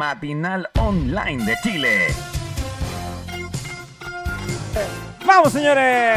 [0.00, 2.06] matinal online de Chile.
[5.26, 6.16] ¡Vamos, señores!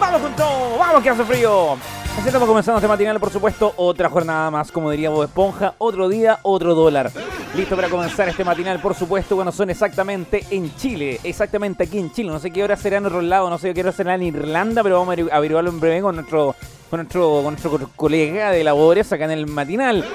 [0.00, 0.78] ¡Vamos con todo!
[0.78, 1.74] ¡Vamos que hace frío!
[2.18, 6.08] Así estamos comenzando este matinal, por supuesto, otra jornada más, como diría Bob Esponja, otro
[6.08, 7.10] día, otro dólar.
[7.54, 12.10] Listo para comenzar este matinal, por supuesto, bueno, son exactamente en Chile, exactamente aquí en
[12.10, 12.30] Chile.
[12.30, 14.82] No sé qué hora será en otro lado, no sé qué hora será en Irlanda,
[14.82, 16.56] pero vamos a averiguarlo en breve con nuestro,
[16.90, 20.06] nuestro, nuestro colega de labores acá en el matinal.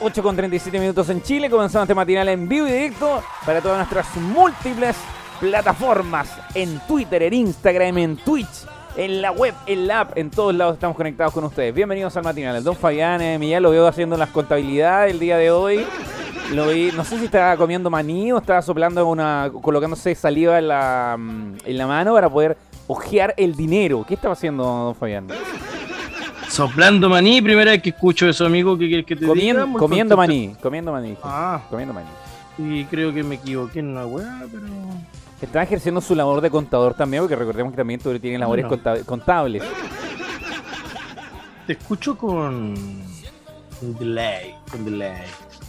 [0.00, 3.78] 8 con 37 minutos en Chile, comenzamos este matinal en vivo y directo para todas
[3.78, 4.96] nuestras múltiples
[5.40, 8.66] plataformas, en Twitter, en Instagram, en Twitch,
[8.96, 11.74] en la web, en la app, en todos lados estamos conectados con ustedes.
[11.74, 12.54] Bienvenidos al matinal.
[12.56, 15.84] El don Fabián eh, Miguel lo veo haciendo las contabilidades el día de hoy.
[16.52, 21.56] No sé si estaba comiendo maní o estaba soplando una, colocándose saliva en la, mm,
[21.64, 24.04] en la mano para poder ojear el dinero.
[24.06, 25.26] ¿Qué estaba haciendo don Fabián?
[26.58, 28.76] Soplando maní, primera vez que escucho eso, amigo.
[28.76, 29.78] ¿Qué quieres que te Comiendo, diga?
[29.78, 31.16] Comiendo maní, comiendo maní.
[31.22, 32.08] Ah, Comiendo maní.
[32.58, 34.64] y creo que me equivoqué en una weá, pero.
[35.40, 39.04] Está ejerciendo su labor de contador también, porque recordemos que también tú tienes labores No.
[39.06, 39.62] contables.
[41.64, 42.74] Te escucho con.
[43.78, 44.52] con delay.
[44.68, 45.22] Con delay.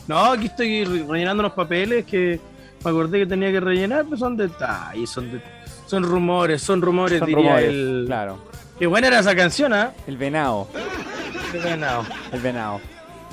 [0.08, 2.39] No, aquí estoy re- rellenando los papeles que
[2.83, 5.41] me acordé que tenía que rellenar, pero son detalles, son de-
[5.85, 8.03] son rumores, son rumores, Son diría rumores, el.
[8.08, 8.48] claro.
[8.80, 9.91] Qué buena era esa canción, ¿ah?
[10.08, 10.67] El venado,
[11.52, 12.02] Qué buena.
[12.31, 12.80] el venado.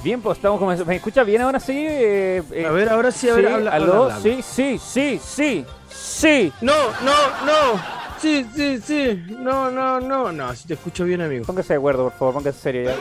[0.03, 0.89] Bien, pues estamos comenzando.
[0.89, 1.73] ¿Me escucha bien ahora sí?
[1.77, 3.85] Eh, eh, A ver, ahora sí, a ver, sí, habla- ¿aló?
[4.03, 4.21] habla, habla.
[4.21, 6.53] Sí, sí, sí, sí, sí.
[6.61, 7.97] No, no, no.
[8.21, 9.25] Sí, sí, sí.
[9.39, 10.33] No, no, no.
[10.33, 11.45] No, si te escucho bien, amigo.
[11.45, 12.97] Póngase de acuerdo, por favor, póngase serio ya.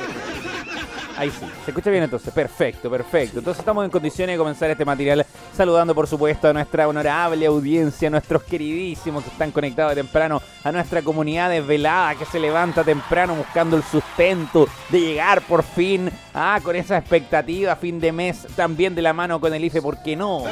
[1.17, 3.39] Ahí sí, se escucha bien entonces, perfecto, perfecto.
[3.39, 8.09] Entonces estamos en condiciones de comenzar este material saludando por supuesto a nuestra honorable audiencia,
[8.09, 12.83] a nuestros queridísimos que están conectados de temprano, a nuestra comunidad desvelada que se levanta
[12.83, 18.45] temprano buscando el sustento de llegar por fin ah, con esa expectativa fin de mes,
[18.55, 20.43] también de la mano con el IFE, ¿por qué no?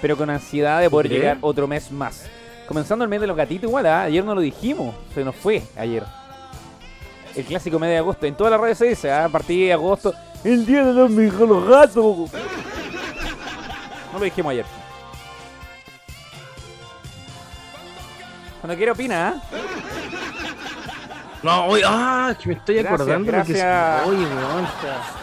[0.00, 2.26] Pero con ansiedad de poder llegar otro mes más.
[2.68, 4.02] Comenzando el mes de los gatitos igual, ¿ah?
[4.02, 6.04] ayer no lo dijimos, se nos fue ayer.
[7.34, 8.26] El clásico mes de agosto.
[8.26, 9.26] En todas las redes se dice, ¿ah?
[9.26, 10.14] a partir de agosto,
[10.44, 12.30] el día de los los gatos.
[14.12, 14.64] No lo dijimos ayer.
[18.60, 19.42] Cuando quiera opina, ¿ah?
[21.42, 24.06] No, hoy, ah, que me estoy Gracias, acordando porque gracias.
[24.06, 24.68] oye, weón,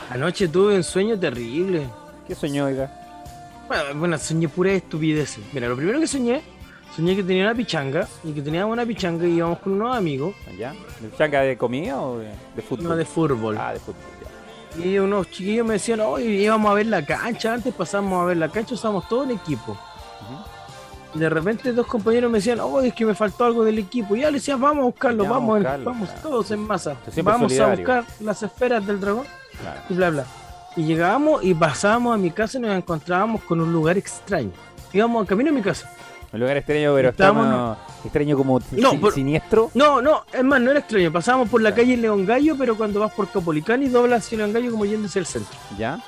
[0.10, 1.88] anoche tuve un sueño terrible.
[2.28, 2.90] ¿Qué soñó, oiga?
[3.68, 5.38] Bueno, bueno, soñé pura estupidez.
[5.54, 6.42] Mira, lo primero que soñé,
[6.98, 10.36] soñé que tenía una pichanga y que teníamos una pichanga y íbamos con unos amigos,
[10.58, 10.74] ¿Ya?
[11.00, 12.84] ¿De changa de comida o de, de fútbol?
[12.90, 13.58] no de fútbol.
[13.58, 14.02] Ah, de fútbol,
[14.78, 14.84] ya.
[14.86, 18.38] Y unos chiquillos me decían, oye, íbamos a ver la cancha, antes pasamos a ver
[18.38, 19.72] la cancha, usábamos todo el equipo.
[19.72, 21.16] Ujú.
[21.16, 24.16] Y de repente dos compañeros me decían, oye, es que me faltó algo del equipo.
[24.16, 26.22] Y ya le decía, vamos a buscarlo, Ya, vamos, a buscarlo, vamos claro.
[26.30, 26.96] todos en masa.
[27.24, 27.78] Vamos a solidario.
[27.78, 29.26] buscar las esferas del dragón.
[29.62, 29.80] Claro.
[29.90, 30.26] y bla bla.
[30.76, 34.52] Y llegábamos y pasábamos a mi casa y nos encontrábamos con un lugar extraño.
[34.94, 35.90] Íbamos camino a mi casa.
[36.34, 39.72] Un lugar extraño, pero Estábamos- estamos extraño como No, si- por- siniestro.
[39.74, 41.12] No, no, es más, no era extraño.
[41.12, 44.52] Pasábamos por la calle León Gallo, pero cuando vas por Capolicán y doblas hacia León
[44.54, 45.58] Gallo como yendo hacia el centro.
[45.78, 46.00] ¿Ya?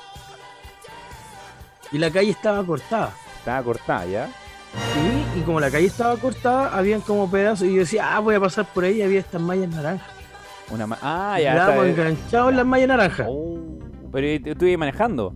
[1.92, 3.14] Y la calle estaba cortada.
[3.40, 4.30] Estaba cortada, ¿ya?
[5.36, 7.68] Y, y como la calle estaba cortada, habían como pedazos.
[7.68, 10.08] Y yo decía, ah, voy a pasar por ahí y había estas mallas naranjas.
[10.70, 11.54] Una ma- ah, ya.
[11.54, 13.28] Quedábamos está- enganchados en las mallas naranjas.
[13.30, 13.58] Oh,
[14.12, 15.34] pero ¿y tú ibas manejando.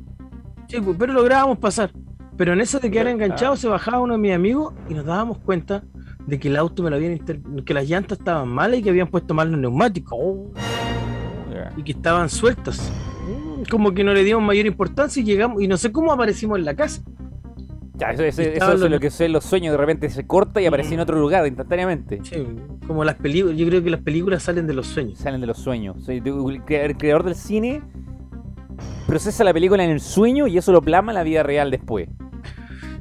[0.67, 1.89] Sí, pero lográbamos pasar.
[2.37, 5.37] Pero en eso de quedar enganchados se bajaba uno de mis amigos y nos dábamos
[5.39, 5.83] cuenta
[6.25, 8.89] de que el auto me lo habían inter- que las llantas estaban malas y que
[8.89, 10.19] habían puesto mal los neumáticos
[11.77, 12.91] y que estaban sueltas.
[13.69, 16.65] Como que no le dimos mayor importancia y llegamos y no sé cómo aparecimos en
[16.65, 17.01] la casa.
[17.95, 20.65] Ya, eso, eso- eso es lo que son los sueños, de repente se corta y
[20.65, 22.19] aparece en otro lugar instantáneamente.
[22.23, 22.45] Sí,
[22.87, 25.19] como las películas, yo creo que las películas salen de los sueños.
[25.19, 26.09] Salen de los sueños.
[26.09, 27.81] El creador del cine
[29.07, 32.09] procesa la película en el sueño y eso lo plasma en la vida real después.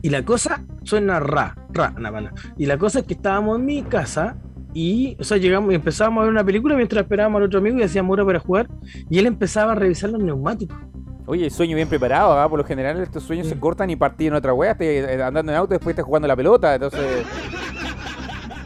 [0.03, 2.33] Y la cosa suena ra, ra, na, na.
[2.57, 4.37] Y la cosa es que estábamos en mi casa
[4.75, 7.79] y, o sea, llegamos y empezábamos a ver una película mientras esperábamos al otro amigo
[7.79, 8.69] y hacíamos hora para jugar
[9.09, 10.77] y él empezaba a revisar los neumáticos.
[11.27, 12.49] Oye, sueño bien preparado, ¿ah?
[12.49, 13.55] por lo general estos sueños Sí.
[13.55, 16.05] se cortan y partir en otra wea, estás eh, andando en auto y después estás
[16.05, 17.25] jugando la pelota, entonces...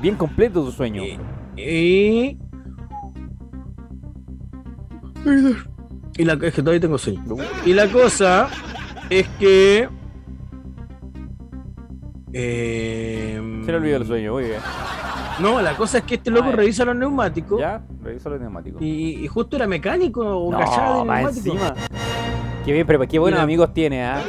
[0.00, 1.02] Bien completo tu sueño.
[1.02, 1.18] Y.
[1.56, 2.38] Y
[6.24, 7.22] la es que todavía tengo sueño.
[7.64, 8.48] Y la cosa
[9.10, 9.88] es que.
[12.32, 14.60] eh, Se le olvidó el sueño, muy bien.
[15.40, 17.60] No, la cosa es que este loco revisa los neumáticos.
[17.60, 17.82] ¿Ya?
[18.02, 18.80] Revisa los neumáticos.
[18.80, 21.36] Y, y justo era mecánico o No, cachada de neumáticos.
[21.46, 21.74] encima.
[22.64, 23.44] Qué bien, pero qué buenos Mira.
[23.44, 24.22] amigos tiene, ¿ah?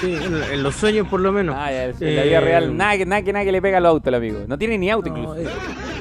[0.00, 1.54] Sí, en, en los sueños por lo menos.
[1.58, 3.78] Ah, ya, en la vida Eh, real, nada que, nada que nada que le pega
[3.78, 4.40] al auto el amigo.
[4.48, 5.40] No tiene ni auto No, incluso.
[5.40, 5.48] eh,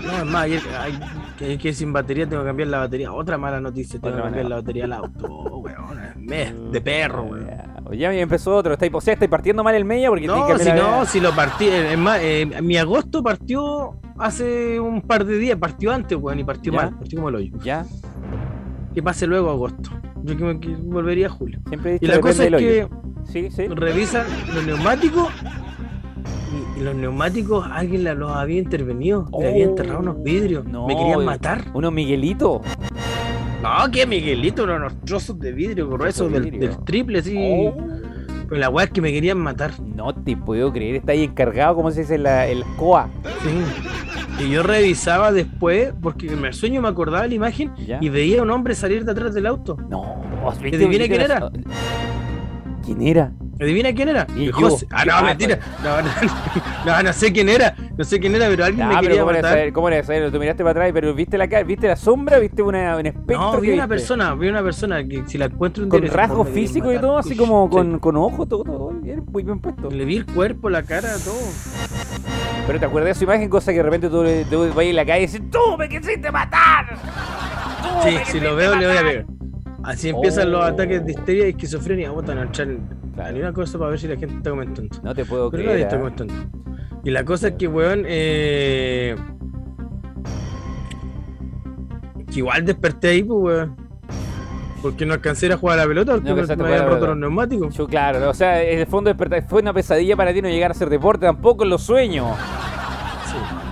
[0.06, 1.00] no, es más, ayer, ay,
[1.40, 3.12] que, que sin batería tengo que cambiar la batería.
[3.14, 4.56] Otra mala noticia, tengo Otra que cambiar mala.
[4.58, 5.28] la batería al auto.
[5.60, 7.48] Weón, mes de perro, weón.
[7.98, 8.14] Ya.
[8.14, 8.74] Empezó otro.
[8.74, 11.32] Está, o sea, estáis partiendo mal el media porque No, que si no, si lo
[11.36, 11.68] partí.
[11.68, 16.44] Es más, eh, mi agosto partió hace un par de días, partió antes, weón, y
[16.44, 16.78] partió ¿Ya?
[16.82, 17.58] mal, partió como el hoyo.
[17.64, 17.86] Ya,
[18.94, 19.90] Que pase luego agosto.
[20.24, 21.60] Yo que volvería a julio.
[21.68, 22.90] siempre he dicho Y la cosa es que hoyo.
[23.24, 23.68] Sí, sí.
[23.68, 25.30] revisan los neumáticos
[26.76, 30.66] y, y los neumáticos alguien la- los había intervenido, le había Oh, enterrado unos vidrios,
[30.66, 31.26] no, me querían eh.
[31.26, 31.66] matar.
[31.74, 32.62] Unos Miguelito.
[33.62, 36.70] No, que Miguelito, eran unos trozos de vidrio gruesos del, vidrio.
[36.70, 37.36] del triple, sí.
[37.38, 37.76] Oh.
[38.48, 39.72] Pero la weá es que me querían matar.
[39.82, 43.10] No te puedo creer, está ahí encargado, como se dice, la, el COA.
[43.44, 44.46] Sí.
[44.46, 48.00] Y yo revisaba después, porque en el sueño me acordaba la imagen ¿Ya?
[48.02, 49.78] y veía a un hombre salir de atrás del auto.
[49.90, 50.22] No,
[50.64, 51.52] ¿viste quién la- era?
[52.86, 53.34] ¿Quién era?
[53.60, 54.26] ¿Adivina quién era?
[54.36, 54.54] Y yo.
[54.54, 54.88] José.
[54.92, 55.60] Ah, no, Ah, mentira.
[55.84, 56.10] No, no,
[56.86, 57.76] no, no sé quién era.
[57.98, 59.52] No sé quién era, pero alguien me quería ¿cómo era matar.
[59.58, 59.74] saber?
[59.74, 60.32] ¿Cómo era saber?
[60.32, 61.64] Tú miraste para atrás, pero ¿viste la cara?
[61.64, 62.40] ¿Viste la sombra?
[62.40, 63.38] ¿Viste una, un espectro?
[63.38, 63.88] No, vi una viste?
[63.90, 67.02] persona, vi una persona que si la encuentro un Con rasgos físicos y matar.
[67.10, 67.72] todo, así como sí.
[67.76, 69.90] con, con ojos, todo, todo bien, muy bien puesto.
[69.90, 71.36] Le vi el cuerpo, la cara, todo.
[72.66, 74.96] Pero te acuerdas de su imagen, cosa que de repente tú, le- tú vas en
[74.96, 76.86] la calle y dices, ¡Tú me quisiste matar!
[77.82, 79.39] ¡Tú Sí, me si lo veo, le voy a matar!"
[79.84, 80.66] Así empiezan los Oh.
[80.66, 82.12] ataques de histeria y esquizofrenia.
[82.12, 82.68] Botan a echar
[83.16, 83.32] Claro.
[83.34, 84.96] ni una cosa para ver si la gente está comentando.
[85.04, 85.88] No te puedo Pero nadie creer.
[85.88, 86.00] está ¿ah?
[86.00, 86.34] comentando.
[87.04, 89.16] Y la cosa es que, weón, eh...
[92.32, 93.76] que igual desperté ahí, pues, weón.
[94.82, 97.76] Porque no alcancé a jugar a la pelota, porque No me, habían roto los neumáticos.
[97.76, 100.72] Yo, claro, o sea, en el fondo despertar, fue una pesadilla para ti no llegar
[100.72, 102.28] a hacer deporte tampoco en los sueños.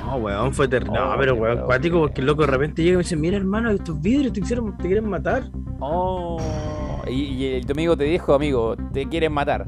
[0.07, 0.97] No, weón, fue terrible.
[0.97, 3.17] Oh, no, pero qué weón, cuático, porque el loco de repente llega y me dice,
[3.17, 5.43] mira hermano, estos vidrios te quisieron, te quieren matar.
[5.81, 6.41] Oh.
[7.07, 9.67] Y, y el, tu amigo te dijo, amigo, te quieren matar.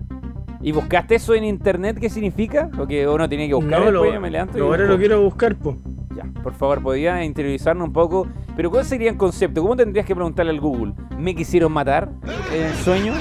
[0.62, 1.98] ¿Y buscaste eso en internet?
[2.00, 2.70] ¿Qué significa?
[2.78, 5.78] ¿O que uno tiene que buscar no, lo, me levanto ahora lo quiero buscar, pues.
[6.16, 8.28] Ya, por favor, podría interiorizarnos un poco.
[8.56, 9.62] Pero ¿cuál sería el concepto?
[9.62, 10.94] ¿Cómo tendrías que preguntarle al Google?
[11.18, 12.10] ¿Me quisieron matar
[12.54, 13.14] en el sueño?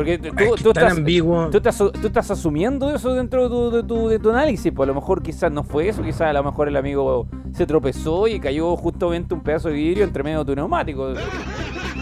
[0.00, 1.50] Porque tú, Es que tú es tan estás, ambiguo.
[1.50, 4.72] tú, estás, tú estás asumiendo eso dentro de tu, de, tu, de tu análisis.
[4.74, 7.66] Pues a lo mejor quizás no fue eso, quizás a lo mejor el amigo se
[7.66, 11.12] tropezó y cayó justamente un pedazo de vidrio entre medio de tu neumático.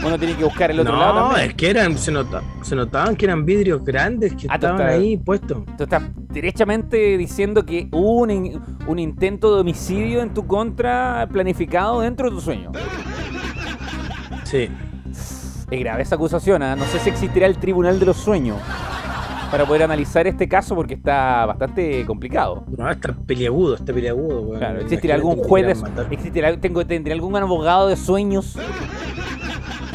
[0.07, 3.17] Uno tiene que buscar el otro lado no, es que eran, se, nota- se notaban
[3.17, 5.59] que eran vidrios grandes que Ah, estaban estás- ahí puestos.
[5.77, 12.01] Tú estás derechamente diciendo que hubo un, un intento de homicidio en tu contra planificado
[12.03, 12.71] dentro de tu sueño.
[14.45, 14.69] Sí.
[15.71, 16.77] Es grave esa acusación, ¿ah?
[16.77, 18.57] no sé si existirá el Tribunal de los Sueños
[19.51, 22.65] para poder analizar este caso porque está bastante complicado.
[22.77, 24.59] No, está peliagudo, está peliagudo, weón.
[24.59, 28.57] Claro, ¿existirá algún juez existirá, tengo, tendrá algún abogado de sueños?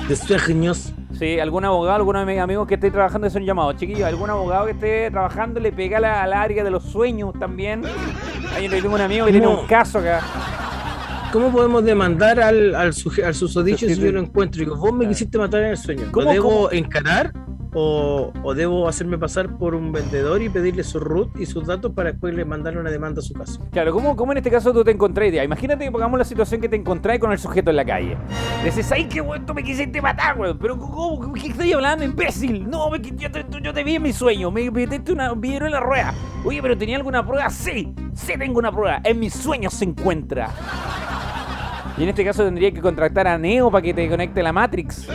[0.07, 0.93] De sueños.
[1.17, 4.71] Sí, algún abogado, algún ami- amigo que esté trabajando son llamados, chiquillos, algún abogado que
[4.71, 7.83] esté trabajando le pega la- al área de los sueños también.
[8.55, 10.21] Ahí tengo un amigo que tiene un caso acá.
[11.33, 14.61] ¿Cómo podemos demandar al, al, suje- al susodicho si yo lo encuentro?
[14.61, 16.03] Y digo, vos me quisiste matar en el sueño.
[16.11, 16.71] ¿Cómo, ¿Lo debo cómo?
[16.71, 17.33] encarar
[17.73, 21.93] o, o debo hacerme pasar por un vendedor y pedirle su root y sus datos
[21.93, 23.59] para después le mandarle una demanda a su casa?
[23.71, 25.23] Claro, ¿cómo, cómo en este caso tú te encontrás?
[25.23, 28.17] Imagínate que pongamos la situación que te encontrás con el sujeto en la calle.
[28.59, 30.57] Le dices, ay, qué weón, tú me quisiste matar, weón.
[30.57, 31.33] Pero, ¿cómo?
[31.33, 32.69] ¿Qué estoy hablando, imbécil?
[32.69, 34.51] No, me, yo, te, yo te vi en mi sueño.
[34.51, 36.13] Me metiste una vidrio en la rueda.
[36.43, 37.49] Oye, pero ¿tenía alguna prueba?
[37.49, 39.01] Sí, sí tengo una prueba.
[39.03, 40.49] En mis sueños se encuentra.
[41.97, 45.07] Y en este caso tendría que contratar a Neo para que te conecte la Matrix.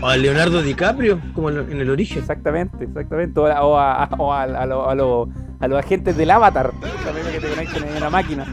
[0.00, 2.18] O a Leonardo DiCaprio, como en el origen.
[2.20, 3.38] Exactamente, exactamente.
[3.40, 5.28] O a, o a- a- o a- a lo- a lo-
[5.58, 6.70] a los agentes del Avatar.
[7.04, 8.46] También para que te conecten en la máquina.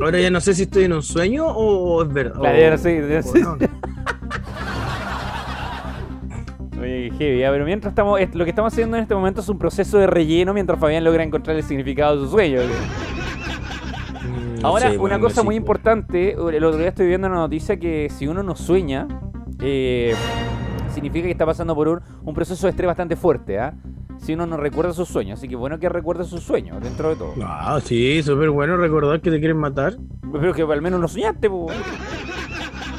[0.00, 2.38] Ahora ya no sé si estoy en un sueño o, es verdad.
[2.38, 3.40] Claro, ya no sé, ya sé.
[3.40, 3.56] no.
[6.80, 9.58] Oye, heavy, pero mientras estamos, es- lo que estamos haciendo en este momento es un
[9.58, 12.60] proceso de relleno mientras Fabián logra encontrar el significado de su sueño.
[14.62, 18.26] Ahora, sé, una cosa muy importante, el otro día estoy viendo una noticia que si
[18.26, 19.06] uno no sueña,
[19.60, 20.14] eh,
[20.92, 23.74] significa que está pasando por un, un proceso de estrés bastante fuerte, ¿ah?
[24.18, 27.16] Si uno no recuerda sus sueños, así que bueno que recuerde sus sueños, dentro de
[27.16, 27.34] todo.
[27.44, 29.96] Ah, sí, súper bueno recordar que te quieren matar.
[30.32, 31.68] Pero que al menos no soñaste, po.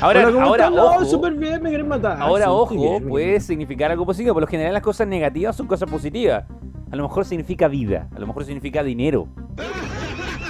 [0.01, 0.69] Ahora, Hola, ¿cómo ahora?
[0.69, 2.17] No, ojo, súper bien, me quieren matar.
[2.21, 4.33] Ahora, Sí, ojo, bien, puede quieren significar algo positivo.
[4.33, 6.45] Por lo general, las cosas negativas son cosas positivas.
[6.89, 9.27] A lo mejor significa vida, a lo mejor significa dinero.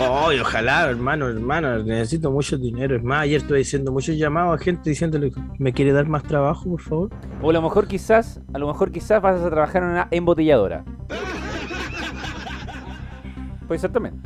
[0.02, 2.96] Ay, ojalá, hermano, hermano, necesito mucho dinero.
[2.96, 6.70] Es más, ayer estuve diciendo muchos llamados a gente diciéndole, ¿me quiere dar más trabajo,
[6.70, 7.10] por favor?
[7.42, 10.86] O a lo mejor quizás, a lo mejor quizás vas a trabajar en una embotelladora.
[13.68, 14.22] Puede ser también.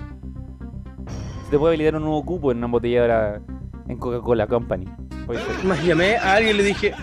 [1.46, 3.42] Se te puede habilitar un nuevo cupo en una embotelladora
[3.88, 4.86] en Coca-Cola Company.
[5.26, 5.66] Puede ser.
[5.66, 6.94] Más llamé a alguien y le dije,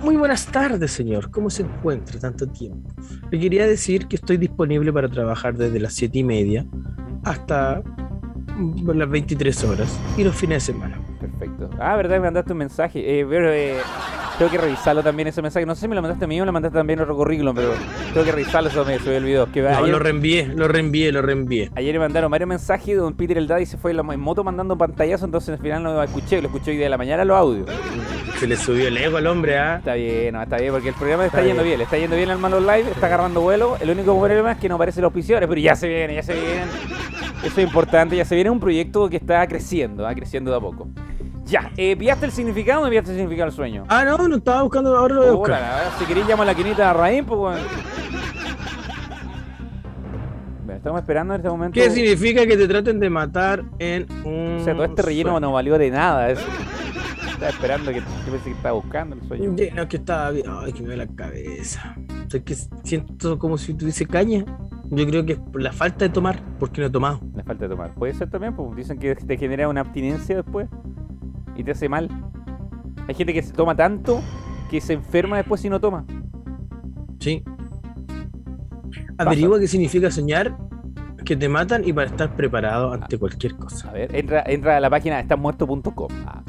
[0.00, 2.88] muy buenas tardes, señor, ¿cómo se encuentra tanto tiempo?
[3.32, 6.64] Le quería decir que estoy disponible para trabajar desde las siete y media
[7.24, 7.82] hasta
[8.94, 10.98] las 23 horas y los fines de semana.
[11.20, 11.70] Perfecto.
[11.78, 13.20] Ah, verdad, me mandaste un mensaje.
[13.20, 13.76] Eh, pero, eh,
[14.38, 15.66] Tengo que revisarlo también ese mensaje.
[15.66, 17.14] No sé si me lo mandaste a mí o me lo mandaste también a otro
[17.14, 17.74] currículum, pero
[18.12, 19.52] tengo que revisarlo, eso me, me olvidó.
[19.52, 21.70] Que No, ayer, lo reenvié, lo reenvié, lo reenvié.
[21.74, 24.76] ayer me mandaron varios mensajes de Don Peter el Daddy se fue en moto mandando
[24.76, 27.36] pantallazos, entonces al final no lo escuché, lo escuché hoy día de la mañana los
[27.36, 27.68] audios.
[28.42, 29.76] Se le subió el ego al hombre, ¿ah?
[29.76, 31.80] Está bien, no, está bien, porque el programa está, Está yendo bien.
[31.80, 33.76] está yendo bien al Malo Live, está agarrando vuelo.
[33.78, 36.32] El único problema es que no aparecen los auspiciadores, pero ya se viene, ya se
[36.34, 36.68] vienen.
[37.44, 40.60] Eso es importante, ya se viene un proyecto que está creciendo, va creciendo de a
[40.60, 40.88] poco.
[41.44, 43.84] Ya, eh, ¿pillaste el significado o no pillaste el significado del sueño?
[43.88, 45.98] Ah, no, no estaba buscando, ahora lo voy a Puta, buscar.
[46.00, 47.58] si queréis llamo a la quinita de Raín, pues bueno.
[50.64, 51.74] Bueno, Estamos esperando en este momento.
[51.74, 54.56] ¿Qué significa que te traten de matar en un.
[54.60, 55.40] O sea, todo este relleno sueño?
[55.46, 56.28] no valió de nada.
[56.28, 56.42] Eso.
[57.42, 59.56] Estaba esperando que yo pensé que estaba buscando el sueño.
[59.74, 60.46] No, que estaba bien.
[60.48, 61.96] Ay, que me duele la cabeza.
[62.24, 64.44] O sea, que siento como si tuviese caña.
[64.90, 67.20] Yo creo que es por la falta de tomar, porque no he tomado.
[67.34, 67.94] Me falta de tomar.
[67.94, 70.68] Puede ser también, pues dicen que te genera una abstinencia después
[71.56, 72.08] y te hace mal.
[73.08, 74.20] Hay gente que se toma tanto
[74.70, 76.04] que se enferma después si no toma.
[77.18, 77.42] Sí.
[79.18, 80.56] Averigua qué significa soñar
[81.24, 83.90] que te matan y para estar preparado ante cualquier A cosa.
[83.92, 86.08] ver, entra, entra a la página estasmuerto.com.
[86.26, 86.42] Ah,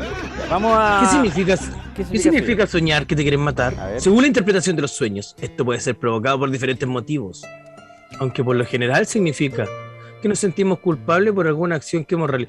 [0.50, 1.00] vamos a.
[1.02, 1.56] ¿Qué significa,
[1.96, 3.74] ¿Qué ¿Qué significa soñar que te quieren matar?
[3.80, 4.00] A.
[4.00, 7.44] Según la interpretación de los sueños, esto puede ser provocado por diferentes motivos.
[8.20, 9.66] Aunque por lo general significa
[10.22, 12.48] que nos sentimos culpables por alguna acción que hemos, reali-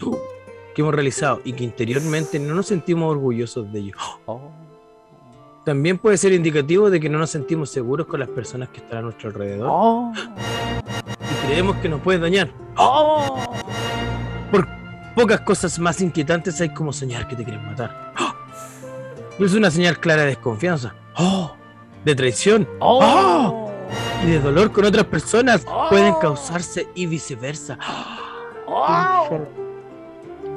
[0.75, 3.95] que hemos realizado y que interiormente no nos sentimos orgullosos de ello.
[4.27, 4.51] Oh.
[5.65, 8.99] También puede ser indicativo de que no nos sentimos seguros con las personas que están
[8.99, 10.13] a nuestro alrededor Oh.
[11.47, 12.49] Creemos que nos pueden dañar.
[12.77, 13.41] Oh.
[14.51, 14.67] Por
[15.15, 18.13] pocas cosas más inquietantes hay como soñar que te quieren matar.
[19.39, 21.55] Es una señal clara de desconfianza, ¡Oh!
[22.05, 23.71] de traición Oh.
[24.23, 27.79] y de dolor con otras personas pueden causarse y viceversa.
[28.67, 29.41] Oh.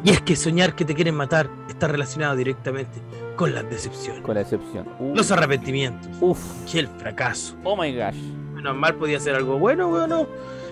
[0.04, 3.02] Y es que soñar que te quieren matar está relacionado directamente
[3.36, 4.88] con las decepciones, Con la excepción.
[5.00, 5.16] Uh.
[5.16, 6.40] los arrepentimientos Uf.
[6.74, 7.56] y el fracaso.
[7.64, 8.16] Oh my gosh.
[8.54, 10.28] Menos mal podía ser algo bueno, bueno.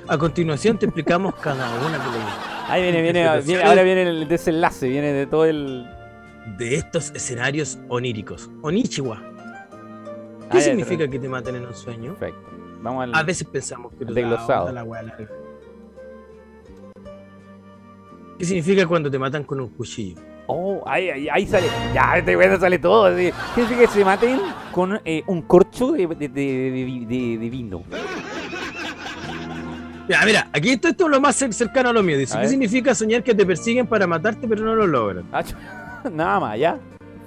[0.08, 2.38] A continuación te explicamos cada una de ellas.
[2.68, 5.88] Ahí viene, viene, viene, ahora viene el desenlace, viene de todo el.
[6.58, 8.50] de estos escenarios oníricos.
[8.62, 9.22] Onichiwa.
[10.52, 12.16] ¿Qué significa que te maten en un sueño?
[12.16, 12.50] Perfecto.
[12.82, 13.16] Vamos al.
[13.16, 14.72] A veces pensamos que Desglosado.
[14.72, 15.28] la wea larga.
[18.38, 20.22] ¿Qué significa cuando te matan con un cuchillo?
[20.48, 21.66] Oh, ahí, ahí, ahí sale.
[21.94, 23.06] Ya, este güey sale todo.
[23.06, 23.32] así.
[23.56, 24.40] ¿Qué significa que se maten
[24.72, 27.84] con eh, un corcho de- de vino?
[30.08, 32.18] Mira, mira, aquí esto, esto es lo más cer- cercano a lo mío.
[32.18, 35.26] Dice, ¿qué significa soñar que te persiguen para matarte pero no lo logran?
[35.32, 35.44] Ah,
[36.12, 36.78] Nada más, ya.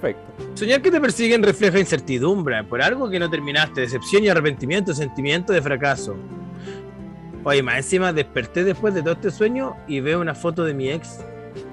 [0.01, 0.21] Perfecto.
[0.53, 5.51] Soñar que te persiguen refleja incertidumbre por algo que no terminaste, decepción y arrepentimiento, sentimiento
[5.51, 6.15] de fracaso.
[7.43, 10.89] Oye, más encima desperté después de todo este sueño y veo una foto de mi
[10.89, 11.19] ex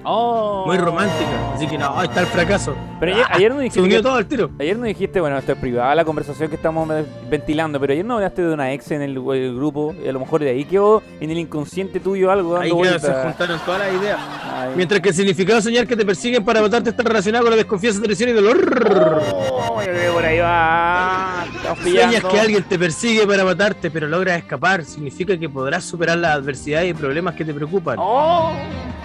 [0.09, 0.63] Oh.
[0.65, 1.53] muy romántica.
[1.53, 2.73] Así que no, ahí está el fracaso.
[2.99, 3.81] Pero ayer, ayer no Se dijiste.
[3.81, 4.49] unió que- todo al tiro.
[4.59, 6.87] Ayer no dijiste, bueno, esto es privada la conversación que estamos
[7.29, 10.19] ventilando, pero ayer no hablaste de una ex en el, el grupo y a lo
[10.19, 14.01] mejor de ahí quedó en el inconsciente tuyo algo dando Ahí se juntaron todas las
[14.01, 14.19] ideas.
[14.53, 14.69] Ay.
[14.75, 17.57] Mientras que el significado de soñar que te persiguen para matarte está relacionado con la
[17.57, 19.21] desconfianza, traición y dolor.
[19.33, 21.45] Oh, yo creo que por ahí va.
[21.83, 24.85] Sueñas que alguien te persigue para matarte, pero logras escapar.
[24.85, 27.97] Significa que podrás superar las adversidades y problemas que te preocupan.
[27.99, 28.51] Oh.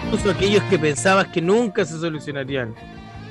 [0.05, 2.75] Incluso aquellos que pensabas que nunca se solucionarían.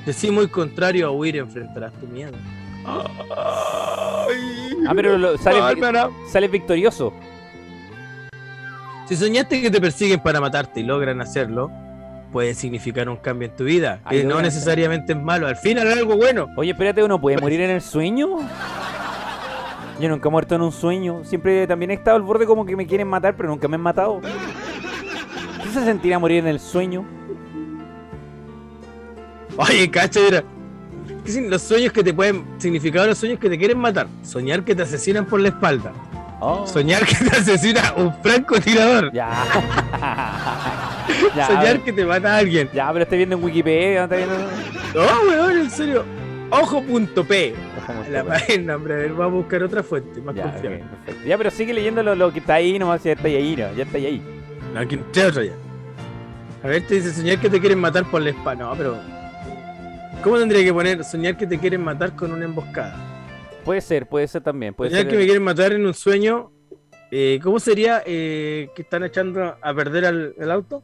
[0.05, 2.33] Decí muy contrario a huir, enfrentarás tu miedo.
[2.85, 4.25] Ah,
[4.93, 6.09] pero lo- sale, Bárbara.
[6.29, 7.13] sale victorioso.
[9.07, 11.71] Si soñaste que te persiguen para matarte y logran hacerlo,
[12.33, 15.55] puede significar un cambio en tu vida, que Ay, no logran necesariamente es malo, al
[15.55, 16.47] final es algo bueno.
[16.57, 18.27] Oye, espérate, ¿uno puede Pues- morir en el sueño?
[20.01, 21.23] Yo nunca he muerto en un sueño.
[21.23, 23.81] Siempre también he estado al borde como que me quieren matar, pero nunca me han
[23.81, 24.19] matado.
[25.63, 27.05] ¿Qué se sentirá morir en el sueño?
[29.57, 30.43] Oye, cacha, mira.
[31.25, 34.07] ¿Qué sin- Los sueños que te pueden significar los sueños que te quieren matar.
[34.23, 35.91] Soñar que te asesinan por la espalda.
[36.39, 36.67] Oh.
[36.67, 39.11] Soñar que te asesina un francotirador.
[39.13, 39.29] Ya.
[41.35, 42.69] ya, Soñar que te mata a alguien.
[42.73, 43.99] ya, pero estoy viendo en Wikipedia.
[43.99, 44.35] ¿no está viendo?
[44.95, 46.03] No, weón, en serio.
[46.49, 47.55] Ojo.p.
[48.11, 50.83] La página, hombre, a ver, vamos a buscar otra fuente más Ya, confiable.
[51.25, 53.03] Ya, pero sigue leyendo lo, lo que está ahí nomás.
[53.03, 53.73] Ya está ahí, ¿no?
[53.75, 54.21] Ya está ahí.
[54.73, 55.53] No, aquí te otra ya.
[56.63, 58.65] A ver, te dice soñar que te quieren matar por la espalda.
[58.65, 58.97] No, pero.
[60.23, 62.95] ¿Cómo tendría que poner soñar que te quieren matar con una emboscada?
[63.65, 64.73] Puede ser, puede ser también.
[64.73, 65.11] Puede soñar ser.
[65.11, 66.51] que me quieren matar en un sueño.
[67.11, 70.81] eh, ¿Cómo sería eh, que están echando a perder al, el auto?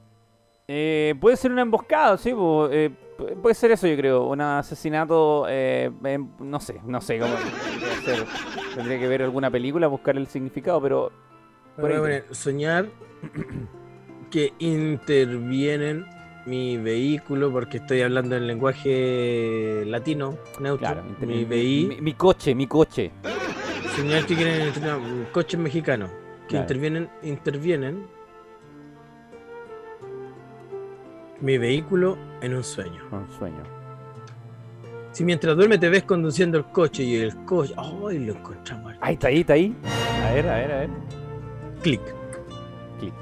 [0.67, 4.25] Eh, puede ser una emboscada, sí, eh, pu- puede ser eso, yo creo.
[4.27, 5.89] Un asesinato, eh,
[6.39, 8.25] no sé, no sé cómo tendría, que ser.
[8.75, 11.11] Tendría que ver alguna película, buscar el significado, pero
[11.79, 12.21] Por ahí.
[12.31, 12.87] soñar
[14.29, 16.05] que intervienen
[16.49, 20.87] mi vehículo, porque estoy hablando en lenguaje latino, neutro.
[20.87, 23.11] Claro, mi mi, mi coche, mi coche.
[23.95, 24.99] Señal que quieren entrenar
[25.31, 26.09] coches mexicanos
[26.47, 26.63] que Claro.
[26.63, 28.07] intervienen, intervienen
[31.41, 33.01] mi vehículo en un sueño.
[33.11, 33.63] Un sueño.
[35.11, 38.19] Si mientras duerme te ves conduciendo el coche y el coche, ¡ay!
[38.25, 38.93] lo encontramos.
[39.01, 39.75] Ahí está, ahí está, ahí.
[40.25, 40.89] A ver, a ver, a ver.
[41.83, 42.01] Clic.
[42.99, 43.13] Clic.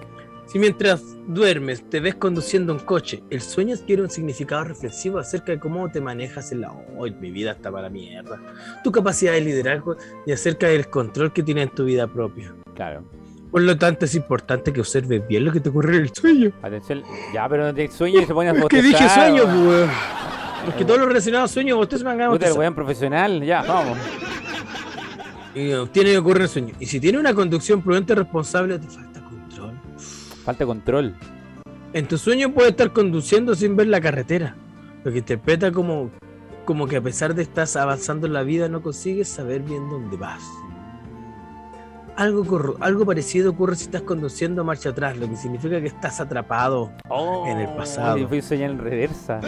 [0.58, 5.52] Si mientras duermes te ves conduciendo un coche, el sueño adquiere un significado reflexivo acerca
[5.52, 8.42] de cómo te manejas en la hoy, mi vida está para mierda.
[8.84, 12.56] Tu capacidad de liderazgo y acerca del control que tienes en tu vida propia.
[12.74, 13.04] Claro.
[13.52, 16.52] Por lo tanto, es importante que observes bien lo que te ocurre en el sueño.
[16.64, 17.04] Atención.
[17.32, 19.86] Ya, pero de sueño y se pone a Es que dije bostezar, sueño, weón.
[19.86, 20.70] pues.
[20.70, 22.36] Es que todo lo relacionado a sueños, ustedes me han ganado.
[22.36, 23.96] Puta, el weón profesional, ya, vamos.
[25.54, 26.74] Y eh, tiene que ocurrir en sueño.
[26.80, 29.07] Y si tiene una conducción prudente y responsable, te falta.
[30.48, 31.13] Falta control.
[31.92, 34.56] En tu sueño puedes estar conduciendo sin ver la carretera,
[35.04, 36.10] lo que interpreta como,
[36.63, 40.16] como que a pesar de estar avanzando en la vida no consigues saber bien dónde
[40.16, 40.42] vas.
[42.16, 45.88] Algo, corru- algo parecido ocurre si estás conduciendo a marcha atrás, lo que significa que
[45.88, 46.94] estás atrapado.
[47.46, 48.18] En el pasado.
[48.18, 49.42] Yo fui soñar en reversa.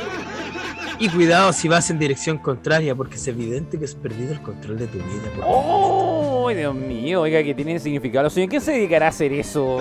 [1.00, 4.79] Y cuidado si vas en dirección contraria, porque es evidente que has perdido el control
[4.79, 5.46] de tu vida.
[5.46, 6.50] ¡Oh!
[6.53, 8.50] Dios mío, oiga, que tiene significado los sueños.
[8.50, 9.79] ¿Quién se dedicará a hacer eso?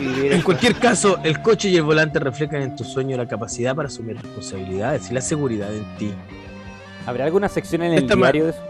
[0.00, 3.88] En cualquier caso, el coche y el volante reflejan en tu sueño la capacidad para
[3.88, 6.12] asumir responsabilidades y la seguridad en ti.
[7.06, 8.62] ¿Habrá alguna sección en el Esta diario de eso?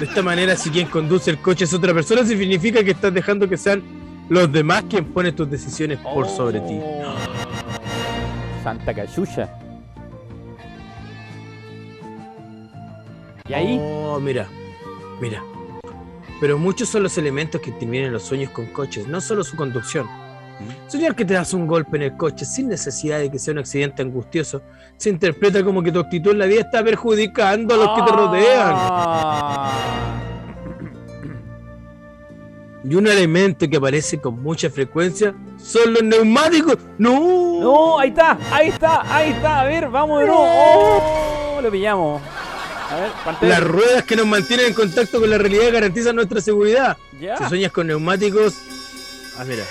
[0.00, 3.48] De esta manera, si quien conduce el coche es otra persona, significa que estás dejando
[3.48, 3.82] que sean
[4.28, 6.80] los demás quien ponen tus decisiones por sobre ti.
[6.82, 7.14] Oh.
[8.64, 9.48] Santa cachucha.
[13.48, 13.78] ¿Y ahí?
[13.80, 14.48] Oh, mira,
[15.20, 15.42] mira.
[16.40, 19.56] Pero muchos son los elementos que intervienen en los sueños con coches, no solo su
[19.56, 20.06] conducción.
[20.88, 23.58] Soñar que te das un golpe en el coche sin necesidad de que sea un
[23.58, 24.62] accidente angustioso
[24.96, 28.16] se interpreta como que tu actitud en la vida está perjudicando a los que te
[28.16, 28.72] rodean.
[28.74, 29.72] Ah.
[32.88, 36.78] Y un elemento que aparece con mucha frecuencia son los neumáticos.
[36.98, 37.60] ¡No!
[37.60, 39.60] No, ahí está, ahí está, ahí está.
[39.60, 40.42] A ver, vamos de nuevo.
[40.42, 42.22] Oh, lo pillamos.
[42.90, 43.48] A ver, pantalla.
[43.48, 46.96] Las ruedas que nos mantienen en contacto con la realidad garantizan nuestra seguridad.
[47.20, 48.54] Ya, Si sueñas con neumáticos.
[49.38, 49.64] Ah, mira.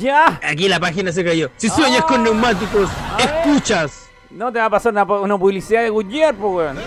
[0.00, 0.40] ya.
[0.42, 1.50] Aquí la página se cayó.
[1.56, 2.06] Si sueñas Ah.
[2.06, 3.34] con neumáticos, A ver.
[3.46, 4.08] escuchas.
[4.30, 6.78] No te va a pasar una, pu- una publicidad de Goodyear, pues, weón.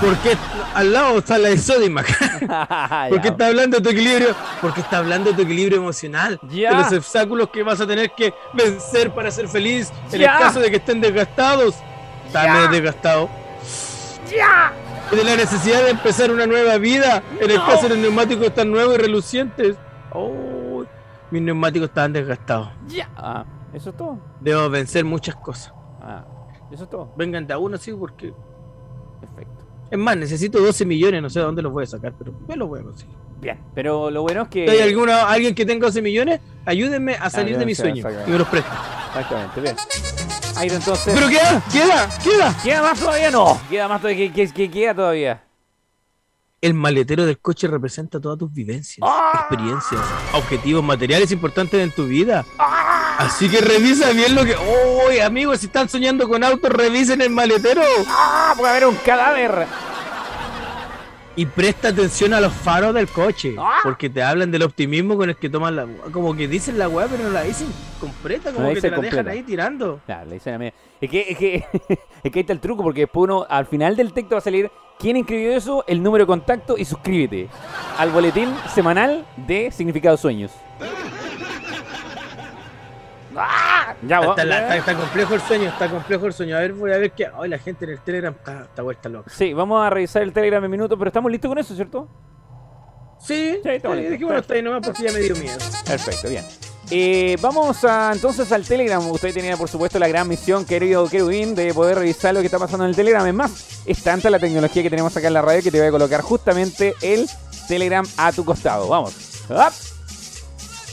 [0.00, 0.36] Porque
[0.74, 2.06] al lado está la de Sodimac.
[3.08, 4.34] Porque está hablando de tu equilibrio.
[4.60, 6.40] Porque está hablando de tu equilibrio emocional.
[6.50, 6.70] Ya.
[6.70, 9.92] De los obstáculos que vas a tener que vencer para ser feliz.
[10.10, 10.34] En Ya.
[10.36, 11.76] el caso de que estén desgastados.
[12.26, 13.30] Está desgastado.
[14.34, 14.72] ¡Ya!
[15.10, 17.22] Y de la necesidad de empezar una nueva vida.
[17.40, 17.66] En el No.
[17.66, 19.76] caso de los neumáticos están nuevos y relucientes.
[20.12, 20.84] Oh,
[21.30, 22.68] mis neumáticos estaban desgastados.
[22.88, 23.08] ¡Ya!
[23.16, 24.18] Ah, eso es todo.
[24.40, 25.72] Debo vencer muchas cosas.
[26.00, 26.24] Ah,
[26.70, 27.12] eso es todo.
[27.16, 28.32] Vengan de a uno, sí, porque.
[29.20, 29.64] Perfecto.
[29.90, 32.56] Es más, necesito 12 millones, no sé de dónde los voy a sacar, pero me
[32.56, 33.14] los voy a conseguir.
[33.40, 34.70] Bien, pero lo bueno es que.
[34.70, 36.40] ¿Hay alguna, alguien que tenga 12 millones?
[36.64, 38.72] Ayúdenme a salir ya, de mi sueño y me los presten.
[39.08, 39.76] Exactamente, bien.
[40.70, 41.14] Entonces.
[41.14, 42.56] Pero queda, queda, queda.
[42.62, 43.30] ¿Queda más todavía?
[43.30, 43.60] No.
[43.68, 44.32] Queda más todavía.
[44.32, 45.42] ¿Qué, queda todavía?
[46.60, 49.46] El maletero del coche representa todas tus vivencias, ¡Ah!
[49.48, 50.00] experiencias,
[50.32, 52.44] objetivos materiales importantes en tu vida.
[52.56, 53.16] ¡Ah!
[53.18, 54.54] Así que revisa bien lo que.
[55.08, 55.58] ¡Uy, amigos!
[55.60, 57.82] Si están soñando con autos, revisen el maletero.
[58.06, 58.54] ¡Ah!
[58.56, 59.66] Puede haber un cadáver.
[61.34, 63.54] Y presta atención a los faros del coche.
[63.58, 63.78] ¡Ah!
[63.82, 65.86] Porque te hablan del optimismo con el que toman la.
[66.12, 67.68] Como que dicen la weá, pero no la dicen
[67.98, 70.00] completa, como que te la dejan ahí tirando.
[70.04, 70.72] Claro, le dicen a mí.
[71.00, 71.54] Es que, es que,
[72.22, 74.42] es que ahí está el truco, porque después uno, al final del texto va a
[74.42, 77.48] salir quién escribió eso, el número de contacto y suscríbete
[77.98, 80.52] al boletín semanal de Significado Sueños.
[83.34, 83.81] ¡Ah!
[84.06, 86.56] Ya, va- Está, está- está complejo el sueño, está complejo el sueño.
[86.56, 87.28] A ver, voy a ver qué.
[87.40, 89.30] Ay, la gente en el Telegram está, está vuelta loca.
[89.34, 92.08] Sí, vamos a revisar el Telegram en minutos, pero estamos listos con eso, ¿cierto?
[93.20, 95.56] Sí, Sí, está dije, bueno, está ahí nomás porque ya me dio miedo.
[95.86, 96.44] Perfecto, bien.
[96.90, 99.08] Eh, vamos a, entonces al Telegram.
[99.10, 102.58] Usted tenía, por supuesto, la gran misión, querido Kerubin, de poder revisar lo que está
[102.58, 103.24] pasando en el Telegram.
[103.24, 105.86] Es más, es tanta la tecnología que tenemos acá en la radio que te voy
[105.86, 107.28] a colocar justamente el
[107.68, 108.88] Telegram a tu costado.
[108.88, 109.14] Vamos.
[109.48, 109.72] ¡Up!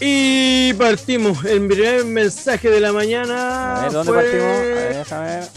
[0.02, 1.44] Y partimos.
[1.44, 3.78] El primer mensaje de la mañana.
[3.78, 5.12] A ver, ¿dónde fue partimos?
[5.12, 5.48] A ver,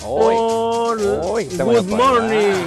[1.24, 2.66] Uy, está Good morning.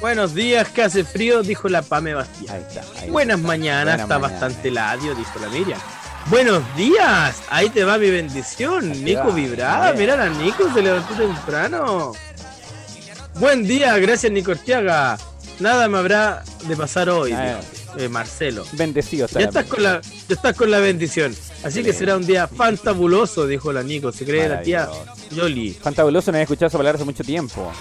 [0.00, 2.54] Buenos días, que hace frío, dijo la Pame Bastián.
[2.56, 2.82] Ahí está.
[3.00, 3.48] ahí Buenas está.
[3.48, 5.80] mañanas, está bastante ladio, dijo la Miriam.
[6.26, 9.04] Buenos días, ahí te va mi bendición.
[9.04, 9.98] Nico va, vibrada, bien.
[9.98, 12.12] mira la Nico, se levantó temprano.
[13.34, 15.18] Buen día, gracias Nico Orteaga.
[15.60, 17.60] Nada me habrá de pasar hoy, dijo,
[17.98, 18.64] eh, Marcelo.
[18.72, 21.34] Bendecido está Ya estás, con la, ya estás con la bendición.
[21.62, 24.12] Así que será un día fantabuloso, dijo la Nico.
[24.12, 24.88] Se cree la tía.
[25.30, 25.72] Yoli.
[25.72, 27.72] Fantabuloso, no había escuchado esa palabra hace mucho tiempo.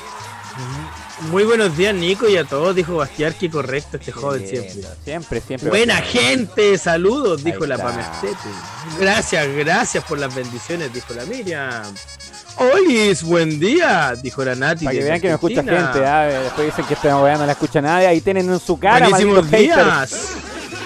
[1.29, 3.35] Muy buenos días, Nico, y a todos, dijo Bastián.
[3.39, 4.83] Qué correcto este joven siempre.
[5.03, 5.69] Siempre, siempre.
[5.69, 7.77] Buena gente, saludos, dijo la.
[7.77, 8.49] Pamestete.
[8.99, 11.83] Gracias, gracias por las bendiciones, dijo la Miriam.
[12.57, 14.85] Olis, buen día, dijo la Nati.
[14.85, 16.25] Para que vean que no escucha gente, ¿ah?
[16.25, 19.49] después dicen que esta weá no la escucha nadie, ahí tienen en su cara, Buenísimos
[19.49, 20.35] días.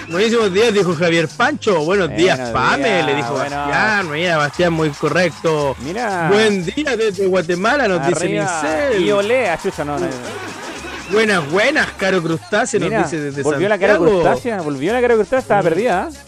[0.08, 1.84] Buenísimos días, dijo Javier Pancho.
[1.84, 3.56] Buenos días, Pame, días, le dijo bueno.
[3.56, 4.10] Bastián.
[4.10, 5.76] Mira, Bastián, muy correcto.
[5.80, 6.30] Mira.
[6.32, 9.02] Buen día desde Guatemala, nos dice arriba, Mincel.
[9.02, 10.06] Y olé, a chucha, no, no.
[11.12, 15.14] Buenas, buenas, Caro Crustáceo, nos Mira, dice desde volvió la cara crustácea, volvió la cara
[15.14, 16.08] crustácea, estaba perdida.
[16.10, 16.27] ¿ah?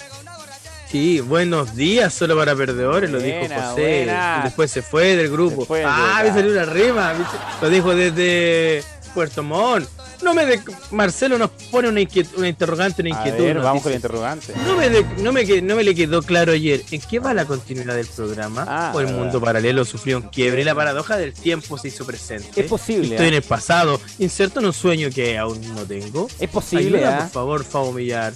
[0.90, 3.81] Sí, buenos días, solo para perdedores, lo dijo Buena, José.
[4.05, 4.38] buena.
[4.40, 5.64] Y después se fue del grupo.
[5.64, 7.14] Fue ah, me salió una rima.
[7.62, 8.83] Lo dijo desde
[9.14, 9.88] Puerto Montt.
[10.22, 10.61] No me de...
[10.90, 12.00] Marcelo nos pone una,
[12.37, 13.44] una interrogante, una A inquietud.
[13.44, 14.53] ver, nos vamos con dice, el interrogante.
[14.66, 16.83] No me, de- no, me no me le quedó claro ayer.
[16.90, 18.66] ¿En qué va la continuidad del programa?
[18.68, 19.20] Ah, ¿O el verdad.
[19.20, 22.61] mundo paralelo sufrió un quiebre y la paradoja del tiempo se hizo presente?
[22.61, 23.29] Es posible, Estoy ¿ah?
[23.29, 26.29] en el pasado, inserto en un sueño que aún no tengo.
[26.38, 27.20] Es posible, Ayuda, ¿ah?
[27.22, 28.35] por favor, Fabo Millar.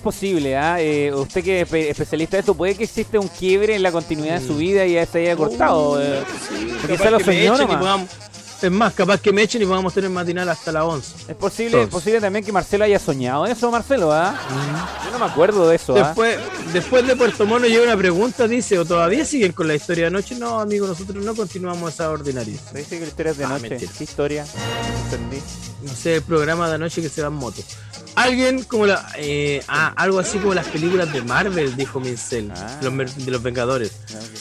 [0.00, 0.80] Posible, ¿ah?
[0.80, 3.92] Eh, usted que es espe- especialista de esto, puede que exista un quiebre en la
[3.92, 4.58] continuidad de su Mm.
[4.58, 6.00] vida y ya se haya cortado.
[6.02, 6.20] eh.
[6.88, 7.76] Lo soñó y nomás.
[7.78, 8.08] podamos-
[8.62, 11.14] Es más, capaz que me echen y podamos tener matinal hasta las 11.
[11.28, 14.38] Es posible, es posible también que Marcelo haya soñado eso, Marcelo, ¿ah?
[15.06, 16.08] Yo no me acuerdo de eso, ¿ah?
[16.08, 16.38] Después,
[16.74, 20.08] después de Puerto Mono llega una pregunta, dice, ¿o todavía siguen con la historia de
[20.08, 20.34] anoche?
[20.34, 22.52] No, amigo, nosotros no continuamos esa ordinaria.
[22.74, 23.68] Dice que la historia es de Ah, noche.
[23.70, 23.92] mentira.
[23.96, 24.44] ¿Qué historia?
[24.44, 25.42] No entendí.
[25.82, 27.62] No sé, el programa de anoche que se va en moto.
[28.16, 29.08] Alguien como la...
[29.16, 32.80] eh, ah, algo así como las películas de Marvel, dijo Mincel, Ah.
[32.82, 33.92] los de los Vengadores.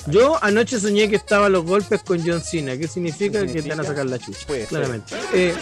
[0.07, 2.75] No, Yo anoche soñé que estaban los golpes con John Cena.
[2.77, 3.39] ¿Qué significa?
[3.45, 4.39] ¿Qué Que te van a sacar la chucha.
[4.67, 5.15] Claramente.
[5.33, 5.53] Eh,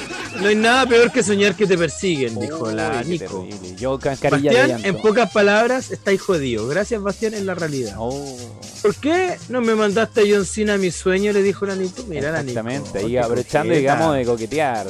[0.42, 3.48] no hay nada peor que soñar que te persiguen, dijo la Uy, Nico.
[3.78, 6.68] Yo Bastián, en pocas palabras, estáis jodido.
[6.68, 7.96] Gracias, Bastián, en la realidad.
[7.98, 8.38] Oh,
[8.82, 11.34] ¿Por qué no me mandaste a John Cena a mi sueño?
[11.34, 12.04] Le dijo la Nico.
[12.08, 12.60] Mira la Nico.
[12.60, 13.00] exactamente.
[13.00, 14.88] Ahí qué aprovechando, digamos, de coquetear.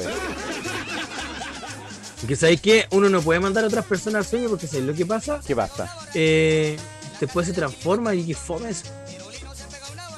[2.26, 4.94] Que sabéis que uno no puede mandar a otras personas al sueño porque ¿sabéis lo
[4.94, 5.40] que pasa?
[5.46, 5.94] ¿Qué pasa?
[6.14, 6.76] Eh,
[7.20, 8.84] después se transforma y que fome eso.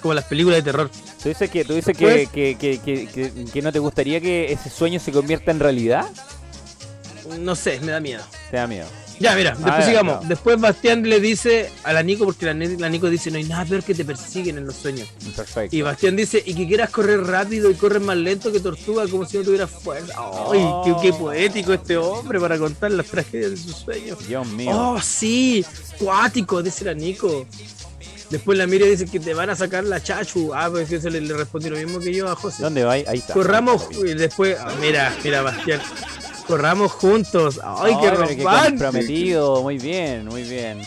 [0.01, 0.91] Como las películas de terror.
[1.23, 4.21] ¿Tú dices, que, tú dices que, Después- que, que, que, que- que no te gustaría
[4.21, 6.07] que ese sueño se convierta en realidad?
[7.39, 8.23] No sé, me da miedo.
[8.51, 8.87] Te da miedo.
[9.21, 10.29] Ya, mira, después ya, sigamos.
[10.29, 13.67] Después Bastián le dice a la Nico, porque la, la Nico dice, no hay nada
[13.67, 15.09] peor que te persiguen en los sueños.
[15.37, 15.77] Perfecto.
[15.77, 19.27] Y Bastián dice, y que quieras correr rápido y corres más lento que tortuga como
[19.27, 20.15] si no tuvieras fuerza.
[20.51, 24.27] ¡Ay, qué, qué poético este hombre para contar las tragedias de sus sueños!
[24.27, 24.71] Dios mío.
[24.73, 25.65] ¡Oh, sí!
[25.99, 26.63] ¡Cuático!
[26.63, 27.47] Dice la Nico.
[28.31, 30.55] Después la Miriam dice que te van a sacar la chachu.
[30.55, 32.63] Ah, pues eso le, le respondí lo mismo que yo a José.
[32.63, 32.93] ¿Dónde va?
[32.93, 33.35] Ahí está.
[33.35, 35.83] Corramos y después, ah, mira, mira, Bastián.
[36.51, 37.61] Corramos juntos.
[37.63, 38.51] ¡Ay, qué romántico!
[38.51, 39.63] comprometido.
[39.63, 40.83] Muy bien, muy bien.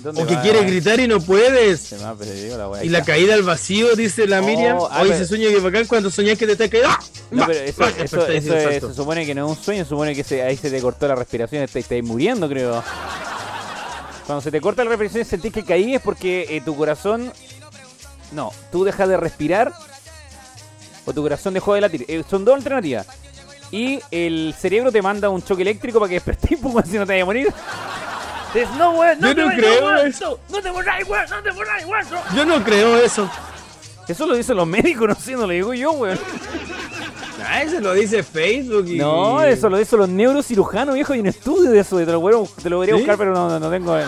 [0.00, 1.90] ¿Dónde O que quieres gritar y no puedes.
[1.92, 2.84] La.
[2.84, 4.78] Y la caída al vacío, dice la Oh, Miriam.
[4.90, 6.90] ah, Hoy pero- se sueña que bacán cuando soñás que te estás cayendo.
[6.92, 7.00] ¡Ah!
[7.32, 9.64] No, pero eso, va, eso, despertáis eso un es- se supone que no es un
[9.64, 12.82] sueño, se supone que se- ahí se te cortó la respiración, te estáis muriendo, creo.
[14.26, 17.32] Cuando se te corta la respiración y sentís que caí es porque eh, tu corazón.
[18.30, 19.72] No, tú dejas de respirar
[21.06, 22.04] o tu corazón dejó de latir.
[22.08, 23.06] Eh, son dos alternativas.
[23.70, 27.12] Y el cerebro te manda un choque eléctrico para que despertes, pues, si no te
[27.12, 27.48] vayas a morir.
[28.54, 30.40] Dices, no, weón, no Yo te no creo weón, eso.
[30.48, 32.04] no, no te mueras, weón, no te mueras, weón.
[32.10, 32.36] no".
[32.36, 33.30] Yo no creo eso.
[34.08, 36.18] Eso lo dicen los médicos, no sé, no lo digo yo, weón.
[37.46, 38.86] Ah, eso lo dice Facebook.
[38.88, 38.96] Y...
[38.98, 41.12] No, eso lo dicen los neurocirujanos, viejo.
[41.12, 41.96] Hay un estudio de eso.
[41.98, 44.06] Te lo, voy a- te lo buscar, pero no, no, no tengo el...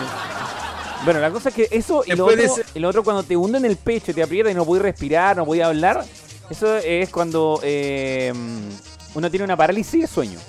[1.05, 3.35] Bueno, la cosa es que eso y lo, otro, dice- y lo otro cuando te
[3.37, 6.03] hunden el pecho y te aprieta y no puedes respirar, no puedes hablar,
[6.49, 8.31] eso es cuando eh,
[9.13, 10.39] uno tiene una parálisis de sueño.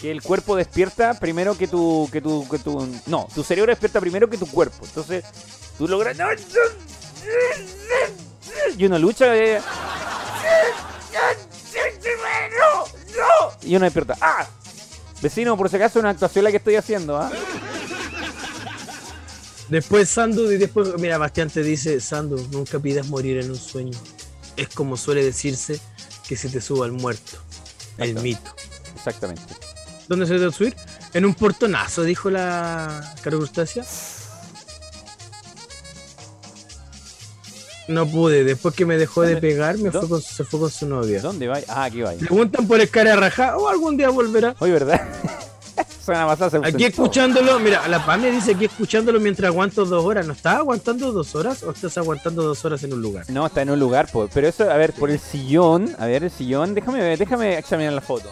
[0.00, 2.88] Que el cuerpo despierta primero que tu, que tu, que tu...
[3.06, 4.84] No, tu cerebro despierta primero que tu cuerpo.
[4.84, 5.24] Entonces,
[5.76, 6.16] tú logras...
[8.76, 9.36] Y uno lucha...
[9.36, 9.60] eh,
[13.62, 14.16] y uno despierta.
[14.20, 14.46] ¡Ah!
[15.20, 17.30] Vecino, por si acaso, una actuación la que estoy haciendo, ¿ah?
[19.68, 23.98] Después Sandu y después, mira, Bastián te dice, Sandu, nunca pidas morir en un sueño.
[24.56, 25.80] Es como suele decirse
[26.26, 27.38] que se te suba el muerto.
[27.98, 28.50] El mito.
[28.96, 29.42] Exactamente.
[30.08, 30.74] ¿Dónde se debe subir?
[31.14, 33.84] En un portonazo, dijo la Caro Crustácea.
[37.88, 40.70] No pude, después que me dejó de pegar, me ¿Dó- fue con- se fue con
[40.70, 41.22] su novia.
[41.22, 41.58] ¿Dónde va?
[41.68, 42.12] Ah, aquí va.
[42.12, 44.54] Preguntan por el cara raja o algún día volverá.
[44.58, 45.08] Oye, ¿verdad?
[45.78, 46.78] Aquí ausentó.
[46.86, 50.26] escuchándolo, mira, la Pame dice aquí escuchándolo mientras aguanto dos horas.
[50.26, 53.26] ¿No estás aguantando dos horas o estás aguantando dos horas en un lugar?
[53.28, 54.28] No, está en un lugar, po.
[54.32, 57.92] pero eso, a ver, por el sillón, a ver, el sillón, déjame ver, déjame examinar
[57.92, 58.30] la foto.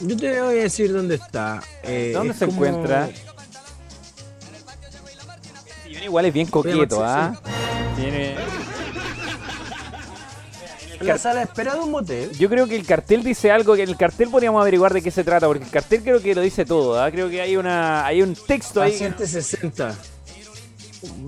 [0.00, 1.62] Yo te voy a decir dónde está.
[1.82, 3.08] Eh, ¿Dónde se como- encuentra?
[5.84, 7.40] Sillón igual es bien coqueto, ¿ah?
[7.96, 8.34] Tiene...
[11.00, 12.30] En la sala de espera de un motel.
[12.38, 15.10] Yo creo que el cartel dice algo, que en el cartel podríamos averiguar de qué
[15.10, 17.10] se trata, porque el cartel creo que lo dice todo, ¿ah?
[17.10, 18.92] Creo que hay una hay un texto ahí.
[18.92, 19.94] Paciente 60.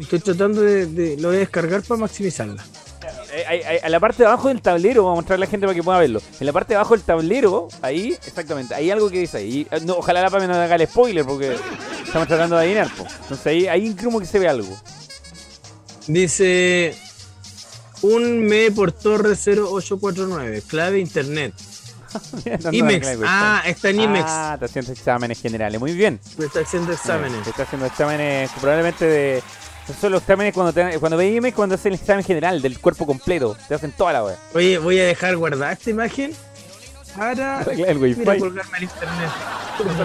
[0.00, 2.64] Estoy tratando de, de- Lo voy a descargar para maximizarla.
[3.32, 5.74] Eh, a la parte de abajo del tablero, vamos a mostrarle a la gente para
[5.74, 6.20] que pueda verlo.
[6.40, 9.66] En la parte de abajo del tablero, ahí, exactamente, hay algo que dice ahí.
[9.70, 11.56] Eh, No, ojalá la PAME no haga el spoiler, porque
[12.04, 13.04] estamos tratando de adivinar, po.
[13.22, 14.74] Entonces ahí, ahí como que se ve algo.
[16.06, 16.94] Dice.
[18.02, 20.62] Un me por torre 0849.
[20.66, 21.54] Clave internet.
[22.72, 23.06] IMEX.
[23.24, 24.24] Ah, está en IMEX.
[24.26, 25.80] Ah, está haciendo exámenes generales.
[25.80, 26.20] Muy bien.
[26.38, 27.46] Está haciendo exámenes.
[27.46, 29.42] Está haciendo exámenes probablemente de.
[30.00, 33.06] Son los exámenes cuando te, cuando ve IMEX, cuando hacen el examen general del cuerpo
[33.06, 33.56] completo.
[33.68, 34.36] Te hacen toda la wea.
[34.54, 36.32] Oye, voy a dejar guardada esta imagen
[37.16, 38.20] para El wifi.
[38.20, 39.30] mira, colgarme al internet.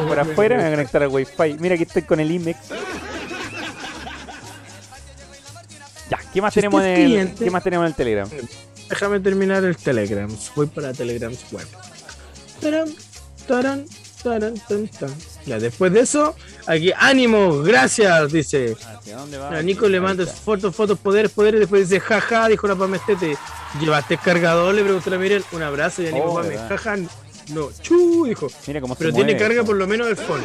[0.07, 1.57] Por afuera me voy a conectar al wifi.
[1.59, 2.59] Mira aquí estoy con el IMEX.
[6.09, 8.29] Ya, ¿qué más Si tenemos en el, cliente- ¿qué más tenemos en el Telegram?
[8.89, 10.29] Déjame terminar el Telegram.
[10.55, 11.67] Voy para Telegram web.
[12.61, 12.89] Taran,
[13.47, 13.85] taran,
[14.23, 15.09] taran, tan, tan.
[15.45, 16.35] Ya, después de eso,
[16.67, 18.75] aquí, ánimo, gracias, dice.
[18.85, 19.49] ¿Hacia dónde va?
[19.49, 21.59] A Nico le manda fotos, fotos, poderes, poderes.
[21.61, 23.37] Después dice, jaja, dijo la Pamestete.
[23.79, 24.73] ¿Llevaste cargador?
[24.75, 25.43] Le preguntó a Miren.
[25.51, 26.57] Un abrazo y Nico Oh, Pame.
[26.57, 26.97] Jaja,
[27.49, 28.47] no, chu, dijo.
[28.67, 30.41] Mira cómo se Pero tiene mueve carga por lo menos el phone.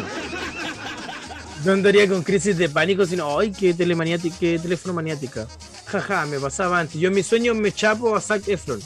[1.64, 5.46] No andaría con crisis de pánico, sino, ay, qué, telemaniática, qué teléfono maniática.
[5.86, 7.00] Jaja, me pasaba antes.
[7.00, 8.80] Yo en mis sueños me chapo a Zac Efron.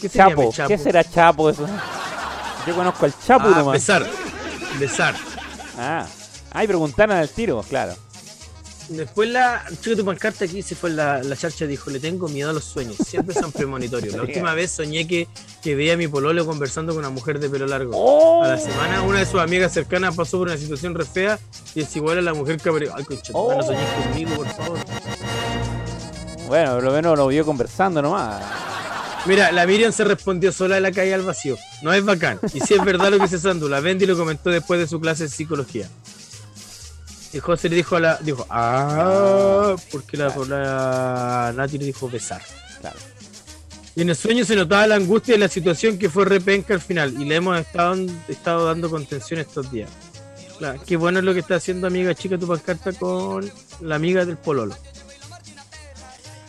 [0.00, 0.52] ¿Qué sería Chapo.
[0.68, 1.66] ¿Qué será Chapo eso?
[2.66, 3.72] Yo conozco al Chapo Ah, nomás.
[3.74, 4.06] besar.
[4.78, 5.14] Besar.
[5.78, 6.06] Ah.
[6.52, 7.94] Ay, preguntaron al tiro, claro.
[8.88, 12.50] Después la chica tu pancarta aquí se fue la, la charcha dijo, le tengo miedo
[12.50, 14.14] a los sueños, siempre son premonitorios.
[14.14, 15.26] La última vez soñé que,
[15.60, 17.90] que veía a mi pololo conversando con una mujer de pelo largo.
[17.94, 18.44] ¡Oh!
[18.44, 21.38] A la semana una de sus amigas cercanas pasó por una situación re fea
[21.74, 22.68] y es igual a la mujer que.
[22.70, 23.62] Ay, concha, madre, no Oh.
[23.62, 24.78] soñés conmigo, por favor.
[26.46, 28.42] Bueno, por lo menos lo vio conversando nomás.
[29.26, 31.56] Mira, la Miriam se respondió sola de la calle al vacío.
[31.82, 32.38] No es bacán.
[32.54, 35.00] Y si es verdad lo que dice Sandu, la Bendy lo comentó después de su
[35.00, 35.88] clase de psicología.
[37.36, 38.16] Y José le dijo a la.
[38.16, 42.40] Dijo, ah, porque la, la Nati le dijo besar.
[42.80, 42.96] Claro.
[43.94, 46.80] Y en el sueño se notaba la angustia de la situación que fue repenca al
[46.80, 47.12] final.
[47.20, 47.94] Y le hemos estado,
[48.28, 49.90] estado dando contención estos días.
[50.56, 53.50] Claro, qué bueno es lo que está haciendo amiga chica tu pancarta con
[53.82, 54.74] la amiga del Pololo.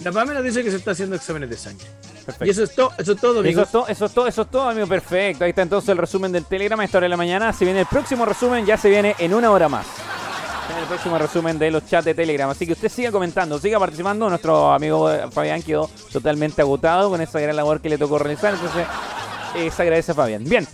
[0.06, 1.86] La Pamela dice que se está haciendo exámenes de sangre.
[2.26, 2.46] Perfecto.
[2.46, 3.66] Y eso es todo, eso es todo, Eso amigos.
[3.66, 4.88] es, todo, eso es todo, eso es todo, amigo.
[4.88, 5.44] Perfecto.
[5.44, 7.52] Ahí está entonces el resumen del Telegram a esta hora de la mañana.
[7.52, 9.86] Se viene el próximo resumen, ya se viene en una hora más.
[10.80, 12.50] El próximo resumen de los chats de Telegram.
[12.50, 14.30] Así que usted siga comentando, siga participando.
[14.30, 18.54] Nuestro amigo eh, Fabián quedó totalmente agotado con esa gran labor que le tocó realizar.
[18.54, 18.86] Entonces,
[19.56, 20.44] eh, se agradece a Fabián.
[20.44, 20.68] Bien.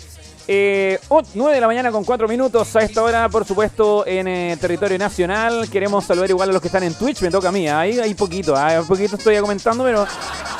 [0.45, 0.99] Eh,
[1.35, 4.97] 9 de la mañana con 4 minutos a esta hora, por supuesto, en eh, territorio
[4.97, 5.69] nacional.
[5.69, 7.67] Queremos saludar igual a los que están en Twitch, me toca a mí.
[7.69, 7.79] ¿ah?
[7.79, 8.77] Ahí hay poquito, ¿ah?
[8.81, 10.05] un poquito estoy comentando, pero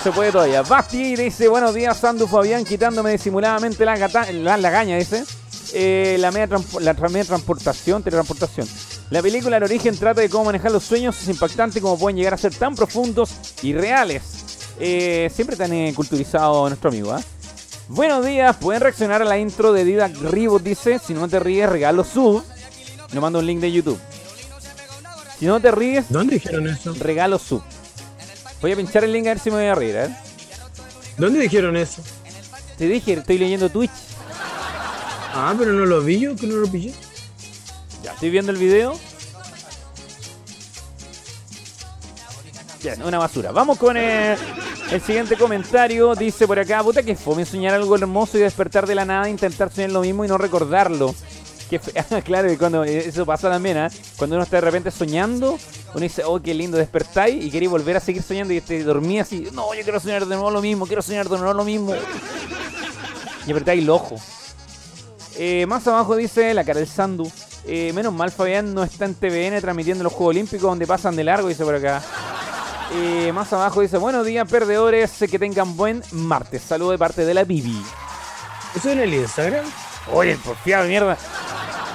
[0.01, 0.61] se puede todavía.
[0.61, 5.25] Basti dice: Buenos días, Sandu Fabián, quitándome disimuladamente la, gata- la, caña, dice.
[5.73, 6.47] Eh, la, media
[6.79, 8.67] la media transportación, teletransportación.
[9.09, 11.21] La película El origen trata de cómo manejar los sueños.
[11.21, 14.23] Es impactante cómo pueden llegar a ser tan profundos y reales.
[14.79, 17.21] Eh, siempre tan eh, culturizado nuestro amigo, ¿ah?
[17.89, 20.99] Buenos días, pueden reaccionar a la intro de Didac Reboot, dice.
[21.05, 22.43] Si no te ríes, regalo sub.
[23.11, 23.99] Nos manda un link de YouTube.
[25.37, 26.95] Si no te ríes, ¿Dónde dijeron eso?
[26.99, 27.61] regalo sub.
[28.61, 30.15] Voy a pinchar el link a ver si me voy a reír, ¿eh?
[31.17, 32.01] ¿Dónde dijeron eso?
[32.77, 33.91] Te dije, estoy leyendo Twitch.
[35.35, 36.93] Ah, pero no lo vi yo, que no lo pillé.
[38.03, 38.99] Ya, estoy viendo el video.
[42.83, 43.53] Bien, una basura.
[43.53, 44.35] Vamos con eh,
[44.91, 46.13] el siguiente comentario.
[46.13, 49.71] Dice por acá, puta que fome soñar algo hermoso y despertar de la nada, intentar
[49.71, 51.15] soñar lo mismo y no recordarlo.
[51.69, 51.79] Que
[52.25, 53.89] claro, cuando eh, eso pasa también, ¿ah?
[54.17, 55.57] Cuando uno está de repente soñando,
[55.93, 59.17] uno dice, oh, qué lindo, despertáis y queréis volver a seguir soñando y te dormí
[59.19, 61.95] así, no, yo quiero soñar de nuevo lo mismo, quiero soñar de nuevo lo mismo.
[63.47, 64.17] Y apretáis el ojo.
[65.37, 67.31] Eh, más abajo dice la cara del Sandu.
[67.65, 71.23] Eh, menos mal Fabián no está en TVN transmitiendo los Juegos Olímpicos donde pasan de
[71.23, 72.01] largo, dice por acá.
[72.95, 76.61] Eh, más abajo dice, buenos días perdedores, que tengan buen martes.
[76.61, 77.81] Saludo de parte de la Bibi.
[78.75, 79.65] ¿Eso en el Instagram?
[80.11, 81.17] Oye, porfiado, mierda.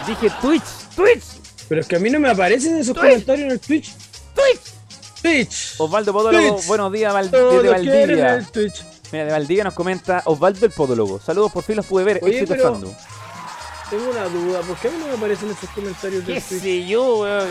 [0.07, 0.65] Dije Twitch,
[0.97, 1.25] Twitch,
[1.69, 3.11] Pero es que a mí no me aparecen esos Twitch.
[3.11, 3.95] comentarios en el Twitch.
[4.35, 5.21] Twitch.
[5.23, 5.75] Twitch.
[5.79, 6.67] Osvaldo Podólogo, Twitch.
[6.67, 8.35] buenos días Val- Todo quieren Valdivia.
[8.37, 8.85] el Twitch.
[9.13, 11.21] Mira, de Valdivia nos comenta Osvaldo el Podólogo.
[11.21, 12.21] Saludos, por fin los pude ver.
[12.23, 12.81] Oye, Éxito pero-.
[13.91, 16.61] Tengo una duda, ¿por qué a mí no me aparecen esos comentarios ¿Qué del Twitch?
[16.63, 17.49] sé yo, weón?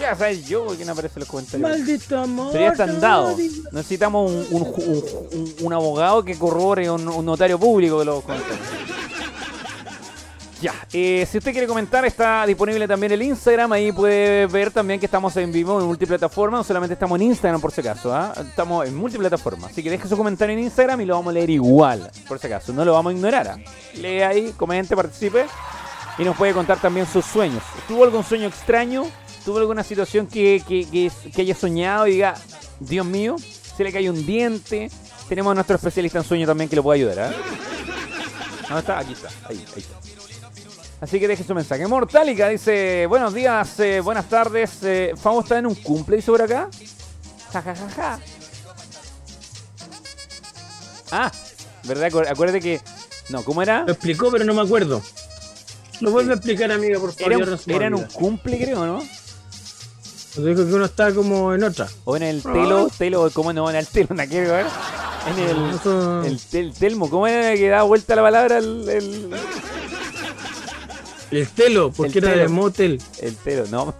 [0.00, 1.70] Ya sabes yo que no aparece en los comentarios.
[1.70, 2.52] Maldito amor.
[3.00, 3.30] Dados.
[3.38, 8.04] nadie- Necesitamos un, un, un- un- un abogado que corrobore, un, un notario público que
[8.04, 8.54] lo conteste.
[10.60, 13.72] Ya, eh, si usted quiere comentar, está disponible también el Instagram.
[13.72, 16.58] Ahí puede ver también que estamos en vivo en multiplataforma.
[16.58, 18.14] No solamente estamos en Instagram, por si acaso.
[18.14, 18.32] ¿ah?
[18.36, 19.66] Estamos en multiplataforma.
[19.66, 22.46] Así que deje su comentario en Instagram y lo vamos a leer igual, por si
[22.46, 22.72] acaso.
[22.72, 23.48] No lo vamos a ignorar.
[23.48, 23.58] ¿ah?
[23.94, 25.46] Lee ahí, comente, participe.
[26.16, 27.62] Y nos puede contar también sus sueños.
[27.88, 29.04] ¿Tuvo algún sueño extraño?
[29.44, 32.34] ¿Tuvo alguna situación que, que, que, que haya soñado y diga,
[32.80, 33.36] Dios mío,
[33.76, 34.90] se le cae un diente?
[35.28, 37.18] Tenemos a nuestro especialista en sueño también que lo puede ayudar.
[37.18, 37.32] ¿ah?
[38.68, 38.98] ¿Dónde está?
[38.98, 39.28] Aquí está.
[39.48, 40.03] Ahí, ahí está.
[41.00, 41.86] Así que deje su mensaje.
[41.86, 44.70] Mortálica dice, buenos días, eh, buenas tardes.
[44.82, 46.68] Eh, Famo está en un cumple, dice por acá.
[47.52, 48.20] Ja, ja, ja, ja.
[51.10, 51.30] Ah,
[51.84, 52.10] ¿verdad?
[52.10, 52.80] Acu- Acuérdate que...
[53.28, 53.84] No, ¿cómo era?
[53.84, 55.02] Lo explicó, pero no me acuerdo.
[56.00, 57.32] Lo vuelve a explicar, amiga, por favor.
[57.32, 59.02] Era, un- era en un cumple, creo, ¿no?
[60.36, 61.86] Dijo que uno está como en otra.
[62.04, 63.70] O en el telo, telo, ¿cómo no?
[63.70, 64.66] En el telo, ¿no quiero ver?
[65.30, 68.58] En el, Eso- el, tel- telmo, ¿cómo era que da vuelta la palabra?
[68.58, 69.30] El, el,
[71.30, 72.50] El telo, porque El era de telo.
[72.50, 73.02] motel.
[73.20, 73.94] el telo, ¿no?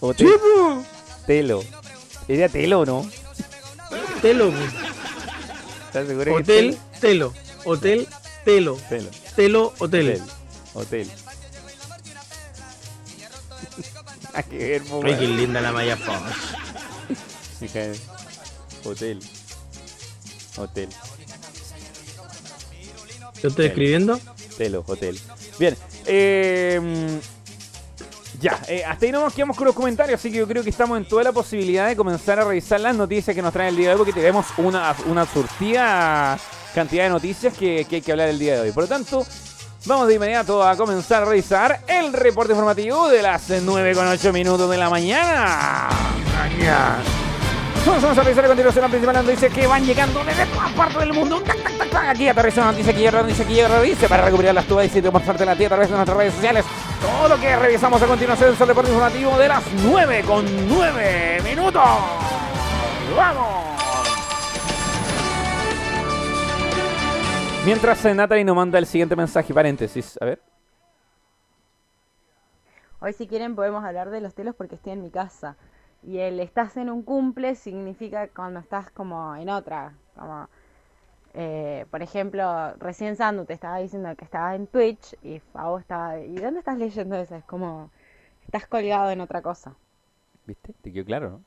[0.00, 0.84] O te- po.
[1.26, 1.64] telo.
[2.28, 3.08] Era telo, ¿no?
[4.20, 4.52] Telo.
[5.86, 7.32] ¿Estás seguro que Hotel, es telo.
[7.64, 8.06] Hotel,
[8.44, 8.76] telo.
[8.88, 9.10] telo?
[9.36, 10.22] Telo, hotel.
[10.74, 11.08] Hotel.
[11.08, 11.10] Hotel.
[14.50, 16.20] Que ver, po, Ay, qué linda la Maya Fox.
[17.60, 17.98] De-
[18.84, 19.20] Hotel.
[20.58, 20.88] Hotel.
[23.42, 24.20] ¿Yo estoy escribiendo?
[24.56, 25.18] Telo, hotel.
[25.58, 25.76] Bien.
[26.06, 27.20] eh,
[28.40, 30.70] ya, eh, hasta ahí no nos quedamos con los comentarios, así que yo creo que
[30.70, 33.76] estamos en toda la posibilidad de comenzar a revisar las noticias que nos trae el
[33.76, 36.38] día de hoy, porque tenemos una, una surtida
[36.74, 38.72] cantidad de noticias que, que hay que hablar el día de hoy.
[38.72, 39.26] Por lo tanto,
[39.86, 44.32] vamos de inmediato a comenzar a revisar el reporte informativo de las 9 con 8
[44.32, 45.88] minutos de la mañana.
[46.36, 46.98] Mañana.
[47.86, 51.12] Vamos a revisar a continuación la principal noticia que van llegando desde todas partes del
[51.12, 51.40] mundo.
[51.40, 52.08] Tac, tac, tac, tac.
[52.08, 54.68] Aquí aterriza una noticia, aquí llega otra noticia, aquí llega otra noticia para recuperar las
[54.68, 56.64] dudas y si te comparten la tía a través de nuestras redes sociales.
[57.00, 61.42] Todo lo que revisamos a continuación es el reporte informativo de las 9 con 9
[61.44, 61.82] minutos.
[63.16, 63.66] ¡Vamos!
[67.64, 70.18] Mientras Natalie nos manda el siguiente mensaje, paréntesis.
[70.20, 70.42] A ver.
[72.98, 75.56] Hoy si quieren podemos hablar de los telos porque estoy en mi casa.
[76.06, 79.92] Y el estás en un cumple significa cuando estás como en otra.
[80.16, 80.48] Como,
[81.34, 86.18] eh, por ejemplo, recién Sandu te estaba diciendo que estaba en Twitch y Fabo estaba...
[86.20, 87.34] ¿Y dónde estás leyendo eso?
[87.34, 87.90] Es como...
[88.44, 89.74] Estás colgado en otra cosa.
[90.46, 90.72] ¿Viste?
[90.80, 91.40] Te quedó claro, ¿no?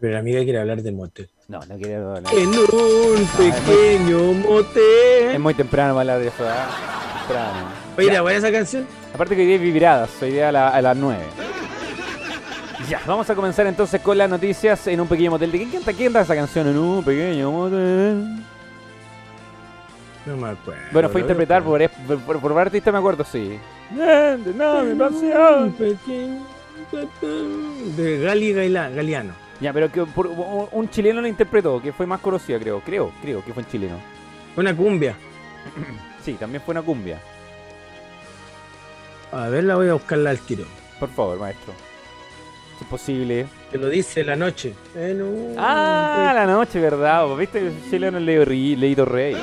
[0.00, 1.30] Pero la amiga quiere hablar de motel.
[1.48, 2.24] No, no quería hablar.
[2.34, 5.38] En un pequeño Es motel.
[5.38, 6.66] muy temprano para hablar de eso, ¿ah?
[7.26, 7.68] Temprano.
[7.96, 8.84] Oye, ¿era buena esa canción?
[9.14, 11.24] Aparte que hoy día es vibradas, hoy día a, la- a las 9.
[12.88, 15.50] Ya, vamos a comenzar entonces con las noticias en un pequeño motel.
[15.50, 16.68] ¿De quién canta, quién canta esa canción?
[16.68, 18.36] En un pequeño motel.
[20.26, 20.80] No me acuerdo.
[20.92, 21.88] Bueno, fue interpretar por,
[22.26, 23.58] por, por, artista, me acuerdo, sí.
[23.90, 25.74] No, mi pasión.
[27.96, 29.32] De Gali Galeano.
[29.60, 30.28] Ya, pero que por-
[30.72, 32.80] un chileno lo interpretó, que fue más conocida, creo.
[32.80, 33.96] Creo, creo que fue un chileno.
[34.56, 35.16] Una cumbia.
[36.26, 37.20] Sí, también fue una cumbia.
[39.30, 40.64] A ver, la voy a buscarla al tiro.
[40.98, 41.72] Por favor, maestro.
[42.80, 43.46] Es posible.
[43.70, 44.74] Que lo dice la noche.
[44.94, 47.26] Un Ah, la noche, ¿verdad?
[47.36, 47.58] ¿Viste?
[47.60, 49.36] El chileno Leo Ri- Leito Rey.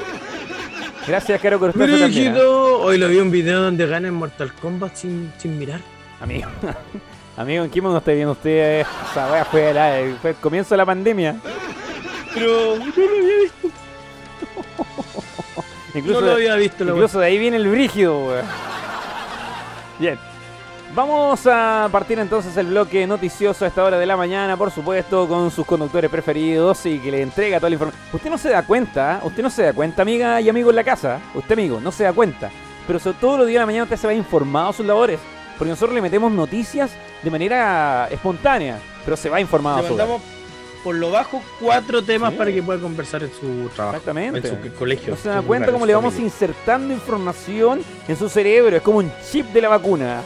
[1.08, 1.60] Gracias, Caro.
[1.63, 1.72] ¿ah?
[1.74, 2.80] Brígido.
[2.80, 5.82] Hoy lo vi un video donde gana en Mortal Kombat sin, sin mirar.
[6.22, 6.48] Amigo,
[7.38, 8.82] amigo, ¿en qué mundo está viviendo usted?
[9.12, 11.36] Esa wea fue, la- fue el comienzo de la pandemia.
[12.34, 13.67] Pero no lo había visto.
[15.96, 16.84] Incluso, no lo había visto.
[16.86, 18.43] la incluso de ahí viene el brígido, wea.
[20.00, 20.17] Bien.
[20.96, 25.28] Vamos a partir entonces el bloque noticioso a esta hora de la mañana, por supuesto,
[25.28, 28.04] con sus conductores preferidos y que le entrega toda la información.
[28.14, 30.84] Usted no se da cuenta, usted no se da cuenta, amiga y amigo en la
[30.84, 31.20] casa.
[31.34, 32.52] Usted, amigo, no se da cuenta.
[32.86, 35.20] Pero sobre todo los días de la mañana usted se va informado a sus labores.
[35.58, 36.92] Porque nosotros le metemos noticias
[37.24, 40.22] de manera espontánea, pero se va informado a Le mandamos
[40.84, 42.38] por lo bajo cuatro temas Sí.
[42.38, 43.98] para que pueda conversar en su trabajo.
[43.98, 44.48] Exactamente.
[44.48, 45.12] En su colegio.
[45.16, 48.76] No se da cuenta cómo le vamos insertando información en su cerebro.
[48.76, 50.22] Es como un chip de la vacuna.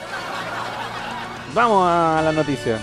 [1.58, 2.78] Vamos a la noticia.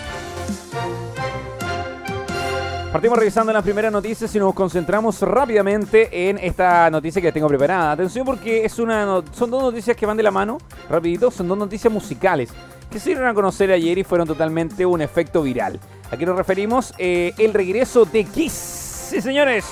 [2.91, 7.93] Partimos revisando las primeras noticias y nos concentramos rápidamente en esta noticia que tengo preparada.
[7.93, 10.59] Atención porque es una son dos noticias que van de la mano,
[10.91, 12.51] rapidito, son dos noticias musicales
[12.91, 15.79] que se dieron a conocer ayer y fueron totalmente un efecto viral.
[16.11, 16.93] ¿A qué nos referimos?
[16.99, 18.53] Eh, el regreso de Kiss.
[18.53, 19.67] Sí, señores.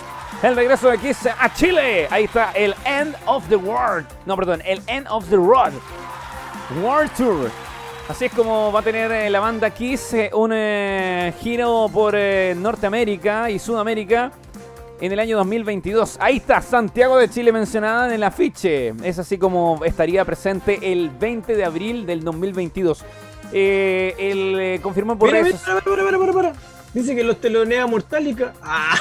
[0.45, 2.07] El regreso de Kiss a Chile.
[2.09, 4.07] Ahí está el End of the World.
[4.27, 5.73] No, perdón, el End of the Road.
[6.81, 7.51] World Tour.
[8.13, 12.15] Así es como va a tener eh, la banda Kiss eh, un eh, giro por
[12.57, 14.31] Norteamérica y Sudamérica
[15.01, 16.19] en el año 2022.
[16.21, 18.93] Ahí está, Santiago de Chile mencionada en el afiche.
[19.03, 23.03] Es así como estaría presente el 20 de abril del 2022.
[23.55, 26.53] Eh, él eh, confirmó por Mira, redes mira, para, para, para.
[26.93, 28.53] Dice que los telonea Mortálica.
[28.63, 28.95] Ah,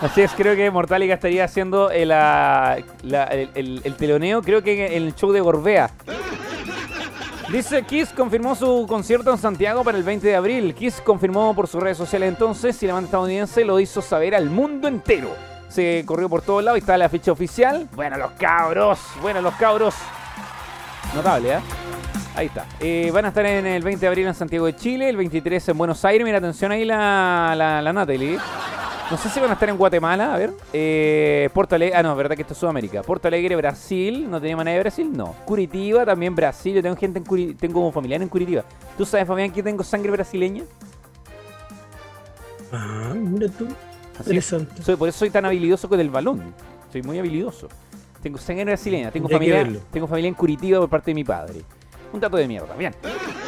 [0.00, 4.86] Así es, creo que Mortálica estaría haciendo el, la- el- el- el teloneo, creo que
[4.96, 5.90] en el show de Gorbea.
[7.52, 10.74] Dice Kiss confirmó su concierto en Santiago para el 20 de abril.
[10.74, 14.48] Kiss confirmó por sus redes sociales entonces y la banda estadounidense lo hizo saber al
[14.48, 15.28] mundo entero.
[15.68, 17.90] Se corrió por todos lados y está la ficha oficial.
[17.94, 19.94] Bueno, los cabros, bueno, los cabros.
[21.14, 21.91] Notable, ¿eh?
[22.34, 22.66] Ahí está.
[22.80, 25.68] Eh, van a estar en el 20 de abril en Santiago de Chile, el 23
[25.68, 26.24] en Buenos Aires.
[26.24, 28.38] Mira, atención ahí la, la, la Natalie.
[29.10, 30.54] No sé si van a estar en Guatemala, a ver.
[30.72, 33.02] Eh, Porto Alegre, ah, no, verdad que esto es Sudamérica.
[33.02, 34.30] Porto Alegre, Brasil.
[34.30, 35.10] ¿No tenía manera de Brasil?
[35.12, 35.34] No.
[35.44, 36.74] Curitiba, también Brasil.
[36.76, 38.64] Yo tengo gente en Curitiba, tengo como familiar en Curitiba.
[38.96, 40.64] ¿Tú sabes, Fabián, que tengo sangre brasileña?
[42.72, 43.68] Ah, mira tú.
[44.18, 44.82] Interesante.
[44.82, 46.54] Soy, por eso soy tan habilidoso con el balón.
[46.90, 47.68] Soy muy habilidoso.
[48.22, 49.10] Tengo sangre brasileña.
[49.10, 51.60] Tengo familia, tengo familia en Curitiba por parte de mi padre.
[52.12, 52.74] Un dato de mierda.
[52.76, 52.94] Bien.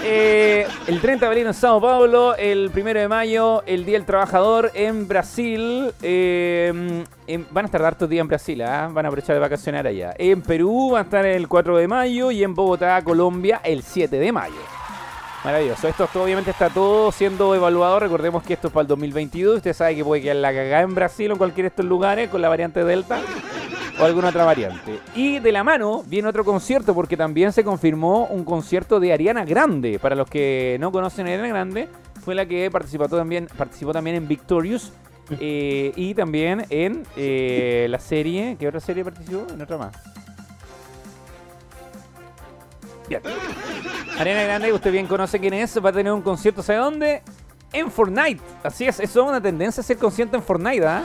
[0.03, 2.35] Eh, el 30 de abril en Sao Paulo.
[2.37, 5.93] El 1 de mayo, el Día del Trabajador en Brasil.
[6.03, 8.63] Eh, en- van a estar hartos días en Brasil.
[8.63, 8.89] ¿ah?
[8.93, 10.15] Van a aprovechar de vacacionar allá.
[10.19, 12.31] En Perú van a estar el 4 de mayo.
[12.31, 14.55] Y en Bogotá, Colombia, el 7 de mayo.
[15.45, 15.87] Maravilloso.
[15.89, 18.01] Esto obviamente está todo siendo evaluado.
[18.01, 19.59] Recordemos que esto es para el 2022.
[19.59, 22.31] Usted sabe que puede quedar la cagada en Brasil o en cualquiera de estos lugares
[22.31, 23.21] con la variante Delta
[24.01, 25.01] o alguna otra variante.
[25.15, 29.45] Y de la mano viene otro concierto porque también se confirmó un concierto de Ariana
[29.45, 29.99] Grande.
[29.99, 31.91] Para los que no conocen a Ariana Grande,
[32.25, 34.93] fue la que participó también, participó también en Victorious.
[35.41, 38.57] eh, y también en eh, la serie.
[38.59, 39.47] ¿Qué otra serie participó?
[39.53, 39.95] En otra más.
[43.09, 43.23] Bien.
[44.19, 47.23] Ariana Grande, usted bien conoce quién es, va a tener un concierto, ¿sabe dónde?
[47.73, 48.41] En Fortnite.
[48.63, 51.03] Así es, eso es una tendencia hacer concierto en Fortnite, ¿ah?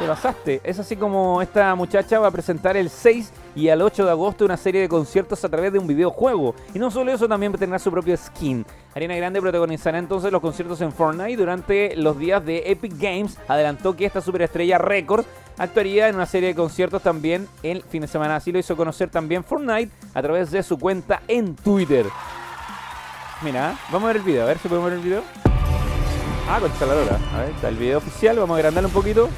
[0.00, 0.62] Te pasaste.
[0.64, 4.46] Es así como esta muchacha va a presentar el 6 y al 8 de agosto
[4.46, 6.54] una serie de conciertos a través de un videojuego.
[6.72, 8.64] Y no solo eso, también tendrá su propio skin.
[8.94, 13.36] Ariana Grande protagonizará entonces los conciertos en Fortnite durante los días de Epic Games.
[13.46, 15.26] Adelantó que esta superestrella Records
[15.58, 18.36] actuaría en una serie de conciertos también el fin de semana.
[18.36, 22.06] Así lo hizo conocer también Fortnite a través de su cuenta en Twitter.
[23.42, 25.22] Mira, vamos a ver el video, a ver si podemos ver el video.
[26.48, 27.18] Ah, con la lora.
[27.34, 29.28] A ver, está el video oficial, vamos a agrandarlo un poquito.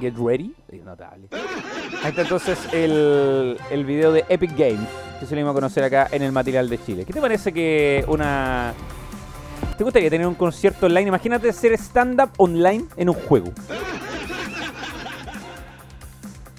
[0.00, 0.54] Get ready.
[0.68, 1.28] Es notable.
[2.02, 4.88] Ahí está entonces el, el video de Epic Games,
[5.18, 7.04] que se lo íbamos a conocer acá en el material de Chile.
[7.04, 8.72] ¿Qué te parece que una...
[9.76, 11.08] ¿Te gustaría tener un concierto online?
[11.08, 13.52] Imagínate hacer stand-up online en un juego.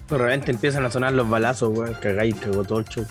[0.10, 1.96] De repente empiezan a sonar los balazos, weón.
[2.02, 3.06] Cagáis, cagó todo el show.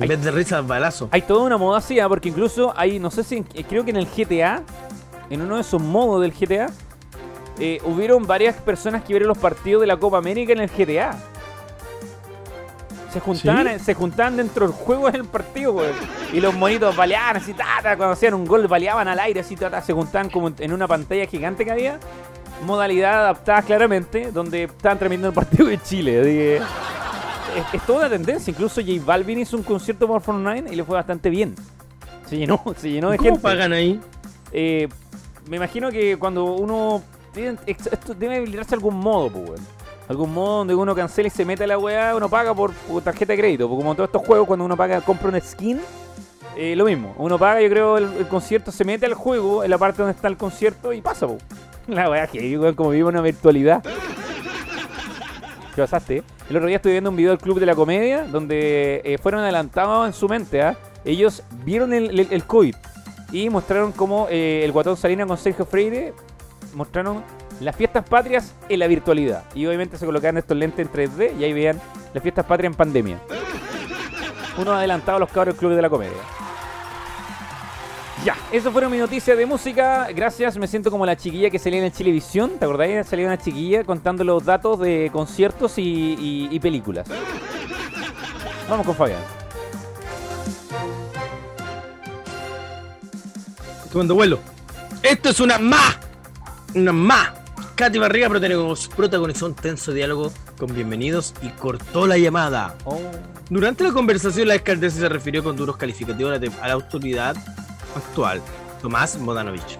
[0.00, 1.08] En vez de risas, balazos.
[1.12, 2.08] Hay toda una moda así, ¿ah?
[2.08, 4.62] porque incluso hay, no sé si, eh, creo que en el GTA,
[5.28, 6.70] en uno de esos modos del GTA,
[7.58, 11.16] eh, hubieron varias personas que vieron los partidos de la Copa América en el GTA.
[13.12, 15.94] Se juntaban, se juntaban dentro del juego en el partido, weón.
[16.32, 19.80] Y los monitos baleaban así, tata, cuando hacían un gol, baleaban al aire así, tata,
[19.80, 21.98] se juntaban como en una pantalla gigante que había.
[22.66, 26.20] Modalidad adaptada claramente, donde estaban transmitiendo el partido de Chile.
[26.20, 28.50] así que es, es toda una tendencia.
[28.50, 31.54] Incluso J Balvin hizo un concierto por Fortnite y le fue bastante bien.
[32.28, 33.42] Se llenó, se llenó de ¿Cómo gente.
[33.42, 34.00] pagan ahí?
[34.52, 34.86] Eh,
[35.48, 37.02] me imagino que cuando uno.
[37.32, 39.66] Tiene- Esto debe habilitarse algún modo, pues, weón.
[40.08, 42.72] Algún modo donde uno cancela y se mete a la weá, uno paga por,
[43.04, 43.68] tarjeta de crédito.
[43.68, 45.80] Porque como en todos estos juegos, cuando uno paga, compra una skin,
[46.56, 47.14] eh, lo mismo.
[47.18, 50.14] Uno paga, yo creo, el, el concierto, se mete al juego, en la parte donde
[50.16, 51.42] está el concierto y pasa, pues.
[51.88, 53.82] La weá que weón, como vive una virtualidad.
[55.74, 56.22] ¿Qué pasaste?
[56.50, 59.42] El otro día estuve viendo un video del Club de la Comedia donde eh, fueron
[59.42, 60.62] adelantados en su mente.
[60.62, 60.76] ¿ah?
[61.04, 62.74] Ellos vieron el, el- el COVID
[63.30, 66.14] y mostraron cómo eh, el Guatón Salina con Sergio Freire
[66.78, 67.24] mostraron
[67.60, 69.42] las fiestas patrias en la virtualidad.
[69.54, 71.80] Y obviamente se colocaron estos lentes en 3D y ahí veían
[72.14, 73.18] las fiestas patrias en pandemia.
[74.56, 76.16] Uno adelantado a los cabros del Club de la Comedia.
[78.24, 80.08] Ya, eso fueron mis noticias de música.
[80.14, 82.58] Gracias, me siento como la chiquilla que salía en el Chilevisión.
[82.58, 83.06] ¿Te acordás?
[83.08, 87.08] Salía una chiquilla contando los datos de conciertos y, películas.
[88.68, 89.20] Vamos con Fabián.
[93.92, 94.38] Tomando vuelo.
[95.02, 96.07] Esto es una más.
[96.74, 97.30] Una más.
[97.74, 102.74] Katy Barriga protagonizó un tenso diálogo con bienvenidos y cortó la llamada.
[103.48, 107.36] Durante la conversación, la alcaldesa se refirió con duros calificativos a la, a la autoridad
[107.96, 108.42] actual,
[108.82, 109.78] Tomás Modanovich.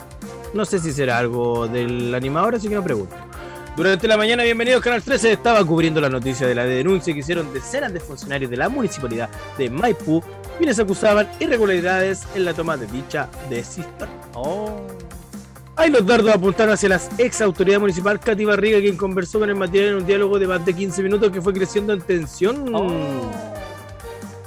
[0.55, 3.17] No sé si será algo del animador, así que no pregunto.
[3.77, 7.53] Durante la mañana, bienvenidos Canal 13, estaba cubriendo la noticia de la denuncia que hicieron
[7.53, 10.23] decenas de funcionarios de la municipalidad de Maipú,
[10.57, 14.09] quienes acusaban irregularidades en la toma de dicha decisión.
[14.35, 14.87] Oh.
[15.79, 19.55] Ahí los dardos apuntaron hacia la ex autoridad municipal Katy Barriga, quien conversó con el
[19.55, 22.75] material en un diálogo de más de 15 minutos que fue creciendo en tensión.
[22.75, 23.31] Oh.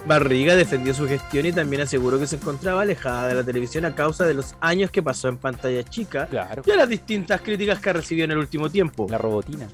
[0.05, 3.95] Barriga defendió su gestión y también aseguró que se encontraba alejada de la televisión a
[3.95, 6.63] causa de los años que pasó en pantalla chica Claro.
[6.65, 9.07] y a las distintas críticas que recibió en el último tiempo.
[9.09, 9.67] La robotina.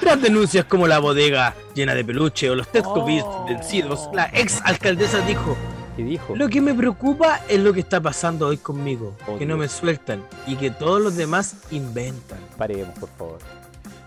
[0.00, 3.46] Tras denuncias como la bodega llena de peluche o los test Oh.
[3.48, 5.56] Vencidos, la ex alcaldesa dijo:
[5.96, 6.34] ¿Qué dijo?
[6.34, 9.68] Lo que me preocupa es lo que está pasando hoy conmigo, Oh, que no me
[9.68, 12.38] sueltan y que todos los demás inventan.
[12.58, 13.38] Paremos, por favor.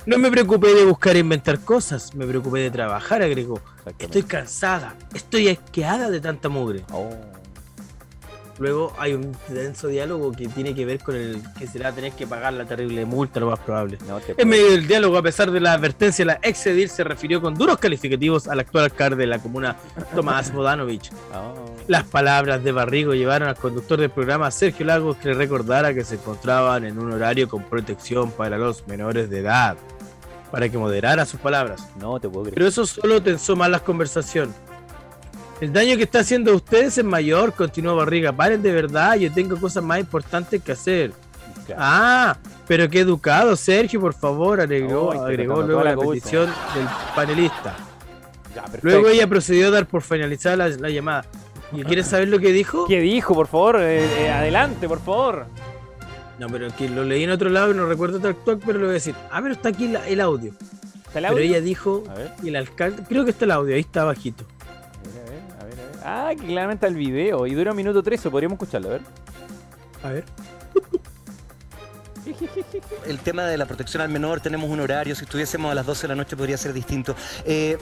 [0.05, 3.59] No me preocupé de buscar e inventar cosas, me preocupé de trabajar, agregó.
[3.99, 6.83] Estoy cansada, estoy asqueada de tanta mugre.
[6.93, 7.09] Oh.
[8.59, 12.25] Luego hay un denso diálogo que tiene que ver con el que será tener que
[12.25, 13.97] pagar la terrible multa, lo más probable.
[14.07, 17.39] No En medio del diálogo, a pesar de la advertencia, la ex edil se refirió
[17.39, 19.75] con duros calificativos al actual alcalde de la comuna,
[20.15, 21.11] Tomás Bodanovich.
[21.33, 21.75] Oh.
[21.87, 26.03] Las palabras de Barrigo llevaron al conductor del programa, Sergio Lagos, que le recordara que
[26.03, 29.77] se encontraban en un horario con protección para los menores de edad,
[30.51, 31.87] para que moderara sus palabras.
[31.99, 32.55] No te puedo creer.
[32.55, 34.53] Pero eso solo tensó más la conversación.
[35.59, 38.31] El daño que está haciendo a ustedes es mayor, continuó Barriga.
[38.31, 41.11] Paren de verdad, yo tengo cosas más importantes que hacer.
[41.65, 41.81] Claro.
[41.83, 42.37] Ah,
[42.67, 46.45] pero qué educado, Sergio, por favor, agregó, agregó luego la petición
[46.75, 46.85] del
[47.15, 47.75] panelista.
[48.55, 48.65] Ya.
[48.81, 51.25] Luego ella procedió a dar por finalizada la, la llamada.
[51.73, 52.85] ¿Y quieres saber lo que dijo?
[52.85, 53.77] ¿Qué dijo, por favor?
[53.81, 55.45] Eh, eh, adelante, por favor.
[56.39, 58.85] No, pero que lo leí en otro lado y no recuerdo tal cual, pero lo
[58.85, 59.15] voy a decir.
[59.31, 60.53] Ah, pero está aquí la- el audio.
[61.07, 62.03] ¿Está el Pero ella dijo,
[62.43, 64.43] y el alcalde, creo que está el audio, ahí está bajito.
[66.09, 69.01] Ah, que claramente está el video y dura un minuto 13, podríamos escucharlo, a ver.
[70.03, 70.23] A ver.
[73.05, 76.03] el tema de la protección al menor, tenemos un horario, si estuviésemos a las 12
[76.03, 77.13] de la noche podría ser distinto.
[77.43, 77.77] Eh,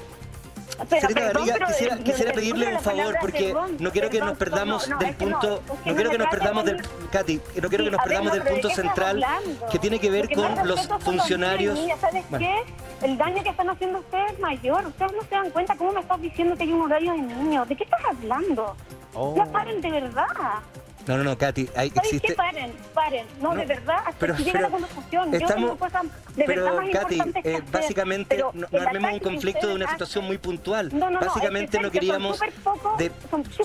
[0.89, 4.87] Pero, perdón, Barriga, quisiera, el- quisiera pedirle un favor porque no quiero que nos perdamos
[4.87, 7.83] no, no, del no, punto, no no quiero que nos perdamos del, Katy, no quiero
[7.85, 9.25] que nos perdamos no, del pero ¿de punto central
[9.71, 11.79] que tiene que ver con los funcionarios.
[12.01, 12.63] ¿Sabes qué?
[13.01, 14.85] El daño que están haciendo ustedes es mayor.
[14.87, 17.67] Ustedes no se dan cuenta cómo me estás diciendo que hay un horario de niños.
[17.67, 18.75] ¿De qué estás hablando?
[19.13, 19.35] Oh.
[19.35, 20.25] Ya paren de verdad.
[21.07, 22.33] No, no, no, Katy, hay, existe...
[22.33, 23.25] Paren, paren.
[23.39, 25.31] No, No, de verdad, hasta pero- que llegue pero la conversación.
[25.31, 26.03] Yo estamos- tengo cosas
[26.35, 29.67] de Pero, verdad más Katy, importantes que eh, básicamente Pero no, armemos un que conflicto
[29.67, 30.89] de una situación muy puntual.
[30.91, 32.39] No, no, no, Básicamente es que no queríamos...
[32.63, 33.11] poco- de-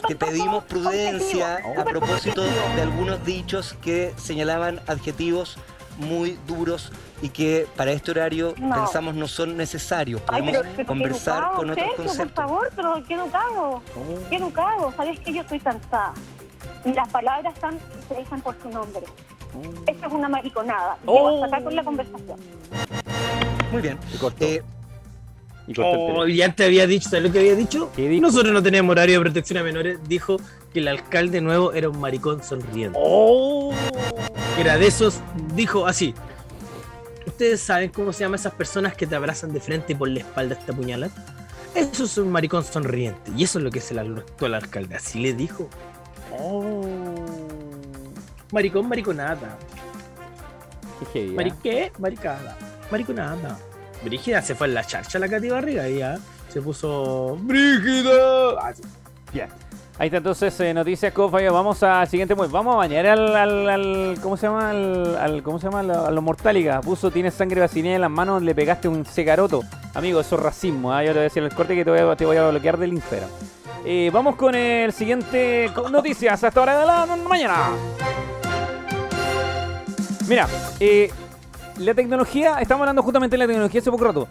[0.06, 5.56] Te pedimos prudencia a propósito de algunos dichos que señalaban adjetivos
[5.98, 8.74] muy duros y que para este horario No.
[8.74, 10.22] pensamos no son necesarios.
[10.28, 12.32] Ay, Podemos pero, pero conversar educado, con otros Sergio, conceptos.
[12.34, 13.82] por favor, pero qué educado.
[14.30, 14.92] Qué educado.
[14.96, 16.14] Sabes que yo estoy cansada.
[16.84, 19.02] Y las palabras están, se dicen por su nombre.
[19.86, 20.96] Esto es una mariconada.
[21.02, 21.30] Y Oh.
[21.30, 22.38] Debo sacar con la conversación.
[23.72, 23.98] Muy bien.
[24.14, 24.44] Y cortó.
[24.44, 24.62] Eh,
[25.66, 26.26] y Oh, teléfono.
[26.28, 27.90] y antes había dicho, ¿sabes lo que había dicho?
[27.96, 29.98] Nosotros no teníamos horario de protección a menores.
[30.08, 30.36] Dijo
[30.72, 32.98] que el alcalde nuevo era un maricón sonriente.
[33.00, 33.72] Oh.
[34.58, 35.20] Era de esos,
[35.54, 36.14] dijo así.
[37.26, 40.20] ¿Ustedes saben cómo se llaman esas personas que te abrazan de frente y por la
[40.20, 41.10] espalda te apuñalan?
[41.74, 43.30] Eso es un maricón sonriente.
[43.36, 44.96] Y eso es lo que es el actual alcalde.
[44.96, 45.68] Así le dijo.
[46.38, 46.82] Oh.
[48.52, 49.56] Maricón, mariconada.
[51.12, 51.32] Qué ¿eh?
[51.34, 51.92] ¿Mariqué?
[51.98, 52.56] Maricada.
[52.90, 53.58] Mariconada.
[54.04, 56.18] Brígida se fue en la charcha la Katy Barriga y ya
[56.48, 57.36] se puso.
[57.40, 58.50] ¡Brígida!
[58.60, 58.82] Ah, sí.
[59.32, 59.48] Bien.
[59.98, 61.52] Ahí está entonces eh, noticias con Fabio.
[61.52, 62.48] Vamos al siguiente muy.
[62.48, 64.70] Vamos a bañar al, al, al- ¿cómo se llama?
[64.70, 65.80] Al, al- ¿cómo se llama?
[65.80, 66.84] Al- A los mortálicas.
[66.84, 69.60] Puso tienes sangre vacinada en las manos, le pegaste un secaroto.
[69.94, 70.92] Amigo, eso es racismo.
[70.92, 71.02] ¿ah?
[71.04, 72.78] Yo te voy a decir el corte que te voy a, te voy a bloquear
[72.78, 73.28] del Instagram.
[73.84, 77.70] Eh, vamos con el siguiente noticias hasta ahora de la mañana.
[80.28, 80.46] Mira,
[80.78, 81.10] eh,
[81.78, 84.28] la tecnología, estamos hablando justamente de la tecnología hace poco rato.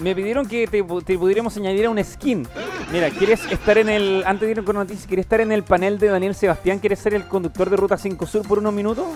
[0.00, 2.46] Me pidieron que te, te pudiéramos añadir a un skin.
[2.92, 4.22] Mira, ¿quieres estar en el.
[4.26, 6.78] Antes de ir con noticias, ¿quieres estar en el panel de Daniel Sebastián?
[6.80, 9.06] ¿Quieres ser el conductor de Ruta 5 Sur por unos minutos?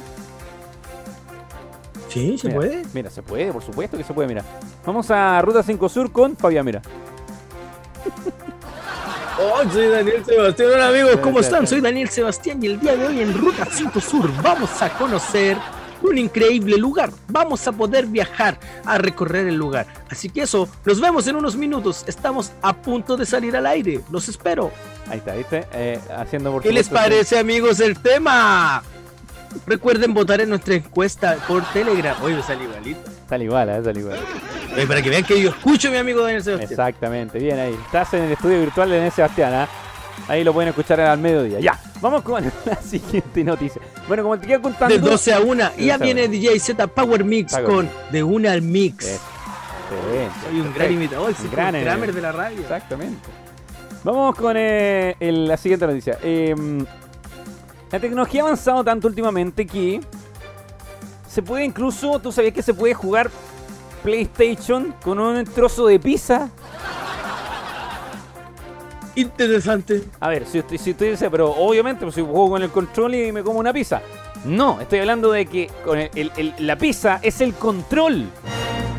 [2.09, 2.83] Sí, se Mira, puede.
[2.95, 4.43] Mira, se puede, por supuesto que se puede, mira.
[4.87, 6.81] Vamos a Ruta 5 Sur con Fabián, mira.
[9.41, 10.69] Oh, soy Daniel Sebastián.
[10.75, 11.65] Hola amigos, ¿cómo están?
[11.65, 15.57] Soy Daniel Sebastián y el día de hoy en Ruta 5 Sur vamos a conocer
[16.03, 17.11] un increíble lugar.
[17.29, 19.87] Vamos a poder viajar a recorrer el lugar.
[20.11, 22.05] Así que eso, nos vemos en unos minutos.
[22.09, 24.01] Estamos a punto de salir al aire.
[24.11, 24.73] Los espero.
[25.09, 25.69] Ahí está, ¿viste?
[25.73, 28.83] Eh, haciendo por ¿Qué les parece amigos el tema?
[29.67, 32.17] Recuerden votar en nuestra encuesta por Telegram.
[32.25, 33.18] Oye, me sale igualito.
[33.29, 33.81] Sale igual, ¿eh?
[33.85, 34.19] Sale igual.
[34.87, 36.71] Para que vean que yo escucho a mi amigo Daniel Sebastián.
[36.71, 37.77] Exactamente, bien ahí.
[37.85, 39.69] Estás en el estudio virtual de Daniel Sebastián, ¿ah?
[40.29, 41.61] Ahí lo pueden escuchar al mediodía.
[41.61, 43.81] Ya, vamos con la siguiente noticia.
[44.07, 44.95] Bueno, como te quedo contando.
[44.95, 45.71] De 12 a 1.
[45.79, 49.21] Y ya viene DJ Z Power Mix Power con De 1 al Mix.
[49.91, 52.61] Excelente, Soy un gran imitador, Un gran Kramer eh, de la radio.
[52.61, 53.29] Exactamente.
[54.05, 56.19] Vamos con eh, el- la siguiente noticia.
[56.23, 56.55] Eh,
[57.91, 60.01] la tecnología ha avanzado tanto últimamente que
[61.29, 63.31] se puede incluso, tú sabías que se puede jugar
[64.03, 66.49] PlayStation con un trozo de pizza.
[69.15, 70.05] Interesante.
[70.21, 73.15] A ver, si usted, si usted dice, pero obviamente pues, si juego con el control
[73.17, 74.01] y me como una pizza.
[74.45, 78.27] No, estoy hablando de que con el- el- el- la pizza es el control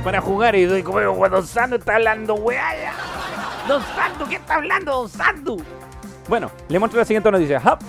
[0.04, 0.56] para jugar.
[0.56, 2.62] Y doy como "Weón, Don Sandu está hablando, weá.
[2.82, 2.94] ya".
[3.68, 5.64] Don Sandu, ¿qué está hablando, Don Sandu?
[6.28, 7.62] Bueno, le muestro la siguiente noticia.
[7.66, 7.80] Hop.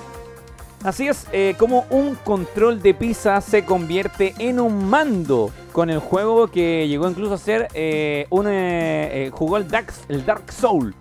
[0.82, 5.98] Así es eh, como un control de pizza se convierte en un mando con el
[5.98, 10.50] juego que llegó incluso a ser eh, un eh, eh, jugó el Dark, el Dark
[10.50, 10.94] Soul.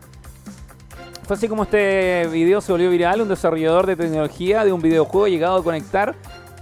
[1.25, 3.21] Fue así como este video se volvió viral.
[3.21, 6.15] Un desarrollador de tecnología de un videojuego llegado a conectar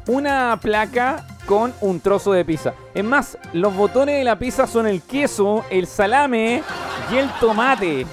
[0.08, 2.74] una placa con un trozo de pizza.
[2.94, 6.62] Es más, los botones de la pizza son el queso, el salame
[7.12, 8.06] y el tomate.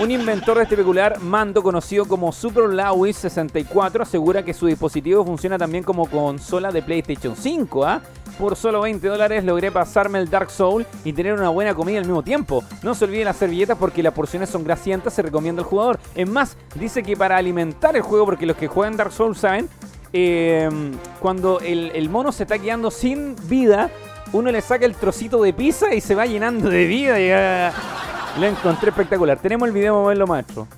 [0.00, 5.26] Un inventor de este peculiar mando conocido como Super Lawis 64 asegura que su dispositivo
[5.26, 7.84] funciona también como consola de PlayStation 5.
[7.84, 8.00] ¿ah?
[8.38, 12.06] Por solo 20 dólares logré pasarme el Dark Soul y tener una buena comida al
[12.06, 12.64] mismo tiempo.
[12.82, 16.00] No se olviden las servilletas porque las porciones son grasientas, se recomienda al jugador.
[16.14, 19.68] Es más, dice que para alimentar el juego, porque los que juegan Dark Soul saben,
[20.14, 20.66] eh,
[21.20, 23.90] cuando el, mono se está quedando sin vida,
[24.32, 27.72] uno le saca el trocito de pizza y se va llenando de vida.
[28.38, 29.38] Lo encontré espectacular.
[29.38, 30.68] Tenemos el video, vamos a verlo, maestro.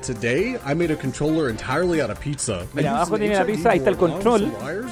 [0.00, 2.60] Today, I made a controller entirely out of pizza.
[2.72, 4.50] Mira, abajo tiene la pizza, ahí está el control,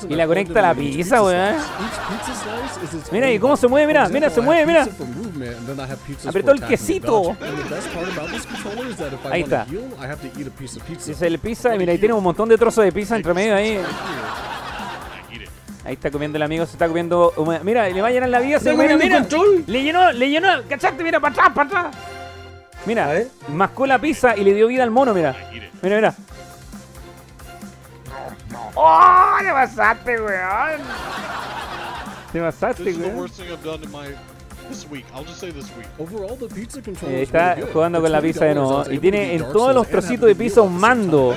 [0.09, 1.55] y la conecta it la pizza, weón.
[3.13, 4.89] Mira, y cómo se mueve, mira, mira, se mueve, mira.
[6.27, 7.37] Apretó el quesito.
[9.31, 9.65] Ahí está.
[9.65, 11.07] a.
[11.07, 13.55] Dice el pizza, y mira, ahí tiene un montón de trozos de pizza entre medio
[13.55, 13.81] ahí.
[15.87, 17.33] Ahí está comiendo el amigo, se está comiendo.
[17.37, 18.57] una- Mira, le va a llenar la vida.
[18.57, 19.19] ¿Está se- mira, comiendo mira.
[19.21, 19.65] control?
[19.67, 21.03] Le llenó, le llenó, ¿cachaste?
[21.05, 21.97] Mira, para atrás, para atrás.
[22.87, 25.35] Mira, mascó la pizza y le dio vida al mono, mira.
[25.83, 26.15] Mira, mira.
[28.75, 29.37] ¡Oh!
[29.43, 30.81] ¡Le pasaste, weón!
[32.33, 33.31] Te pasaste, weón.
[34.69, 35.05] Worst thing I've done in my this week.
[35.15, 35.87] I'll just say this week.
[35.99, 38.93] Overall, the pizza controller Eh, is está jugando con la pizza de $20, I nuevo.
[38.93, 41.35] Y tiene en todos los trocitos the de pizza un mando.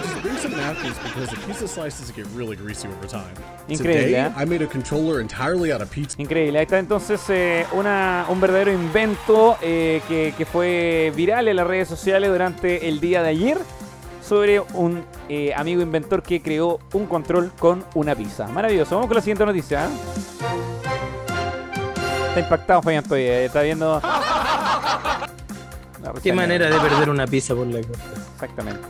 [3.68, 4.32] Increíble, ¿eh?
[6.18, 11.56] Increíble, ahí está entonces eh, una, un verdadero invento eh, que, que fue viral en
[11.56, 13.58] las redes sociales durante el día de ayer
[14.22, 18.48] sobre un eh, amigo inventor que creó un control con una pizza.
[18.48, 19.86] Maravilloso, vamos con la siguiente noticia.
[19.86, 20.69] ¿eh?
[22.30, 24.02] Está impactado Fabián todavía, eh, está viendo...
[26.24, 28.04] Qué manera de perder una pizza por la costa.
[28.34, 28.88] Exactamente.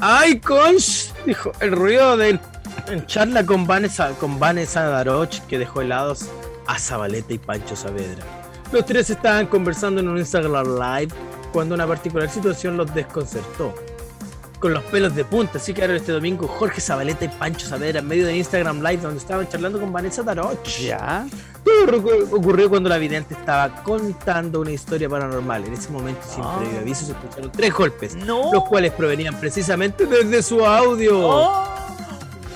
[0.00, 1.12] ¡Ay, conch!
[1.26, 2.40] Dijo, el ruido de
[2.86, 6.30] en charla con Vanessa, con Vanessa Daroch, que dejó helados
[6.66, 8.24] a Zabaleta y Pancho Saavedra.
[8.72, 11.14] Los tres estaban conversando en un Instagram Live
[11.52, 13.74] cuando una particular situación los desconcertó.
[14.58, 18.08] Con los pelos de punta, así quedaron este domingo Jorge Zabaleta y Pancho Saavedra en
[18.08, 20.66] medio de Instagram Live donde estaban charlando con Vanessa Daroch.
[20.80, 21.26] Ya.
[21.64, 21.98] Todo
[22.32, 25.64] ocurrió cuando la vidente estaba contando una historia paranormal.
[25.64, 26.56] En ese momento, sin Ah.
[26.58, 28.52] previo aviso, se escucharon tres golpes, No.
[28.52, 31.20] los cuales provenían precisamente desde su audio.
[31.20, 31.64] Oh.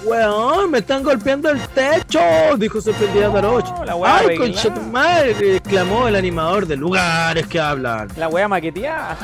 [0.04, 2.18] ¡Weón, me están golpeando el techo!
[2.58, 5.56] Dijo sorprendida weá ¡Ay, concha madre!
[5.56, 8.08] exclamó el animador de lugares que hablan.
[8.16, 9.16] La wea maqueteada.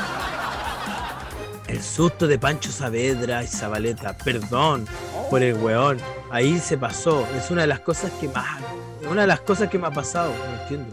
[1.69, 4.87] El susto de Pancho Saavedra y Zabaleta, perdón
[5.29, 5.99] por el weón.
[6.31, 7.27] Ahí se pasó.
[7.37, 8.59] Es una de las cosas que más.
[9.07, 10.33] Una de las cosas que me ha pasado.
[10.33, 10.89] No entiendo.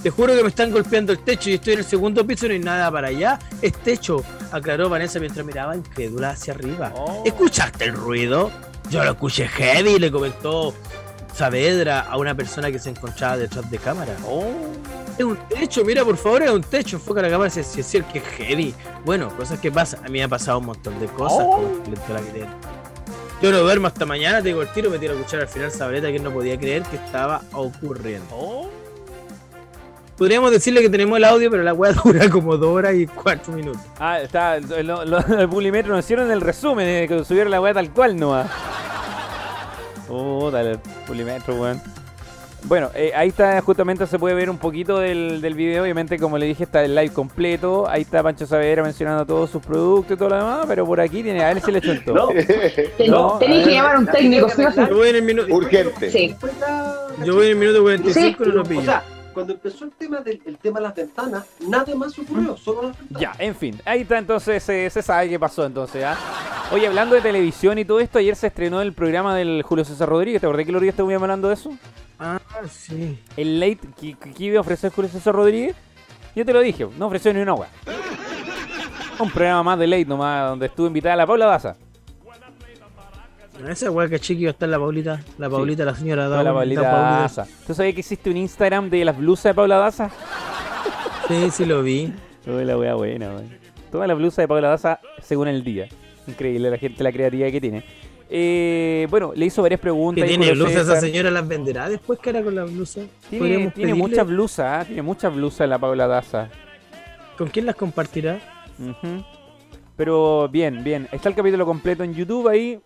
[0.00, 2.50] Te juro que me están golpeando el techo y estoy en el segundo piso y
[2.50, 3.40] no hay nada para allá.
[3.62, 4.22] Es techo,
[4.52, 6.92] aclaró Vanessa mientras miraba incrédula hacia arriba.
[6.94, 7.24] Oh.
[7.26, 8.52] ¿Escuchaste el ruido?
[8.90, 10.72] Yo lo escuché heavy, le comentó
[11.34, 14.14] Saavedra a una persona que se encontraba detrás de cámara.
[14.26, 14.46] Oh.
[15.18, 16.96] Es un techo, mira por favor, es un techo.
[16.96, 18.74] Enfoca la cámara si es cierto que es heavy.
[19.04, 20.00] Bueno, cosas que pasan.
[20.04, 21.70] A mí me ha pasado un montón de cosas Oh.
[22.08, 22.20] la.
[23.42, 25.70] Yo no duermo hasta mañana, te digo el tiro, me tiro a escuchar al final
[25.70, 28.26] Sabreta que él no podía creer que estaba ocurriendo.
[28.30, 28.70] Oh.
[30.16, 33.52] Podríamos decirle que tenemos el audio, pero la weá dura como dos horas y cuatro
[33.52, 33.82] minutos.
[33.98, 34.60] Ah, está.
[34.60, 38.16] Lo, lo, el Pulimetro nos hicieron el resumen de que subieron la weá tal cual
[38.16, 38.46] nomás.
[40.16, 41.80] Oh, dale, el Pulimetro, weón.
[42.66, 45.82] Bueno, eh, ahí está, justamente se puede ver un poquito del, del video.
[45.82, 47.86] Obviamente, como le dije, está el live completo.
[47.86, 50.64] Ahí está Pancho Saavedra mencionando todos sus productos y todo lo demás.
[50.66, 52.14] Pero por aquí tiene, a ver si le chuntó.
[52.14, 52.28] No,
[53.06, 54.80] No, Tenéis que llamar a un técnico, ¿sí sí?
[54.88, 56.10] Yo voy en el minuto, urgente.
[56.10, 56.34] Sí.
[57.26, 58.68] yo voy en el minuto 45 y no lo Sí.
[58.70, 58.80] pillo.
[58.80, 59.02] O sea,
[59.34, 62.98] cuando empezó el tema del el tema de las ventanas, nada más ocurrió, solo las
[62.98, 63.20] ventanas.
[63.20, 66.16] Ya, en fin, ahí está entonces, eh, se sabe qué pasó entonces, ¿ah?
[66.72, 70.08] Oye, hablando de televisión y todo esto, ayer se estrenó el programa del Julio César
[70.08, 71.76] Rodríguez, ¿te acordás que el otro día estuvimos hablando de eso?
[72.18, 73.18] Ah, sí.
[73.36, 75.76] El late que, que- que iba a ofrecer Julio César Rodríguez,
[76.34, 77.66] yo te lo dije, no ofreció ni una agua.
[79.18, 81.76] Un programa más de late nomás, donde estuvo invitada la Paula Daza.
[83.68, 86.52] Esa weá que chiqui va a estar la Paulita, la Paulita, la señora Toda la
[86.52, 87.46] Paulita Daza.
[87.66, 90.10] ¿Tú sabías que existe un Instagram de las blusas de Paula Daza?
[91.28, 92.12] Sí, sí lo vi.
[92.44, 93.48] Toda la wea buena, weón.
[93.90, 95.88] Toda la blusa de Paula Daza según el día.
[96.26, 97.84] Increíble la gente, la creatividad que tiene.
[98.28, 100.24] Eh, bueno, le hizo varias preguntas.
[100.24, 100.80] ¿Qué tiene blusa?
[100.80, 103.02] ¿Esa señora las venderá después que hará con la blusa?
[103.30, 104.84] Tiene, tiene muchas blusas, ¿ah?
[104.84, 106.50] tiene muchas blusas la Paula Daza.
[107.38, 108.40] ¿Con quién las compartirá?
[109.96, 111.08] Pero bien, bien.
[111.12, 112.80] Está el capítulo completo en YouTube ahí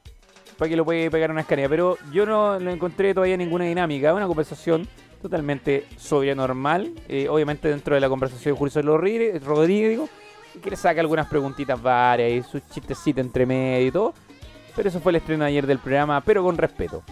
[0.58, 1.68] para que lo puede pegar una escanea.
[1.68, 4.12] Pero yo no lo encontré todavía ninguna dinámica.
[4.12, 4.86] Una conversación
[5.22, 6.92] totalmente sobria, normal.
[7.08, 10.08] Eh, obviamente dentro de la conversación de Julio Rodríguez, digo,
[10.60, 14.14] que le saca algunas preguntitas varias y sus chistecitos entre medio y todo.
[14.74, 17.02] Pero eso fue el estreno ayer del programa, pero con respeto.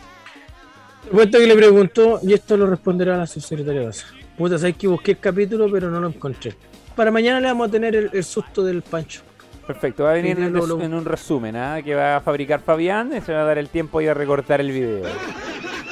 [1.10, 4.06] Cuento que le preguntó y esto lo responderá la subsecretaria Daza.
[4.36, 6.54] Puta, sabes que busqué el capítulo pero no lo encontré.
[6.96, 9.22] Para mañana le vamos a tener el susto del Pancho.
[9.66, 11.80] Perfecto, va a venir en, lo- res- lo- en un resumen, ¿ah?
[11.82, 14.60] que va a fabricar Fabián y se va a dar el tiempo y a recortar
[14.60, 15.04] el video.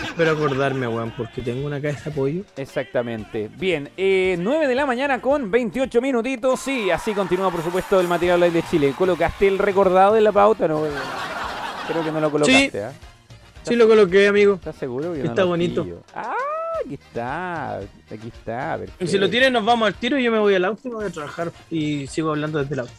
[0.05, 2.43] Espero acordarme, weón, porque tengo una cabeza de pollo.
[2.57, 3.51] Exactamente.
[3.57, 6.61] Bien, eh, 9 de la mañana con 28 minutitos.
[6.61, 8.95] Sí, así continúa, por supuesto, el material live de Chile.
[8.97, 10.69] ¿Colocaste el recordado en la pauta?
[10.69, 10.91] No, eh,
[11.89, 12.71] creo que no lo colocaste.
[12.71, 12.79] Sí.
[12.79, 12.93] ¿ah?
[13.65, 14.55] Sí lo coloqué, amigo.
[14.55, 15.15] ¿Estás seguro?
[15.15, 15.83] que Está bonito.
[15.83, 16.03] pillo?
[16.15, 16.33] Ah,
[16.85, 17.79] aquí está.
[17.79, 18.77] Aquí está.
[18.79, 19.05] Perfecto.
[19.05, 20.91] Y si lo tienen, nos vamos al tiro y yo me voy al auto y
[20.93, 22.93] voy a trabajar y sigo hablando desde el auto.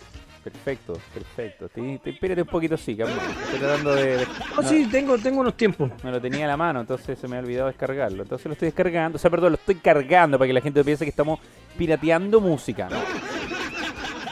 [0.46, 1.68] Perfecto, perfecto.
[1.70, 3.16] Te, te- espérate un poquito, sí, calma.
[3.46, 4.18] Estoy tratando de.
[4.18, 5.90] de- Oh, sí, tengo, tengo unos tiempos.
[6.04, 8.22] No lo tenía a la mano, entonces se me ha olvidado descargarlo.
[8.22, 11.04] Entonces lo estoy descargando, o sea, perdón, lo estoy cargando para que la gente piense
[11.04, 11.40] que estamos
[11.76, 12.98] pirateando música, ¿no?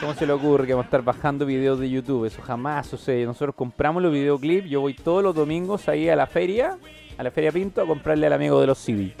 [0.00, 2.26] ¿Cómo se le ocurre que vamos a estar bajando videos de YouTube?
[2.26, 3.24] Eso jamás sucede.
[3.26, 6.78] Nosotros compramos los videoclips, yo voy todos los domingos ahí a la feria,
[7.18, 9.14] a la feria Pinto, a comprarle al amigo de los CD.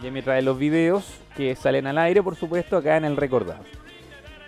[0.00, 1.04] Y ahí me trae los videos
[1.36, 3.62] que salen al aire, por supuesto, acá en el recordado.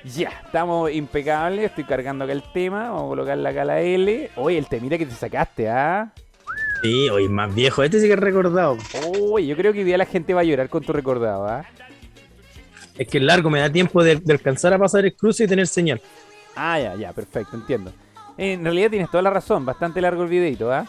[0.05, 4.31] Ya, estamos impecables, estoy cargando acá el tema, vamos a colocarle acá la L.
[4.37, 6.13] Oye, el temita que te sacaste, ¿ah?
[6.83, 7.85] Sí, hoy más viejo.
[7.85, 8.77] Este sí que es recordado.
[9.17, 11.65] Uy, yo creo que hoy día la gente va a llorar con tu recordado, ¿ah?
[12.99, 15.47] Es que es largo, me da tiempo de, de alcanzar a pasar el cruce y
[15.47, 16.01] tener señal.
[16.57, 17.93] Ah, ya, ya, perfecto, entiendo.
[18.37, 20.85] En realidad tienes toda la razón, bastante largo el videito, ¿ah?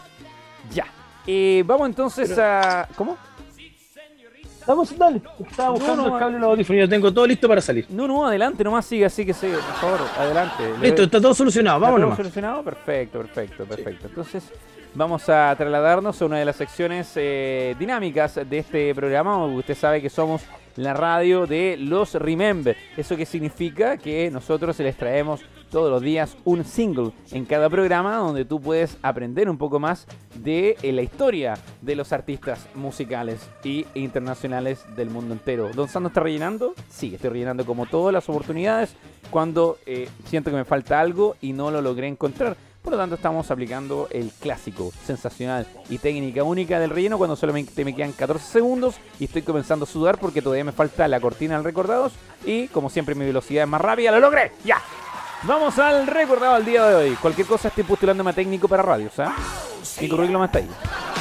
[0.72, 0.86] Ya.
[1.26, 2.88] Eh, vamos entonces a...
[2.96, 3.16] ¿Cómo?
[4.66, 5.20] Vamos, dale.
[5.48, 6.80] Estaba buscando No, no, el cable de los audífonos.
[6.80, 7.86] Yo tengo todo listo para salir.
[7.90, 10.62] No, no, adelante, nomás sigue, así que sí, por favor, adelante.
[10.80, 11.76] Listo, está todo solucionado.
[11.78, 12.04] ¿Está Vámonos.
[12.06, 12.16] todo más.
[12.18, 12.62] solucionado?
[12.62, 14.06] Perfecto, perfecto, perfecto.
[14.08, 14.44] Entonces,
[14.94, 19.44] vamos a trasladarnos a una de las secciones eh, dinámicas de este programa.
[19.46, 20.42] Usted sabe que somos
[20.76, 22.76] la radio de los Remember.
[22.96, 23.96] ¿Eso qué significa?
[23.96, 25.40] Que nosotros les traemos
[25.74, 30.06] todos los días un single en cada programa donde tú puedes aprender un poco más
[30.36, 35.70] de eh, la historia de los artistas musicales y internacionales del mundo entero.
[35.74, 36.74] ¿Don Sando está rellenando?
[36.88, 38.94] Sí, estoy rellenando como todas las oportunidades
[39.30, 42.56] cuando eh, siento que me falta algo y no lo logré encontrar.
[42.80, 47.84] Por lo tanto, estamos aplicando el clásico, sensacional y técnica única del relleno cuando solamente
[47.84, 51.56] me quedan 14 segundos y estoy comenzando a sudar porque todavía me falta la cortina
[51.56, 52.12] del recordados
[52.46, 54.52] y como siempre mi velocidad es más rápida, ¡lo logré!
[54.64, 54.80] ¡Ya!
[55.46, 57.16] Vamos al recordado al día de hoy.
[57.16, 59.34] Cualquier cosa estoy postulándome a técnico para radios, ¿ah?
[60.00, 60.70] Mi currículum está ahí.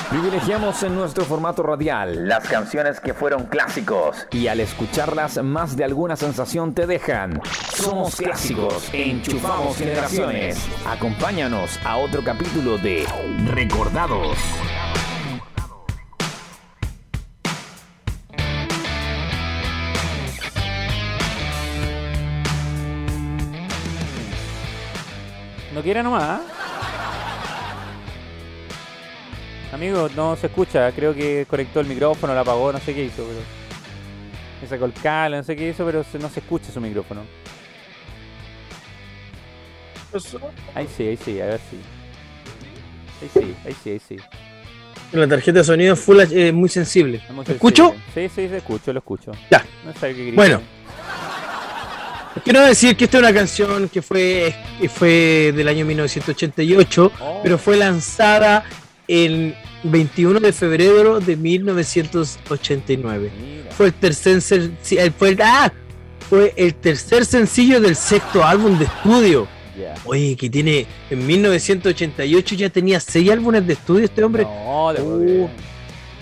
[0.09, 5.84] Privilegiamos en nuestro formato radial las canciones que fueron clásicos y al escucharlas más de
[5.84, 7.41] alguna sensación te dejan.
[7.76, 10.57] Somos clásicos, enchufamos generaciones.
[10.88, 13.05] Acompáñanos a otro capítulo de
[13.47, 14.38] Recordados.
[25.74, 26.41] No quiera nomás, ¿ah?
[29.74, 30.91] Amigo, no se escucha.
[30.91, 33.39] Creo que conectó el micrófono, lo apagó, no sé qué hizo, pero.
[34.61, 37.21] Me sacó el cable, no sé qué hizo, pero no se escucha su micrófono.
[40.76, 41.78] Ahí sí, ahí sí, a ver si.
[43.24, 44.17] Ahí sí, ahí sí, ahí sí.
[45.11, 47.17] La tarjeta de sonido full H- eh, muy sensible.
[47.28, 47.95] Es muy ¿Me escucho?
[48.13, 49.32] Sí, sí, se escucho, lo escucho.
[49.49, 49.65] Ya.
[49.84, 50.36] No es que grite.
[50.36, 50.61] Bueno.
[52.44, 57.40] Quiero decir que esta es una canción que fue, que fue del año 1988, Oh.
[57.44, 58.64] pero fue lanzada
[59.08, 63.32] el 21 de febrero de 1989.
[63.40, 63.72] Mira.
[63.72, 64.42] Fue el tercer
[65.18, 65.72] fue, el- ¡ah!
[66.30, 69.48] fue el tercer sencillo del sexto álbum de estudio.
[70.06, 74.44] Oye, que tiene en 1988 ya tenía seis álbumes de estudio este hombre.
[74.44, 75.50] No, de bien.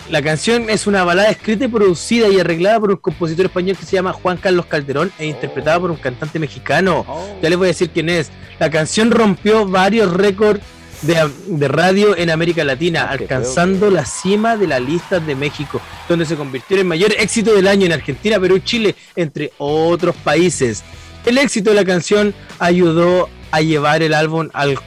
[0.09, 3.85] La canción es una balada escrita y producida y arreglada por un compositor español que
[3.85, 7.05] se llama Juan Carlos Calderón e interpretada por un cantante mexicano.
[7.41, 8.29] Ya les voy a decir quién es.
[8.59, 10.59] La canción rompió varios récords
[11.03, 16.25] de, de radio en América Latina, alcanzando la cima de las listas de México, donde
[16.25, 20.15] se convirtió en el mayor éxito del año en Argentina, Perú y Chile, entre otros
[20.17, 20.83] países.
[21.25, 24.77] El éxito de la canción ayudó a llevar el álbum al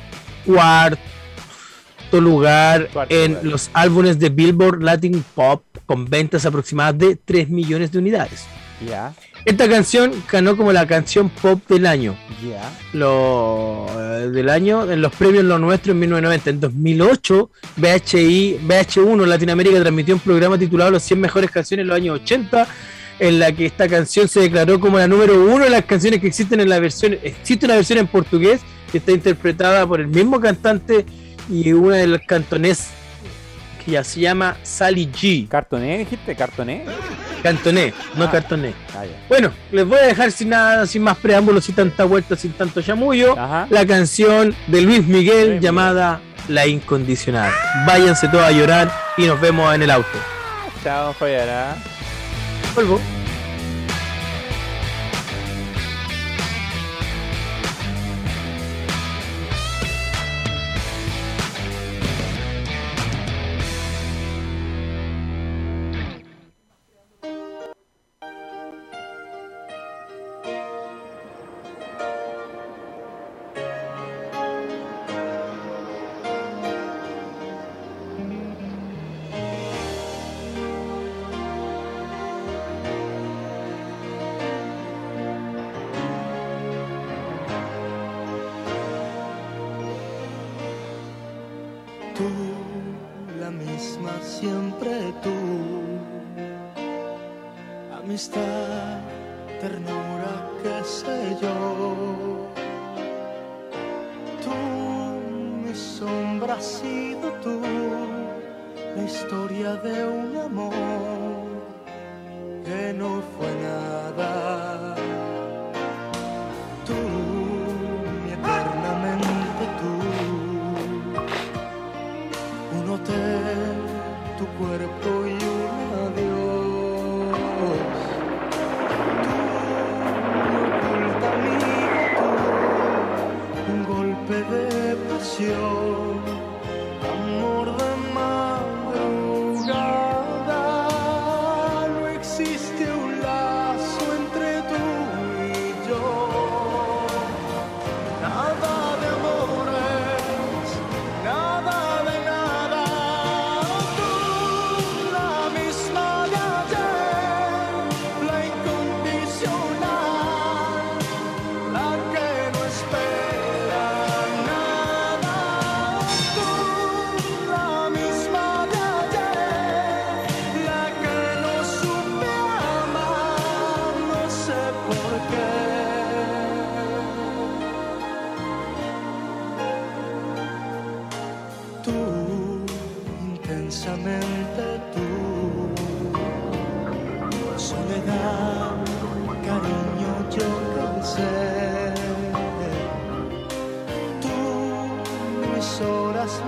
[0.45, 1.14] cuarto
[2.21, 3.45] lugar Cuarto en lugar.
[3.47, 8.45] los álbumes de Billboard Latin Pop con ventas aproximadas de 3 millones de unidades.
[8.87, 12.17] Ya, Esta canción ganó como la canción pop del año.
[12.43, 12.71] ya.
[12.93, 16.51] Lo, eh, del año en los premios Lo Nuestro en 1990.
[16.51, 21.97] En 2008, BHI, VH1 Latinoamérica transmitió un programa titulado Los 100 mejores canciones de los
[21.97, 22.67] años 80,
[23.21, 26.27] en la que esta canción se declaró como la número uno de las canciones que
[26.27, 27.17] existen en la versión.
[27.23, 28.61] Existe una versión en portugués
[28.91, 31.07] que está interpretada por el mismo cantante
[31.51, 32.89] y una de los cantonés
[33.85, 35.49] que ya se llama Sally G.
[35.49, 36.35] ¿Cartoné dijiste?
[36.35, 36.85] ¿Cartoné?
[37.43, 38.31] Cantoné, no Ah.
[38.31, 38.73] cartoné.
[38.95, 39.03] Ah.
[39.29, 42.81] Bueno, les voy a dejar sin nada, sin más preámbulos, sin tanta vuelta, sin tanto
[42.81, 43.67] chamullo, Ajá.
[43.69, 47.53] la canción de Luis Miguel Luis llamada La Incondicional.
[47.87, 50.19] Váyanse todos a llorar y nos vemos en el auto.
[50.83, 51.77] Chao, Fallará.
[52.75, 52.99] Vuelvo.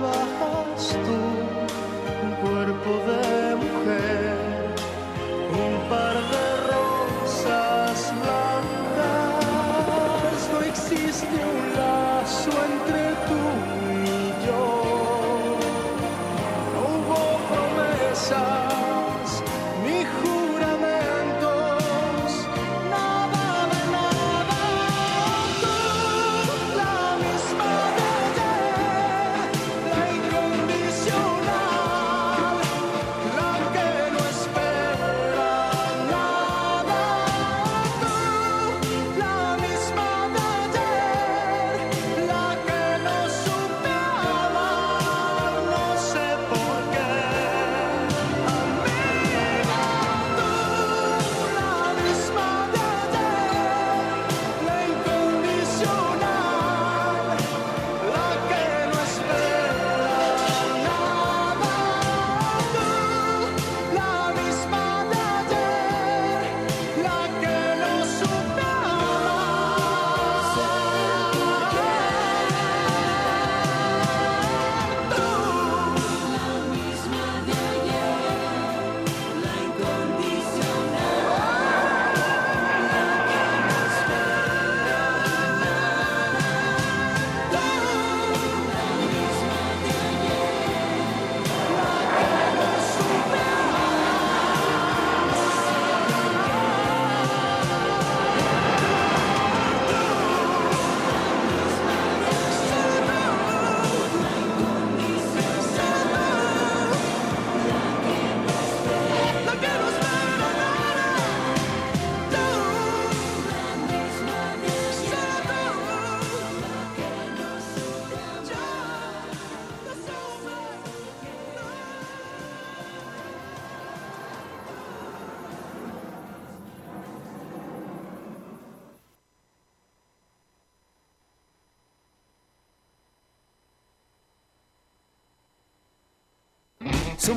[0.01, 1.17] bajas tú,
[2.25, 3.06] un cuerpo de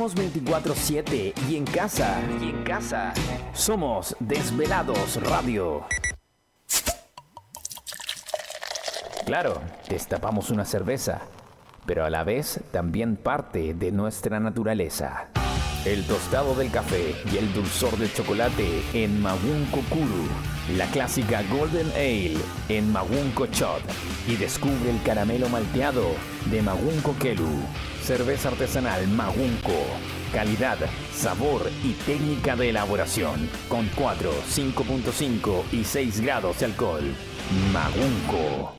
[0.01, 2.23] Somos 24-7 y en casa.
[2.41, 3.13] Y en casa.
[3.53, 5.85] Somos Desvelados Radio.
[9.27, 11.21] Claro, destapamos una cerveza,
[11.85, 15.29] pero a la vez también parte de nuestra naturaleza.
[15.87, 20.29] El tostado del café y el dulzor del chocolate en Magunco Kuru.
[20.77, 22.37] La clásica Golden Ale
[22.69, 23.81] en Magunco Chot.
[24.29, 26.05] Y descubre el caramelo malteado
[26.51, 27.49] de Magunco Kelu.
[28.03, 29.73] Cerveza artesanal Magunco.
[30.35, 30.77] Calidad,
[31.15, 33.49] sabor y técnica de elaboración.
[33.69, 37.15] Con 4, 5.5 y 6 grados de alcohol.
[37.73, 38.75] Magunco.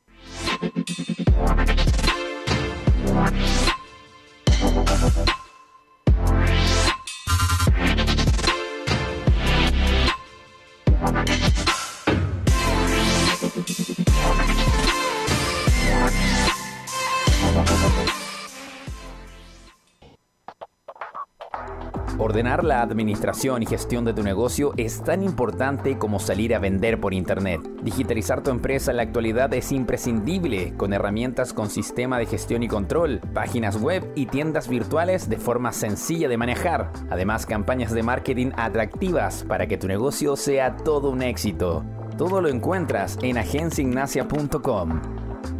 [22.42, 27.00] Ordenar la administración y gestión de tu negocio es tan importante como salir a vender
[27.00, 27.62] por Internet.
[27.84, 32.68] Digitalizar tu empresa en la actualidad es imprescindible con herramientas con sistema de gestión y
[32.68, 36.92] control, páginas web y tiendas virtuales de forma sencilla de manejar.
[37.12, 41.86] Además, campañas de marketing atractivas para que tu negocio sea todo un éxito.
[42.18, 45.00] Todo lo encuentras en agenciaignacia.com.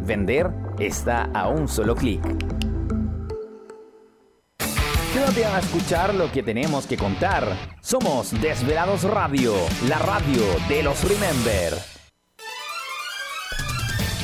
[0.04, 2.22] Vender está a un solo clic.
[5.12, 7.46] Quédate a escuchar lo que tenemos que contar.
[7.82, 9.52] Somos Desvelados Radio,
[9.86, 10.40] la radio
[10.70, 11.74] de los Remember.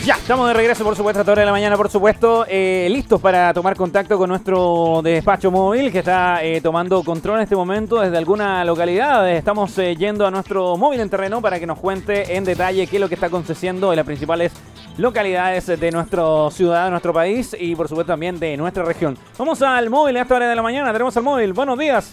[0.07, 2.89] Ya, estamos de regreso, por supuesto, a esta hora de la mañana, por supuesto, eh,
[2.91, 7.55] listos para tomar contacto con nuestro despacho móvil que está eh, tomando control en este
[7.55, 9.31] momento desde alguna localidad.
[9.31, 12.97] Estamos eh, yendo a nuestro móvil en terreno para que nos cuente en detalle qué
[12.97, 14.53] es lo que está aconteciendo en las principales
[14.99, 19.17] localidades de nuestra ciudad, de nuestro país y, por supuesto, también de nuestra región.
[19.39, 21.53] Vamos al móvil a esta hora de la mañana, tenemos al móvil.
[21.53, 22.13] Buenos días.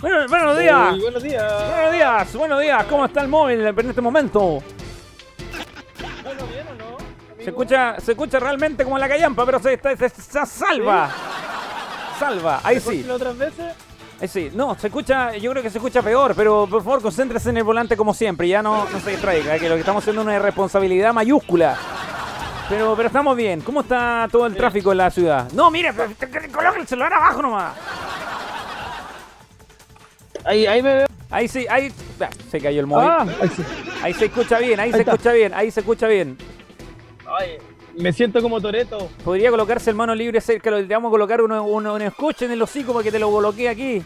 [0.00, 0.98] Bueno, buenos días.
[1.00, 1.70] Buenos días.
[1.70, 2.84] Buenos días, buenos días.
[2.86, 4.62] ¿Cómo está el móvil en este momento?
[6.24, 6.96] Bueno, bien o no?
[7.42, 11.08] Se escucha, se escucha realmente como la callampa, pero se, se- se- se salva.
[12.18, 13.06] Salva, ahí ¿Mejor sí.
[13.10, 13.74] otras veces?
[14.22, 14.50] Ahí sí.
[14.54, 17.64] No, se escucha, yo creo que se escucha peor, pero por favor concéntrese en el
[17.64, 20.36] volante como siempre, ya no, no se distraiga, que lo que estamos haciendo es una
[20.36, 21.76] irresponsabilidad mayúscula.
[22.68, 23.60] Pero, pero estamos bien.
[23.60, 25.50] ¿Cómo está todo el tráfico en la ciudad?
[25.52, 25.92] No, mire,
[26.52, 27.74] coloque el celular abajo nomás.
[30.44, 31.06] Ahí, ahí me veo.
[31.28, 31.92] Ahí sí, ahí.
[32.20, 33.08] ah, Se cayó el móvil.
[33.10, 33.64] Ah, ahí sí.
[34.02, 35.12] Ahí se escucha bien, ahí, Ahí se está.
[35.12, 36.38] escucha bien, ahí se escucha bien.
[37.26, 37.58] Ay,
[37.96, 39.08] me siento como Toreto.
[39.24, 42.44] Podría colocarse el mano libre cerca, lo- le vamos a colocar uno, uno, un escuche
[42.46, 44.02] en el hocico para que te lo bloquee aquí.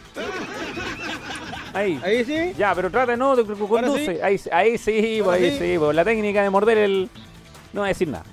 [1.73, 1.99] Ahí.
[2.03, 2.53] Ahí sí.
[2.57, 4.23] Ya, pero trata no, te conduce.
[4.23, 5.57] Ahí, ahí sí, pues, ahí sí.
[5.59, 7.09] sí, pues, la técnica de morder el.
[7.73, 8.23] No voy a decir nada.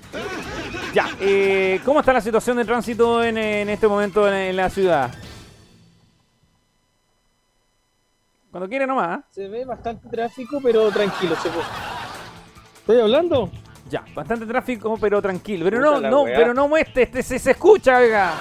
[0.93, 4.69] Ya, eh, ¿cómo está la situación de tránsito en, en este momento en, en la
[4.69, 5.13] ciudad?
[8.49, 9.19] Cuando quiere nomás.
[9.19, 9.23] ¿eh?
[9.31, 11.35] Se ve bastante tráfico, pero tranquilo.
[11.35, 11.65] Se puede.
[12.79, 13.51] ¿Estoy hablando?
[13.89, 15.65] Ya, bastante tráfico, pero tranquilo.
[15.65, 16.37] Pero Puta no, no, weá.
[16.37, 18.33] pero no muestre, este, se, se escucha, oiga.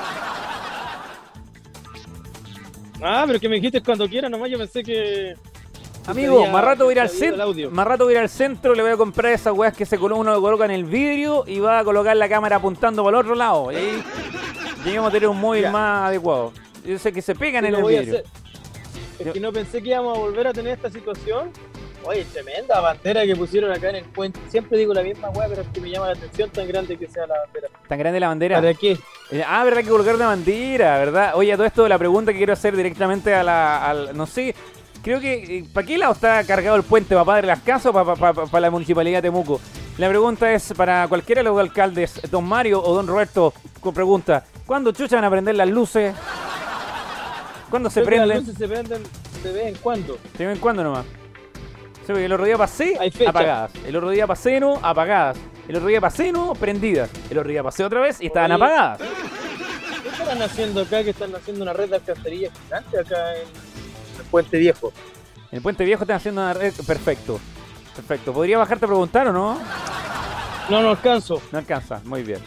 [3.02, 5.34] Ah, pero que me dijiste cuando quiera, nomás yo pensé que.
[6.06, 7.70] Amigo, había- más rato voy a ir al que centro.
[7.70, 9.96] Más rato voy a ir al centro, le voy a comprar esas weas que se
[9.98, 13.34] uno coloca en el vidrio y va a colocar la cámara apuntando para el otro
[13.34, 13.72] lado.
[13.72, 14.04] Y ahí
[14.84, 15.70] llegamos a tener un móvil Ya.
[15.70, 16.52] más adecuado.
[16.84, 18.22] Yo sé que se pegan Sí, en el vidrio.
[19.18, 21.50] Es que no pensé que íbamos a volver a tener esta situación.
[22.06, 24.38] Oye, tremenda bandera que pusieron acá en el puente.
[24.48, 27.08] Siempre digo la misma weá, pero es que me llama la atención tan grande que
[27.08, 27.68] sea la bandera.
[27.88, 28.56] Tan grande la bandera.
[28.60, 28.98] ¿Para qué?
[29.30, 31.32] Eh, Ah, verdad que colocar una bandera, ¿verdad?
[31.34, 33.88] Oye, a todo esto la pregunta que quiero hacer directamente a la.
[33.88, 34.54] al- no sé,
[35.02, 35.58] creo que.
[35.58, 37.14] eh, ¿Para qué lado está cargado el puente?
[37.14, 39.60] ¿Para Padre Las Casas o para, la municipalidad de Temuco?
[39.96, 44.44] La pregunta es para cualquiera de los alcaldes, don Mario o don Roberto, con pregunta:
[44.66, 46.14] ¿cuándo chucha van a prender las luces?
[47.70, 48.38] ¿Cuándo se que las prenden?
[48.38, 49.02] luces se prenden
[49.42, 50.18] de vez en cuando.
[50.38, 51.06] ¿De vez en cuándo nomás?
[52.06, 53.70] Sí, porque el otro día pasé, apagadas.
[53.86, 55.38] El otro día pasé, no, apagadas.
[55.66, 57.08] El otro día pasé, no, prendidas.
[57.30, 58.62] El otro día pasé otra vez y estaban Oye.
[58.62, 58.98] apagadas.
[60.02, 61.02] ¿Qué estarán haciendo acá?
[61.02, 63.42] Que están haciendo una red de alcantarillas gigante acá en
[64.18, 64.92] el Puente Viejo.
[65.50, 66.74] En el Puente Viejo están haciendo una red.
[66.86, 67.40] Perfecto.
[67.96, 68.32] Perfecto.
[68.34, 69.58] ¿Podría bajarte a preguntar o no?
[70.68, 71.40] No, no alcanzo.
[71.52, 72.02] No alcanza.
[72.04, 72.40] Muy bien.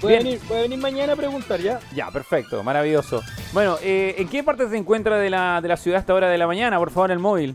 [0.00, 0.24] Puede Bien.
[0.24, 1.78] venir, puede venir mañana a preguntar ya.
[1.94, 2.62] Ya, perfecto.
[2.62, 3.22] Maravilloso.
[3.52, 6.28] Bueno, eh, ¿en qué parte se encuentra de la, de la ciudad a esta hora
[6.28, 6.78] de la mañana?
[6.78, 7.54] Por favor, el móvil.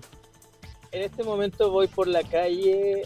[0.96, 3.02] En este momento voy por la calle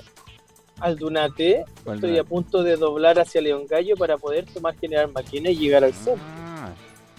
[0.79, 1.61] Aldunate.
[1.61, 2.19] Estoy Aldunate.
[2.19, 5.93] a punto de doblar hacia León Gallo para poder tomar General Maquina y llegar al
[5.95, 6.23] centro.
[6.23, 6.69] Ah.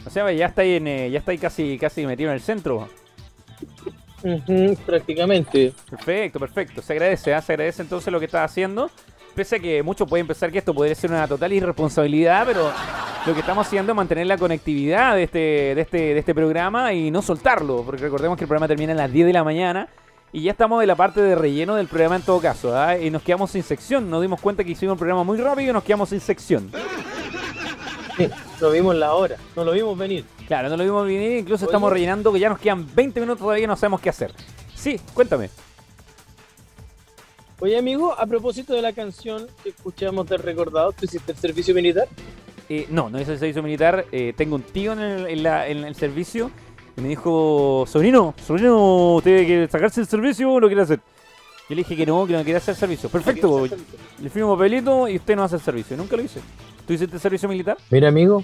[0.07, 2.41] O sea, ya está ahí, en, eh, ya está ahí casi, casi metido en el
[2.41, 2.89] centro.
[4.87, 5.73] Prácticamente.
[5.91, 6.83] Perfecto, perfecto.
[6.83, 7.43] Se agradece, ¿ah?
[7.43, 8.93] se agradece entonces lo que estás haciendo.
[9.35, 12.71] pese a que muchos pueden pensar que esto podría ser una total irresponsabilidad, pero
[13.27, 15.39] lo que estamos haciendo es mantener la conectividad de este,
[15.75, 18.97] de este, de este programa y no soltarlo, porque recordemos que el programa termina a
[18.97, 19.89] las 10 de la mañana
[20.33, 22.97] y ya estamos de la parte de relleno del programa en todo caso, ¿ah?
[22.99, 25.73] y nos quedamos sin sección, nos dimos cuenta que hicimos un programa muy rápido y
[25.73, 26.71] nos quedamos sin sección.
[28.17, 28.29] Sí,
[28.61, 30.25] lo vimos la hora, no lo vimos venir.
[30.47, 31.71] Claro, no lo vimos venir, incluso Oye.
[31.71, 34.33] estamos rellenando que ya nos quedan 20 minutos todavía y no sabemos qué hacer.
[34.75, 35.49] Sí, cuéntame.
[37.61, 41.75] Oye, amigo, a propósito de la canción que escuchamos del recordado, ¿tú hiciste el servicio
[41.75, 42.09] militar?
[42.71, 44.07] Eh, no, no hice el servicio militar.
[44.13, 46.51] eh, tengo un tío en el, en la- en el servicio
[46.97, 50.99] y me dijo, sobrino, sobrino, ¿usted quiere sacarse el servicio o lo quiere hacer?
[51.69, 53.09] Yo le dije que no, que no quiere hacer servicio.
[53.09, 53.67] Perfecto,
[54.21, 55.97] le firmo un papelito y usted no hace el servicio.
[55.97, 56.41] Nunca lo hice.
[56.87, 57.77] ¿Tú hiciste el servicio militar?
[57.91, 58.43] Mira, amigo,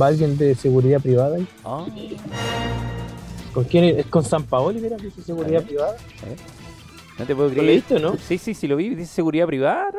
[0.00, 1.46] va alguien de seguridad privada ahí.
[1.64, 1.84] Ah,
[3.52, 3.84] ¿Con quién?
[3.84, 3.98] es?
[3.98, 5.66] ¿Es con San Paoli, mira, dice seguridad A ver.
[5.66, 5.96] privada?
[7.18, 7.66] no te puedo ¿Lo creer.
[7.66, 8.16] leíste o no?
[8.16, 8.94] Sí, sí, sí, lo vi.
[8.94, 9.90] ¿Dice seguridad privada?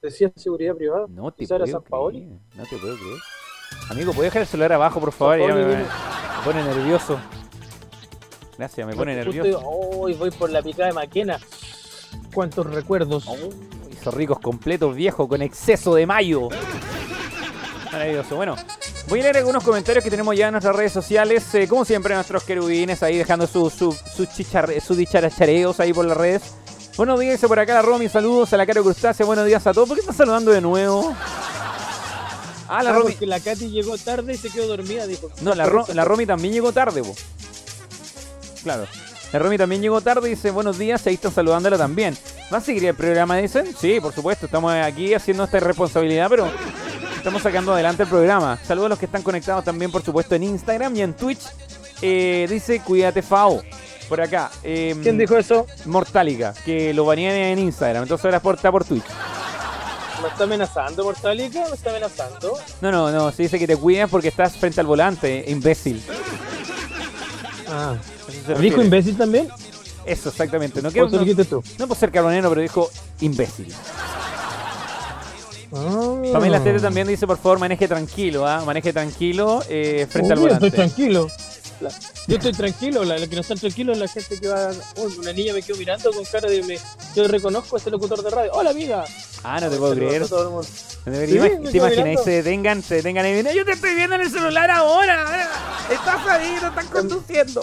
[0.00, 1.06] Decía seguridad privada.
[1.08, 2.20] No te ¿Quizá era puedo San Paoli?
[2.20, 2.40] creer.
[2.56, 3.18] No te puedo creer.
[3.90, 5.38] Amigo, ¿puedes dejar el celular abajo, por favor?
[5.38, 5.84] Ya me,
[6.44, 7.18] pone nervioso.
[8.56, 9.60] Gracias, me pone nervioso.
[9.64, 11.38] Hoy voy por la picada de Maquena.
[12.32, 13.26] Cuántos recuerdos.
[13.90, 16.48] Esos ricos completos viejos con exceso de mayo.
[17.92, 18.36] Maravilloso.
[18.36, 18.56] Bueno,
[19.08, 21.54] voy a leer algunos comentarios que tenemos ya en nuestras redes sociales.
[21.54, 26.16] Eh, como siempre, nuestros querubines ahí dejando sus su, su sus dicharachareos ahí por las
[26.16, 26.54] redes.
[26.96, 28.08] Buenos días, por acá la Romy.
[28.08, 29.26] Saludos a la Caro Crustácea.
[29.26, 29.88] Buenos días a todos.
[29.88, 31.14] ¿Por qué estás saludando de nuevo?
[32.68, 33.10] Ah, la Romy.
[33.12, 35.30] porque la Katy llegó tarde y se quedó dormida, dijo.
[35.42, 37.14] No, la, Ro- la Romy también llegó tarde, po.
[38.62, 38.86] Claro.
[39.32, 42.16] La Romy también llegó tarde y dice buenos días, ahí están saludándola también.
[42.52, 43.66] ¿Va a seguir el programa, dicen?
[43.78, 46.48] Sí, por supuesto, estamos aquí haciendo esta responsabilidad, pero
[47.16, 48.58] estamos sacando adelante el programa.
[48.66, 51.40] Saludos a los que están conectados también, por supuesto, en Instagram y en Twitch.
[52.00, 53.60] Eh, dice, cuídate, Fao.
[54.08, 54.50] Por acá.
[54.62, 55.66] eh, ¿Quién dijo eso?
[55.86, 59.04] Mortálica, que lo banean en Instagram, entonces ahora está por Twitch.
[60.24, 61.66] ¿Me está amenazando, Mortálica?
[61.68, 62.58] ¿Me está amenazando?
[62.80, 66.02] No, no, no, se dice que te cuides porque estás frente al volante, imbécil.
[67.68, 67.94] Ah.
[68.58, 69.48] ¿Dijo imbécil también?
[70.06, 70.80] Eso, exactamente.
[70.80, 71.62] No, ¿O quiero, no, tú?
[71.78, 73.70] no por ser carbonero, pero dijo imbécil.
[76.32, 78.62] Pamela Tete también dice, por favor, maneje tranquilo, ¿ah?
[78.64, 80.66] Maneje tranquilo eh, frente al volante.
[80.68, 81.28] Estoy tranquilo.
[81.84, 81.90] La-
[82.26, 84.70] yo estoy tranquilo, la, la que no está tranquilo es la gente que va.
[84.96, 86.62] Uy, una niña me quedó mirando con cara de.
[86.62, 86.78] Me,
[87.14, 88.52] yo reconozco a este locutor de radio.
[88.52, 89.04] ¡Hola, amiga!
[89.42, 90.22] Ah, no te puedo creer.
[90.22, 92.24] No te, Sí, imag- me ¿te quedo imaginas?
[92.24, 95.48] Se detengan, se detengan y vienen, Yo te estoy viendo en el celular ahora.
[95.90, 97.62] Estás ahí, no estás conduciendo.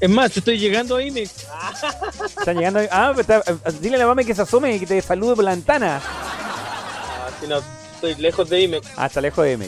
[0.00, 1.22] Es más, yo estoy llegando ahí me.
[1.22, 2.80] Están llegando.
[2.90, 3.42] Ah, pues está-
[3.80, 6.00] dile a la mami que se asome y que te salude por la ventana.
[6.04, 7.60] Ah, si no,
[7.94, 8.86] estoy lejos de IMEX.
[8.96, 9.66] Ah, está lejos de M.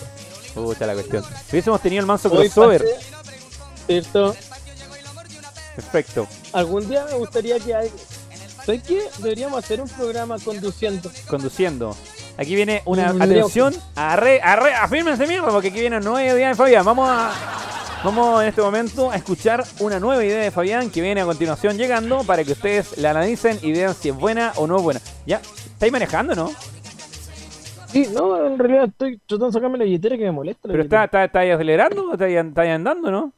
[0.55, 1.22] Pucha la cuestión.
[1.24, 2.83] Si hubiésemos tenido el manso crossover.
[2.83, 3.22] pasé,
[4.01, 4.34] ¿Cierto?
[5.76, 6.26] Perfecto.
[6.53, 7.91] Algún día me gustaría que hay.
[8.64, 9.03] ¿Sabes qué?
[9.18, 11.11] Deberíamos hacer un programa conduciendo.
[11.29, 11.96] conduciendo.
[12.37, 16.49] Aquí viene una Mm, atención, arre, arre, afírmense mierda, porque aquí viene una nueva idea
[16.49, 16.84] de Fabián.
[16.84, 17.33] Vamos a,
[18.04, 21.76] vamos en este momento a escuchar una nueva idea de Fabián que viene a continuación
[21.76, 25.00] llegando para que ustedes la analicen y vean si es buena o no es buena.
[25.26, 25.41] ¿Ya?
[25.72, 26.53] ¿Estáis manejando, no?
[27.88, 30.68] Sí, no, en realidad estoy tratando de sacarme la billetera que me molesta.
[30.68, 31.04] ¿Pero billetera.
[31.04, 33.33] está, está, estáis acelerando o estáis, estáis andando, no?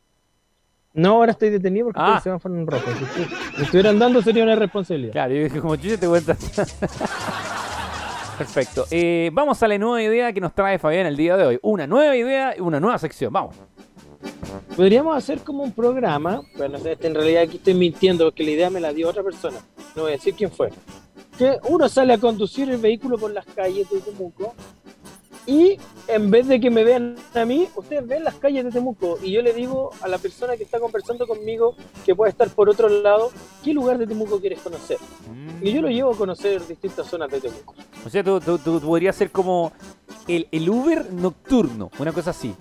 [0.95, 2.15] No, ahora estoy detenido porque Ah.
[2.17, 2.85] el semáforo en rojo.
[2.87, 5.13] Si estu- si estuviera andando sería una responsabilidad.
[5.13, 6.39] Claro, yo dije, como chucha te cuentas.
[8.39, 8.87] Perfecto.
[8.91, 11.59] Eh, vamos a la nueva idea que nos trae Fabián el día de hoy.
[11.63, 13.33] Una nueva idea y una nueva sección.
[13.33, 13.55] Vamos.
[14.77, 18.71] Podríamos hacer como un programa, bueno, este, en realidad aquí estoy mintiendo porque la idea
[18.71, 19.59] me la dio otra persona,
[19.95, 20.71] no voy a decir quién fue.
[21.39, 24.55] Que uno sale a conducir el vehículo por las calles de Temuco
[25.47, 29.19] y en vez de que me vean a mí, ustedes ven las calles de Temuco
[29.23, 31.75] y yo le digo a la persona que está conversando conmigo
[32.07, 33.31] que puede estar por otro lado,
[33.63, 34.99] ¿qué lugar de Temuco quieres conocer?
[35.61, 37.75] Y yo lo llevo a conocer distintas zonas de Temuco.
[38.07, 39.73] O sea, tú, tú- tú podrías ser como
[40.29, 42.55] el, el Uber nocturno, una cosa así.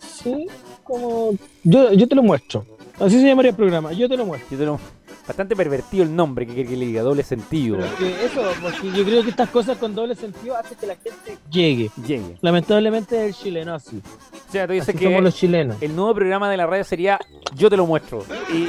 [0.00, 0.46] Sí,
[0.84, 1.32] como...
[1.64, 2.64] Yo, yo te lo muestro.
[2.98, 4.50] Así se llamaría el programa, yo te lo muestro.
[4.52, 4.80] Yo te lo-
[5.28, 7.76] Bastante pervertido el nombre que quiere que le diga, doble sentido.
[7.76, 10.96] Pero que eso, porque yo creo que estas cosas con doble sentido hacen que la
[10.96, 11.90] gente llegue.
[12.06, 12.38] Llegue.
[12.40, 14.00] Lamentablemente el chileno así.
[14.48, 15.76] O sea, tú dices Así que somos los chilenos.
[15.82, 17.18] el nuevo programa de la radio sería
[17.54, 18.24] Yo te lo muestro.
[18.50, 18.68] Y,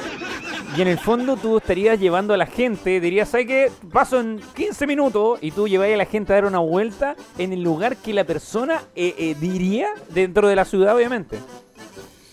[0.77, 3.71] y en el fondo tú estarías llevando a la gente, dirías, ¿sabes qué?
[3.91, 7.53] Paso en 15 minutos y tú lleváis a la gente a dar una vuelta en
[7.53, 11.39] el lugar que la persona eh, eh, diría dentro de la ciudad, obviamente.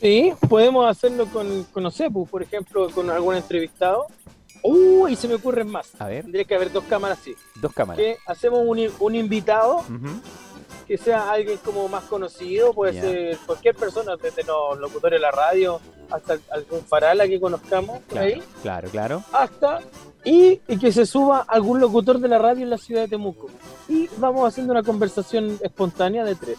[0.00, 4.06] Sí, podemos hacerlo con, con no sé, pues, por ejemplo, con algún entrevistado.
[4.62, 5.92] Uy, se me ocurren más.
[6.00, 7.34] A ver, Tendría que haber dos cámaras así.
[7.60, 7.98] dos cámaras.
[8.02, 9.84] Que hacemos un, un invitado
[10.86, 15.30] que sea alguien como más conocido, puede ser cualquier persona, desde los locutores de la
[15.32, 19.22] radio hasta algún farala que conozcamos por Claro, ahí, claro, claro.
[19.32, 19.80] hasta
[20.24, 23.48] y, y que se suba algún locutor de la radio en la ciudad de Temuco.
[23.88, 26.58] Y vamos haciendo una conversación espontánea de tres.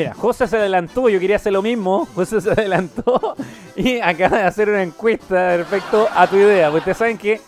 [0.00, 2.06] Mira, José se adelantó, yo quería hacer lo mismo.
[2.14, 3.34] José se adelantó
[3.76, 6.66] y acaba de hacer una encuesta respecto a tu idea.
[6.68, 7.40] Porque ustedes saben que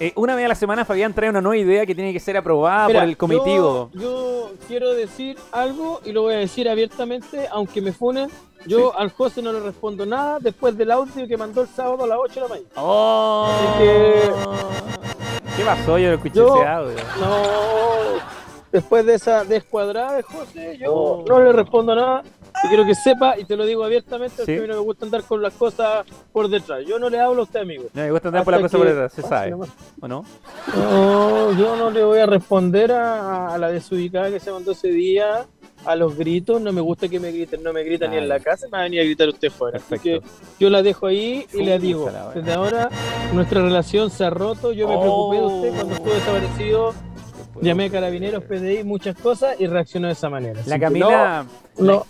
[0.00, 2.36] eh, una vez a la semana Fabián trae una nueva idea que tiene que ser
[2.36, 3.90] aprobada Mira, por el comitivo.
[3.92, 8.28] Yo, yo quiero decir algo y lo voy a decir abiertamente, aunque me funen.
[8.66, 12.06] Yo al José no le respondo nada después del audio que mandó el sábado a
[12.06, 12.68] las 8 de la mañana.
[12.76, 13.48] ¡Oh!
[13.48, 14.30] Así que
[15.56, 15.98] ¿Qué pasó?
[15.98, 16.96] Yo no escuché Yo- ese audio.
[17.20, 17.32] no,
[18.72, 21.24] después de esa descuadrada de José, yo Oh.
[21.28, 22.22] no le respondo nada.
[22.64, 24.58] Y quiero que sepa, y te lo digo abiertamente, porque Sí.
[24.58, 26.84] a mí no me gusta andar con las cosas por detrás.
[26.86, 27.84] Yo no le hablo a usted, amigo.
[27.94, 29.50] No, me gusta andar por la Hasta cosa por que- detrás, se sabe.
[29.50, 29.70] nomás.
[30.00, 30.24] ¿O no?
[30.76, 34.88] No, yo no le voy a responder a, a la desubicada que se mandó ese
[34.88, 35.46] día,
[35.84, 36.60] a los gritos.
[36.60, 38.80] No me gusta que me griten, no me gritan ni en la casa, me va
[38.80, 39.78] a venir a gritar usted fuera.
[39.78, 40.20] Así que
[40.60, 42.30] yo la dejo ahí y le digo, wea.
[42.34, 42.88] desde ahora
[43.32, 44.72] nuestra relación se ha roto.
[44.72, 46.94] Yo me preocupé de usted cuando estuvo desaparecido.
[47.62, 50.60] Llamé a carabineros, PDI, muchas cosas y reaccionó de esa manera.
[50.66, 51.46] La Camila.
[51.78, 52.06] no, no,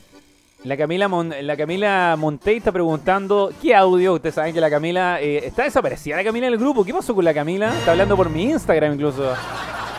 [0.64, 4.14] La Camila, Mon- la Camila Montey está preguntando qué audio.
[4.14, 6.16] Ustedes saben que la Camila eh, está desaparecida.
[6.16, 6.84] La Camila en el grupo.
[6.84, 7.76] ¿Qué pasó con la Camila?
[7.76, 9.22] Está hablando por mi Instagram incluso.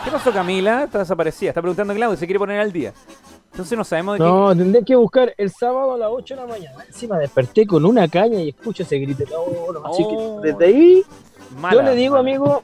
[0.04, 0.84] ¿Qué pasó, Camila?
[0.84, 1.50] Está desaparecida.
[1.50, 2.16] Está preguntando Claudio.
[2.18, 2.92] Se quiere poner al día.
[3.52, 6.46] Entonces no sabemos de No, tendré que buscar el sábado a las 8 de la
[6.48, 6.84] mañana.
[6.88, 9.22] Encima desperté con una caña y escucho ese grito.
[9.30, 10.40] No, no, así Oh.
[10.42, 11.02] que desde ahí
[11.60, 12.20] Mala, yo le digo, mala.
[12.28, 12.62] amigo,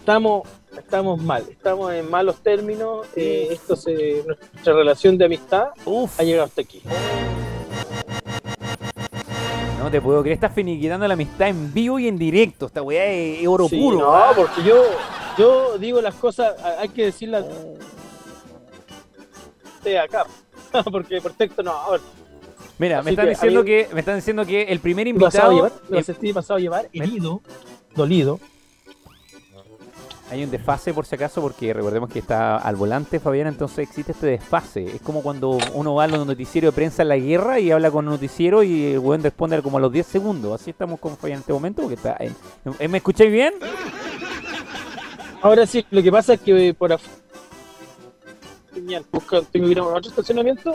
[0.00, 0.42] estamos,
[0.80, 3.06] estamos mal, estamos en malos términos.
[3.16, 5.68] eh, esto se, nuestra relación de amistad
[6.18, 6.82] ha llegado hasta aquí.
[9.78, 10.34] No te puedo creer.
[10.34, 12.66] Estás finiquitando la amistad en vivo y en directo.
[12.66, 13.98] Esta weá es, oro Sí, puro.
[13.98, 14.82] no, porque yo,
[15.38, 17.44] yo digo las cosas, hay que decirlas
[19.82, 20.26] de acá,
[20.92, 21.70] porque por texto no.
[21.70, 22.02] ahora.
[22.78, 25.14] Mira, Así me están que, diciendo que me están diciendo que el primer Me he
[25.20, 27.40] pasado a invitado llevar, el- sentí pasado a llevar herido,
[27.94, 28.38] dolido.
[30.30, 34.12] Hay un desfase por si acaso, porque recordemos que está al volante Fabián, entonces existe
[34.12, 34.84] este desfase.
[34.94, 37.90] Es como cuando uno va a los noticieros de prensa en la guerra y habla
[37.90, 40.60] con el noticiero y el weón responde como a los 10 segundos.
[40.60, 42.36] Así estamos con Fabián en este momento, porque está en-
[42.78, 43.54] ¿Eh, ¿Me escucháis bien?
[45.42, 47.16] Ahora sí, lo que pasa es que por afuera
[48.72, 50.74] señal, busca- tengo que ir a otro estacionamiento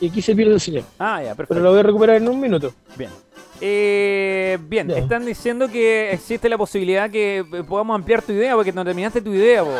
[0.00, 0.84] y aquí se pierde señal.
[1.00, 1.54] Ah, ya, perfecto.
[1.54, 2.72] Pero lo voy a recuperar en un minuto.
[2.96, 3.10] Bien.
[3.60, 8.72] Eh, bien, están diciendo que existe la posibilidad que eh, podamos ampliar tu idea, porque
[8.72, 9.70] no terminaste tu idea, po.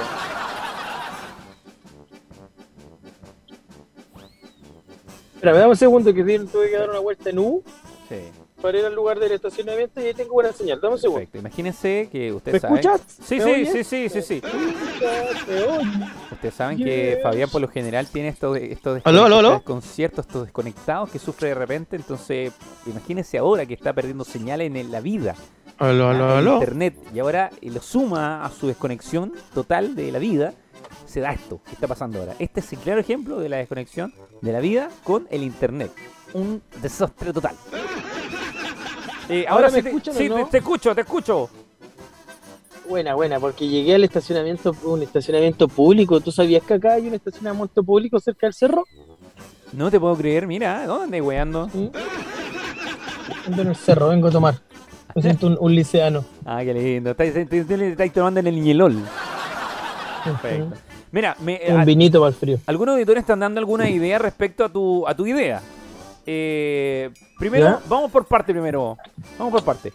[5.34, 7.62] Espera, me dame un segundo que tuve que dar una vuelta en U
[8.08, 8.43] Sí.
[8.64, 10.80] Para ir al lugar del estacionamiento y ahí tengo buena señal.
[10.80, 11.18] Dame un segundo.
[11.18, 11.36] Perfecto.
[11.36, 12.78] Imagínense que ¿Me ustedes saben.
[12.78, 13.02] escuchas?
[13.22, 14.42] Sí, ¿Me sí, sí, sí, sí, sí.
[14.42, 16.10] ¿Me?
[16.32, 17.20] Ustedes saben que.
[17.22, 19.62] Fabián por lo general tiene estos, estos Aló, aló, aló.
[19.62, 21.96] conciertos, estos desconectados que sufre de repente.
[21.96, 22.54] Entonces,
[22.86, 25.34] imagínense ahora que está perdiendo señales en la vida.
[25.76, 26.54] Aló, aló, en aló.
[26.54, 26.96] Internet.
[27.12, 30.54] Y ahora lo suma a su desconexión total de la vida.
[31.04, 32.34] Se da esto que está pasando ahora.
[32.38, 35.92] Este es el claro ejemplo de la desconexión de la vida con el Internet.
[36.32, 37.56] Un desastre total.
[39.28, 40.36] Eh, ahora ¿Ahora me sí escuchan o sí, no?
[40.36, 41.48] te, te escucho, te escucho.
[42.88, 46.20] Buena, buena, porque llegué al estacionamiento, un estacionamiento público.
[46.20, 48.84] ¿Tú sabías que acá hay un estacionamiento público cerca del cerro?
[49.72, 51.70] No te puedo creer, mira, ¿dónde andas weando?
[53.46, 54.54] Ando en el cerro, vengo a tomar.
[55.14, 56.24] Me siento un, un liceano.
[56.44, 57.10] Ah, qué lindo.
[57.12, 58.96] Estáis, estáis- tomando en el Ñelol.
[60.24, 60.72] Perfecto.
[61.12, 62.58] Mira, me, Un a- vinito para el frío.
[62.66, 65.62] algunos auditores están dando alguna idea respecto a tu, a tu idea.
[66.26, 67.80] Eh, primero, ¿Ya?
[67.88, 68.96] vamos por parte primero.
[69.38, 69.92] Vamos por parte.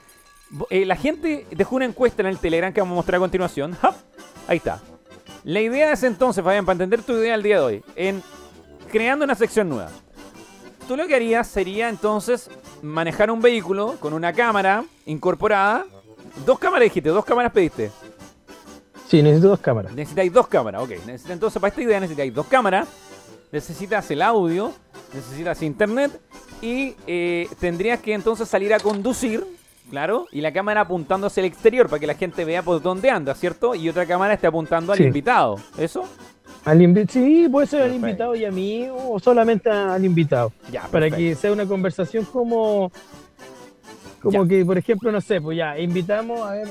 [0.69, 3.77] Eh, la gente dejó una encuesta en el Telegram que vamos a mostrar a continuación.
[4.47, 4.79] Ahí está.
[5.43, 8.21] La idea es entonces, Fabián, para entender tu idea el día de hoy, en
[8.91, 9.89] creando una sección nueva.
[10.87, 12.49] Tú lo que harías sería entonces
[12.81, 15.85] manejar un vehículo con una cámara incorporada.
[16.45, 17.91] Dos cámaras dijiste, dos cámaras pediste.
[19.07, 19.93] Sí, necesito dos cámaras.
[19.93, 20.91] Necesitáis dos cámaras, ok.
[21.29, 22.87] Entonces, para esta idea necesitáis dos cámaras,
[23.51, 24.71] necesitas el audio,
[25.13, 26.11] necesitas internet
[26.61, 29.43] y eh, tendrías que entonces salir a conducir,
[29.89, 33.09] claro, y la cámara apuntando hacia el exterior para que la gente vea por dónde
[33.09, 33.75] anda, ¿cierto?
[33.75, 36.03] Y otra cámara esté apuntando al invitado, ¿eso?
[36.65, 40.51] Al invi- sí, puede ser al invitado y a mí o solamente al invitado.
[40.71, 42.91] Ya, para que sea una conversación como
[44.21, 46.67] como que por ejemplo no sé pues ya invitamos a ver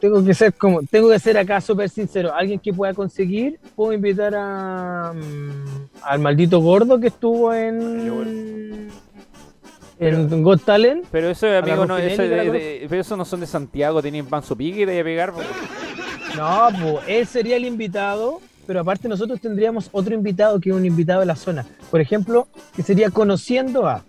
[0.00, 3.92] tengo que ser como tengo que ser acá súper sincero alguien que pueda conseguir puedo
[3.92, 8.88] invitar a mm, al maldito gordo que estuvo en
[10.00, 13.40] en Got Talent Pero eso, amigo, no, eso, de de- de- pero eso no son
[13.40, 15.32] de Santiago, tienen panzo pique a pegar.
[15.32, 15.48] porque-
[16.36, 20.86] No, pues él sería el invitado, pero aparte nosotros tendríamos otro invitado que es un
[20.86, 21.66] invitado de la zona.
[21.90, 22.46] Por ejemplo,
[22.76, 24.04] que sería conociendo a.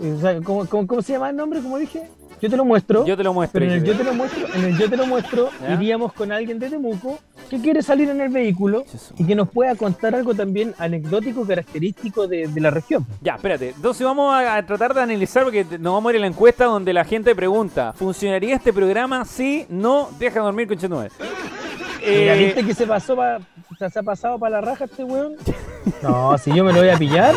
[0.00, 1.60] O sea, ¿cómo, cómo, cómo se llama el nombre?
[1.60, 2.08] Como dije,
[2.40, 3.04] yo te lo muestro.
[3.04, 3.60] Yo te lo muestro.
[3.60, 5.74] Pero en el yo te lo muestro, en el yo te lo muestro, ¿Ya?
[5.74, 7.18] iríamos con alguien de Temuco
[7.50, 8.84] que quiere salir en el vehículo
[9.18, 13.04] y que nos pueda contar algo también anecdótico, característico de, de la región.
[13.20, 13.70] Ya, espérate.
[13.76, 16.64] Entonces vamos a, a tratar de analizar porque nos vamos a ir a la encuesta
[16.64, 19.24] donde la gente pregunta, ¿funcionaría este programa?
[19.26, 21.10] Sí, no, deja dormir con Chetumal.
[22.06, 23.40] Mira, ¿viste que se pasó pa-
[23.90, 25.34] se ha pasado para la raja este weón?
[26.02, 27.34] No, si yo me lo voy a pillar,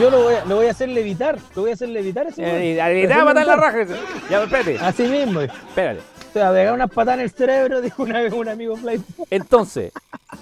[0.00, 2.42] yo lo voy a, lo voy a hacer levitar, lo voy a hacer levitar ese.
[2.42, 3.84] Eh, a matar la raja.
[4.30, 4.78] Ya, espérate.
[4.78, 5.40] Así mismo.
[5.40, 6.00] Espérate.
[6.32, 9.02] Te va a pegar unas patadas en el cerebro, dijo una vez un amigo Fly.
[9.30, 9.92] Entonces,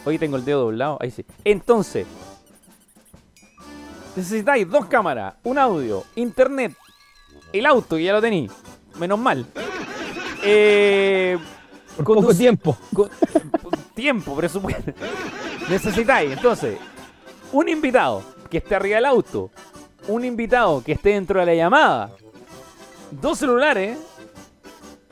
[0.05, 1.25] hoy tengo el dedo doblado, ahí sí.
[1.45, 2.07] Entonces,
[4.15, 6.73] necesitáis dos cámaras, un audio, internet,
[7.53, 8.49] el auto, que ya lo tení,
[8.99, 9.47] menos mal.
[10.43, 11.39] Eh,
[11.97, 12.77] Por poco tiempo.
[12.95, 13.09] co-
[13.95, 14.93] tiempo, presupuesto.
[15.69, 16.79] Necesitáis, entonces,
[17.53, 19.51] un invitado que esté arriba del auto,
[20.09, 22.11] un invitado que esté dentro de la llamada,
[23.11, 23.99] dos celulares.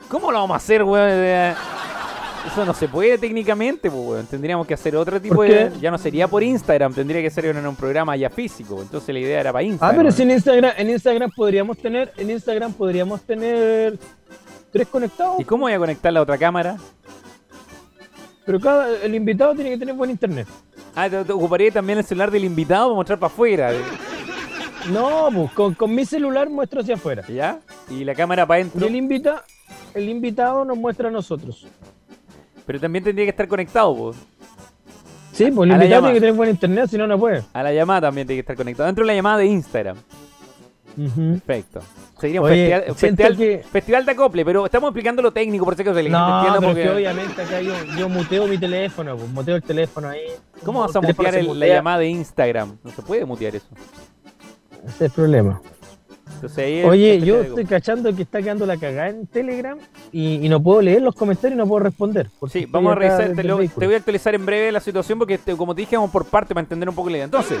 [0.09, 1.55] ¿Cómo lo vamos a hacer, weón?
[2.47, 4.25] Eso no se puede técnicamente, pues, weón.
[4.27, 5.71] Tendríamos que hacer otro tipo ¿Por de.
[5.81, 8.81] Ya no sería por Instagram, tendría que ser en un programa ya físico.
[8.81, 9.97] Entonces la idea era para Ah, Instagram.
[9.97, 13.97] pero si en Instagram, en Instagram podríamos tener, en Instagram podríamos tener
[14.71, 16.77] tres conectados, ¿Y cómo voy a conectar la otra cámara?
[18.45, 20.47] pero cada el invitado tiene que tener buen internet.
[20.95, 23.71] Ah, te, te ocuparía también el celular del invitado para mostrar para afuera.
[24.91, 27.23] No, pues con, con mi celular muestro hacia afuera.
[27.27, 27.59] ¿Ya?
[27.89, 28.87] Y la cámara para Y adentro.
[28.87, 29.43] el invita,
[29.93, 31.67] el invitado nos muestra a nosotros.
[32.65, 34.17] Pero también tendría que estar conectado, pues.
[35.33, 37.43] Sí, pues el invitado tiene que tener buen internet, si no, no puede.
[37.53, 38.87] A la llamada también tiene que estar conectado.
[38.87, 39.97] Dentro de la llamada de Instagram.
[40.95, 41.81] Perfecto.
[42.19, 45.31] Sería un Oye, festival, un siento festival, que- festival de acople, pero estamos explicando lo
[45.31, 48.09] técnico, por si acaso gente No, entienda pero porque- es que obviamente acá yo, yo
[48.09, 50.21] muteo mi teléfono, pues, muteo el teléfono ahí.
[50.63, 52.77] ¿Cómo vas a mutear se la llamada de Instagram?
[52.83, 53.67] No se puede mutear eso.
[54.85, 55.61] Ese es el problema.
[56.35, 59.77] Entonces ahí es Oye, yo estoy cachando que está quedando la cagada en Telegram
[60.11, 62.29] y, y no puedo leer los comentarios y no puedo responder.
[62.51, 65.55] Sí, vamos a revisar, te, lo- voy a actualizar en breve la situación porque te-
[65.55, 67.25] como te dije, vamos por parte para entender un poco la idea.
[67.25, 67.57] Entonces,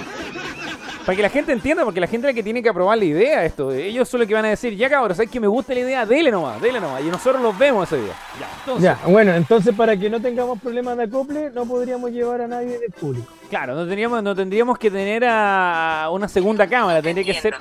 [1.05, 3.05] para que la gente entienda, porque la gente es la que tiene que aprobar la
[3.05, 3.71] idea de esto.
[3.71, 6.05] Ellos son los que van a decir, ya cabros, ¿sabes que me gusta la idea?
[6.05, 7.03] Dele nomás, dele nomás.
[7.03, 8.13] Y nosotros los vemos ese día.
[8.39, 12.41] Ya, entonces, Ya, bueno, entonces para que no tengamos problemas de acople, no podríamos llevar
[12.41, 13.27] a nadie del público.
[13.49, 17.55] claro, no tendríamos, no tendríamos que tener a una segunda cámara, tendría que ser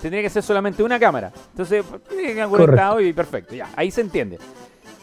[0.00, 1.32] tendría que ser solamente una cámara.
[1.50, 4.38] Entonces, tiene que conectado y perfecto, ya, ahí se entiende.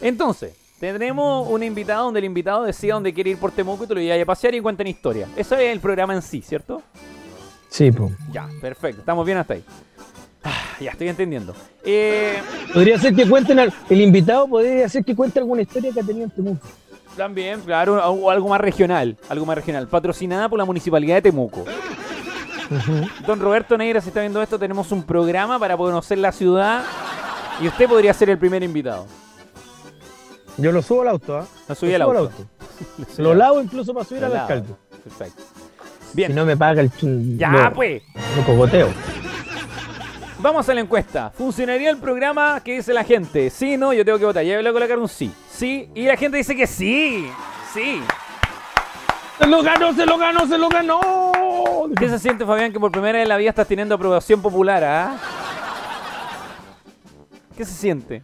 [0.01, 3.93] Entonces, tendremos un invitado donde el invitado decida dónde quiere ir por Temuco y te
[3.93, 5.27] lo lleva a pasear y cuenten historia.
[5.35, 6.81] Eso es el programa en sí, ¿cierto?
[7.69, 8.11] Sí, pues.
[8.31, 9.64] Ya, perfecto, estamos bien hasta ahí.
[10.44, 11.53] Ah, ya, estoy entendiendo.
[11.84, 12.38] Eh,
[12.73, 16.03] Podría ser que cuenten, al- el invitado podría ser que cuente alguna historia que ha
[16.03, 16.68] tenido en Temuco.
[17.18, 21.65] también, claro, o algo más regional, algo más regional, patrocinada por la Municipalidad de Temuco.
[23.26, 26.84] Don Roberto Neira, si está viendo esto, tenemos un programa para conocer la ciudad
[27.61, 29.06] y usted podría ser el primer invitado.
[30.57, 31.48] Yo lo subo al auto, ¿ah?
[31.68, 32.31] Lo subí al auto.
[33.18, 34.69] Lo lavo incluso para subir Lo al alcalde.
[35.03, 35.44] Perfecto.
[36.15, 38.01] Si no me paga el chun- Ya, lo- pues.
[38.35, 38.89] Lo cogoteo.
[40.39, 41.31] Vamos a la encuesta.
[41.35, 42.61] ¿Funcionaría el programa?
[42.63, 43.49] ¿Qué dice la gente?
[43.49, 44.43] Sí, no, yo tengo que votar.
[44.43, 45.31] Ya voy a colocar un sí.
[45.51, 47.27] Sí, y la gente dice que sí.
[47.73, 48.01] Sí.
[49.39, 51.01] ¡Se lo ganó, se lo ganó, se lo ganó!
[51.97, 54.84] ¿Qué se siente, Fabián, que por primera vez en la vida estás teniendo aprobación popular,
[54.84, 55.17] ah?
[57.55, 58.21] ¿Qué se siente?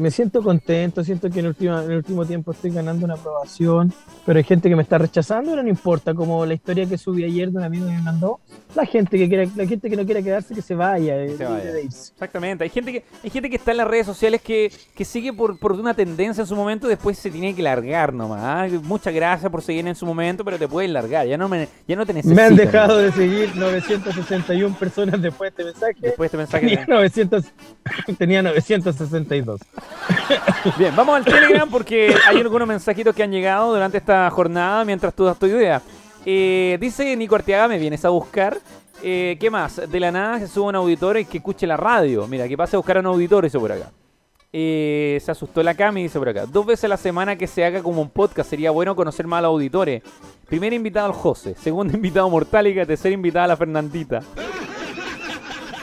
[0.00, 3.14] Me siento contento, siento que en el, último, en el último tiempo estoy ganando una
[3.14, 3.92] aprobación,
[4.26, 7.24] pero hay gente que me está rechazando, pero no importa, como la historia que subí
[7.24, 8.40] ayer de un amigo que me mandó,
[8.74, 11.44] la gente que quiera, la gente que no quiera quedarse que se vaya, eh, Se
[11.44, 11.78] vaya.
[11.78, 12.64] Exactamente.
[12.64, 15.58] Hay gente que hay gente que está en las redes sociales que, que sigue por,
[15.58, 18.40] por una tendencia en su momento después se tiene que largar nomás.
[18.42, 18.80] ah.
[18.82, 21.26] Muchas gracias por seguir en su momento, pero te puedes largar.
[21.26, 22.36] Ya no, me, ya no te necesitan.
[22.36, 26.00] Me han dejado de seguir 961 personas después de este mensaje.
[26.00, 26.66] Después de este mensaje.
[26.66, 27.44] Tenía, 900,
[28.18, 29.59] tenía 962.
[30.78, 35.14] Bien, vamos al Telegram porque hay algunos mensajitos que han llegado durante esta jornada mientras
[35.14, 35.82] tú das tu idea.
[36.24, 38.58] Eh, dice Nico Arteaga, me vienes a buscar.
[39.02, 39.80] Eh, ¿Qué más?
[39.90, 42.26] De la nada se sube un auditor y que escuche la radio.
[42.26, 43.90] Mira, que pase a buscar a un auditor, dice por acá.
[44.52, 46.44] Eh, se asustó la Cami, dice por acá.
[46.46, 48.50] Dos veces a la semana que se haga como un podcast.
[48.50, 50.02] Sería bueno conocer más a los auditores.
[50.46, 51.54] Primer invitado al José.
[51.54, 52.84] Segundo invitado Mortálica.
[52.84, 54.20] Tercer invitado a la Fernandita.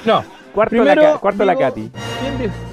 [0.06, 0.24] No.
[0.54, 1.92] Cuarto, Primero, la, cuarto la Katy.
[2.38, 2.67] ¿Quién?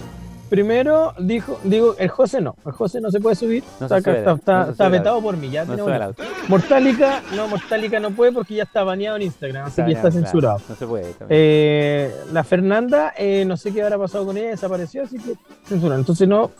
[0.54, 4.00] Primero dijo, digo, el José no, el José no se puede subir, No se está,
[4.10, 6.22] sube, está, no está- se está sube vetado por mí, ya no tenemos auto.
[6.48, 10.12] Mortálica, no, Mortálica no puede porque ya está baneado en Instagram, así que está Claro,
[10.12, 10.60] censurado.
[10.68, 11.14] No se puede.
[11.28, 15.34] Eh, la Fernanda, eh, no sé qué habrá pasado con ella, desapareció, así que
[15.66, 15.98] censurado.
[16.00, 16.50] Entonces no.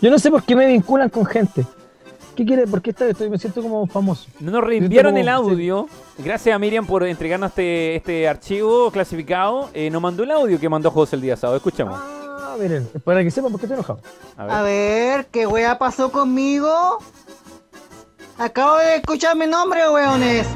[0.00, 1.66] Yo no sé por qué me vinculan con gente.
[2.36, 2.68] ¿Qué quiere?
[2.68, 4.28] ¿Por qué está- estoy, me siento como famoso?
[4.38, 5.88] No nos reenviaron como- el audio.
[6.18, 9.70] Gracias a Miriam por entregarnos este, este archivo clasificado.
[9.74, 11.56] Eh, nos mandó el audio que mandó José el día sábado.
[11.56, 11.98] Escuchamos.
[12.00, 12.17] Ah,
[12.56, 14.00] miren, para que sepan por qué estoy enojado.
[14.36, 14.54] A ver.
[14.54, 16.98] A ver, ¿qué wea pasó conmigo?
[18.38, 20.46] Acabo de escuchar mi nombre, weones.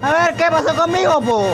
[0.00, 1.46] A ver, ¿qué pasó conmigo, po?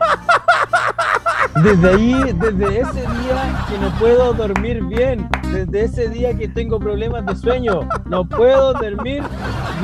[1.62, 6.78] Desde ahí, desde ese día que no puedo dormir bien, desde ese día que tengo
[6.78, 9.22] problemas de sueño, no puedo dormir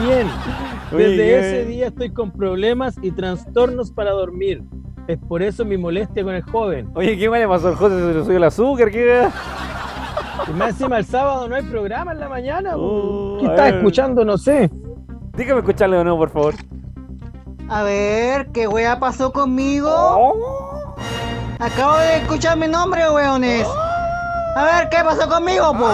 [0.00, 0.28] bien.
[0.92, 4.62] Desde ese día estoy con problemas y trastornos para dormir.
[5.08, 6.88] Es por eso mi molestia con el joven.
[6.94, 7.98] Oye, ¿qué mal le pasó al José?
[7.98, 8.90] ¿Se le subió el azúcar?
[8.90, 9.28] ¿Qué?
[10.48, 12.74] Y más encima el sábado no hay programa en la mañana.
[12.74, 13.38] po.
[13.40, 14.24] ¿Qué estás escuchando?
[14.24, 14.70] No sé.
[15.36, 16.54] Déjame escucharlo de nuevo, por favor.
[17.68, 19.90] A ver, ¿qué wea pasó conmigo?
[21.58, 23.66] Acabo de escuchar mi nombre, weones.
[24.56, 25.88] A ver, ¿qué pasó conmigo, po?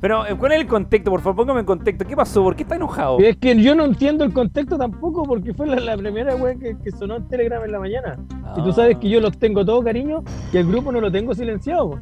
[0.00, 1.10] Pero, eh, ¿cuál es el contexto?
[1.10, 2.04] Por favor, póngame en contexto.
[2.04, 2.42] ¿Qué pasó?
[2.42, 3.18] ¿Por qué está enojado?
[3.18, 6.76] Es que yo no entiendo el contexto tampoco porque fue la, la primera wea que,
[6.78, 8.16] que sonó en Telegram en la mañana.
[8.56, 10.22] Y tú sabes que yo los tengo todo cariño,
[10.52, 12.00] que el grupo no lo tengo silenciado.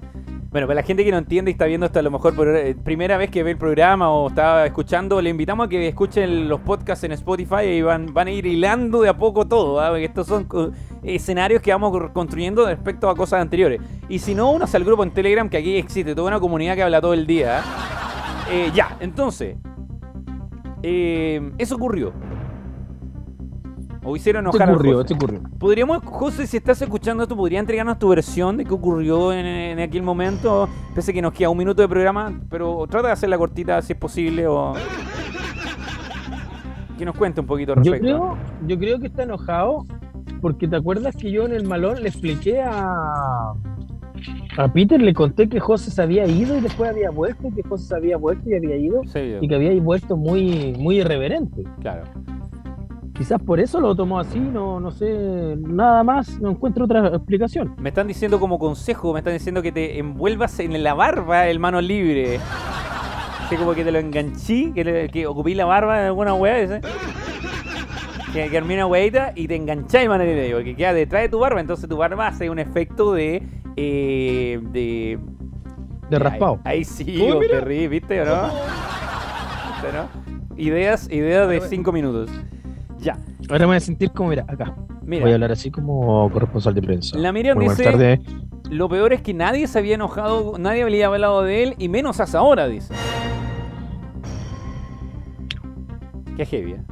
[0.55, 2.47] Bueno, para la gente que no entiende y está viendo esto a lo mejor por
[2.47, 6.49] eh, primera vez que ve el programa o está escuchando, le invitamos a que escuchen
[6.49, 9.99] los podcasts en Spotify y van, van a ir hilando de a poco todo, ¿ah?
[9.99, 10.47] estos son
[11.03, 13.81] escenarios que vamos construyendo respecto a cosas anteriores.
[14.09, 16.85] Y si no, únase al grupo en Telegram, que aquí existe toda una comunidad que
[16.85, 17.59] habla todo el día.
[17.59, 18.47] ¿ah?
[18.49, 19.57] Eh, ya, entonces,
[20.85, 22.13] eh, eso ocurrió.
[24.05, 25.03] O hicieron enojar ocurrió, José.
[25.03, 25.41] esto ocurrió.
[25.59, 29.81] Podríamos, José, si estás escuchando esto, ¿podría entregarnos tu versión de qué ocurrió en, en
[29.81, 30.69] aquel momento?
[30.95, 33.95] Pese a que nos queda un minuto de programa, pero trata de hacerla cortita si
[33.95, 34.75] es posible o...
[36.99, 38.17] Que nos cuente un poquito al Yo respecto.
[38.19, 39.85] creo, yo creo que está enojado
[40.41, 43.53] porque te acuerdas que yo en el malón le expliqué a,
[44.59, 47.87] a Peter, le conté que José se había ido y después había vuelto, que José
[47.89, 51.65] se había vuelto y había ido Sí, y que había vuelto muy, muy irreverente.
[51.81, 52.05] claro.
[53.15, 57.77] Quizás por eso lo tomó así, no, no sé, nada más, no encuentro otra explicación.
[57.79, 61.61] Me están diciendo como consejo, me están diciendo que te envuelvas en la barba el
[61.61, 62.41] mano libre.
[63.45, 66.81] Así como que te lo enganché, que, le- que ocupí la barba de alguna weá.
[68.33, 71.39] Que, que armé una weita y te engancháis mano libre, porque queda detrás de tu
[71.39, 73.45] barba, entonces tu barba hace un efecto de.
[73.77, 75.21] Eh, de.
[76.11, 76.59] De raspado.
[76.65, 78.43] Ahí, ahí sí, Oh, te ríes, ¿viste o no?
[78.43, 80.57] ¿Viste, no?
[80.57, 82.29] Ideas, ideas de 5 minutos.
[83.05, 83.19] Ya.
[83.51, 84.75] Ahora me voy a sentir como, mira, acá.
[85.03, 85.23] Mira.
[85.23, 87.19] Voy a hablar así como corresponsal de prensa.
[87.19, 88.21] La Miriam Muy dice,
[88.71, 92.19] lo peor es que nadie se había enojado, nadie había hablado de él, y menos
[92.21, 92.95] hasta ahora, dice.
[96.37, 96.83] Qué heavy, ¿eh?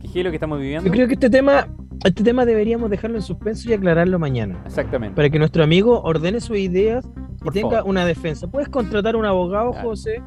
[0.00, 0.86] Qué heavy lo que estamos viviendo.
[0.86, 1.66] Yo creo que este tema,
[2.04, 4.60] este tema deberíamos dejarlo en suspenso y aclararlo mañana.
[4.66, 5.16] Exactamente.
[5.16, 7.08] Para que nuestro amigo ordene sus ideas
[7.40, 7.90] y Por tenga favor.
[7.90, 8.46] una defensa.
[8.46, 10.22] Puedes contratar un abogado, José,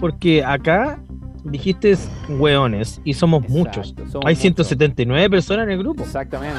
[0.00, 1.00] porque acá
[1.44, 1.96] dijiste
[2.28, 3.94] hueones y somos muchos.
[4.10, 4.42] somos Hay muchos.
[4.42, 6.02] 179 personas en el grupo.
[6.02, 6.58] Exactamente.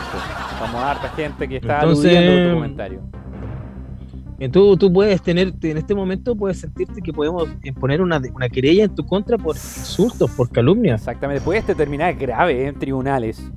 [0.59, 3.01] Somos harta gente que está Entonces, tu comentario.
[4.37, 7.47] Y tú, tú puedes tener, en este momento puedes sentirte que podemos
[7.79, 11.01] poner una, una querella en tu contra por insultos, por calumnias.
[11.01, 11.41] Exactamente.
[11.41, 13.49] Puedes terminar grave en tribunales.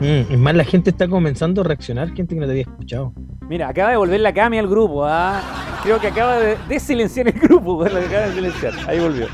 [0.00, 3.12] Mm, es más, la gente está comenzando a reaccionar, gente que no te había escuchado.
[3.48, 5.04] Mira, acaba de volver la Cami al grupo.
[5.04, 5.40] ¿ah?
[5.82, 7.84] Creo que acaba de, de silenciar el grupo.
[7.88, 8.72] La acaba de silenciar.
[8.86, 9.26] Ahí volvió.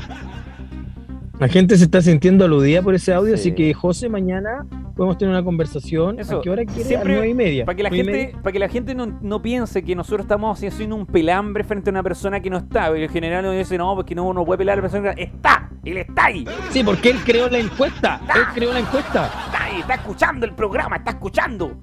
[1.39, 3.49] La gente se está sintiendo aludida por ese audio, Sí.
[3.49, 4.65] así que José, mañana
[4.95, 6.19] podemos tener una conversación.
[6.19, 6.83] Eso, ¿A qué hora quiere?
[6.83, 7.65] siempre- a nueve y media.
[7.65, 10.21] Para que la ¿Nueve y gente, para que la gente no, no piense que nosotros
[10.21, 12.97] estamos haciendo un pelambre frente a una persona que no está.
[12.97, 15.23] Y en general uno dice, no, porque no, no puede pelar a la persona que
[15.23, 15.69] está.
[15.83, 16.45] Él está ahí.
[16.71, 18.19] Sí, porque él creó la encuesta.
[18.35, 19.25] Él creó la encuesta.
[19.47, 21.73] Está ahí, está escuchando el programa, está escuchando.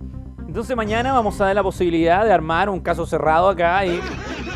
[0.46, 4.00] Entonces mañana vamos a dar la posibilidad de armar un caso cerrado acá y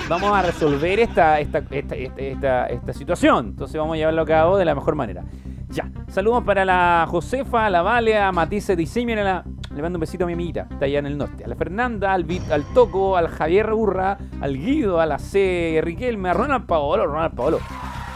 [0.09, 3.47] vamos a resolver esta, esta, esta, esta, esta- esta situación.
[3.51, 5.24] Entonces vamos a llevarlo a cabo de la mejor manera.
[5.69, 9.45] Ya, saludos para la Josefa, la Vale, a Matisse Diseño, la,
[9.75, 11.45] le mando un besito a mi amiguita, está allá en el norte.
[11.45, 12.25] A la Fernanda, al,
[12.73, 15.81] Toco, al Javier Urra, al Guido, a la C.
[15.83, 17.59] Riquelme, a Ronald Paolo, Ronald Paolo.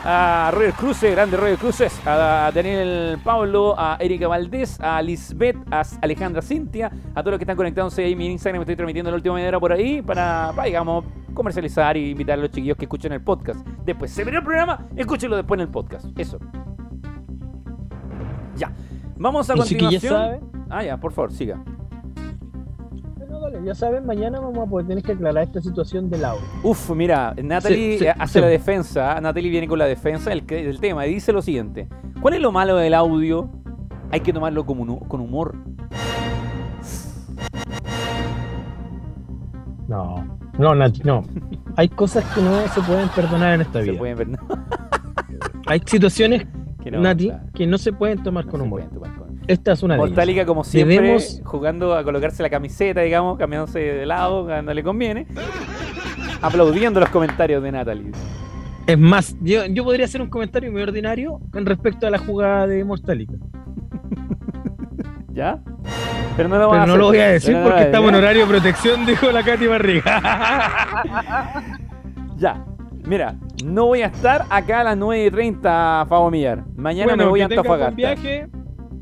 [0.03, 5.83] A Roger Cruces, grande Roger Cruces, a Daniel Pablo, a Erika Valdés, a Lisbeth, a
[6.01, 9.11] Alejandra Cintia, a todos los que están conectándose ahí en mi Instagram, me estoy transmitiendo
[9.11, 11.05] la última media por ahí para, para, digamos,
[11.35, 13.61] comercializar y invitar a los chiquillos que escuchen el podcast.
[13.85, 16.07] Después, se verá el programa, escúchenlo después en el podcast.
[16.19, 16.39] Eso.
[18.61, 18.71] Ya.
[19.17, 20.41] Vamos a ya continuación.
[20.69, 21.63] Ah, ya, por favor, siga.
[23.17, 26.45] Bueno, dale, ya saben, mañana vamos a poder tener que aclarar esta situación del audio.
[26.63, 28.41] Uf, mira, Natalie Sí, sí, eh, hace sí.
[28.41, 29.21] la defensa.
[29.21, 31.89] Natalie viene con la defensa del, del tema y dice lo siguiente:
[32.21, 33.51] ¿Cuál es lo malo del audio?
[34.13, 35.55] Hay que tomarlo como un- con humor.
[39.89, 41.23] No, No, Nati, no.
[41.77, 43.99] Hay cosas que no se pueden perdonar en esta Se vida.
[43.99, 44.29] pueden ver.
[44.29, 44.39] no,
[45.67, 46.47] Hay situaciones,
[46.83, 48.83] que no, Nati, que no se pueden tomar no con humor.
[48.93, 50.01] tomar con- Esta es una de.
[50.01, 54.83] Mortálica, como siempre, Debemos- jugando a colocarse la camiseta, digamos, cambiándose de lado cuando le
[54.83, 55.27] conviene.
[56.43, 58.13] Aplaudiendo los comentarios de Natalie.
[58.87, 62.67] Es más, yo, yo podría hacer un comentario muy ordinario con respecto a la jugada
[62.67, 63.35] de Mortálica.
[65.33, 65.61] ¿Ya?
[66.37, 68.49] Pero no lo, Pero no lo voy a decir Pero porque estamos en horario de
[68.49, 70.23] protección, dijo la Katy Barriga.
[72.39, 72.65] Ya.
[73.05, 76.65] Mira, no voy a estar acá a las 9.30, Fabo Millar.
[76.77, 77.97] Mañana me voy a tengas buen Antofagasta.
[77.97, 78.49] viaje.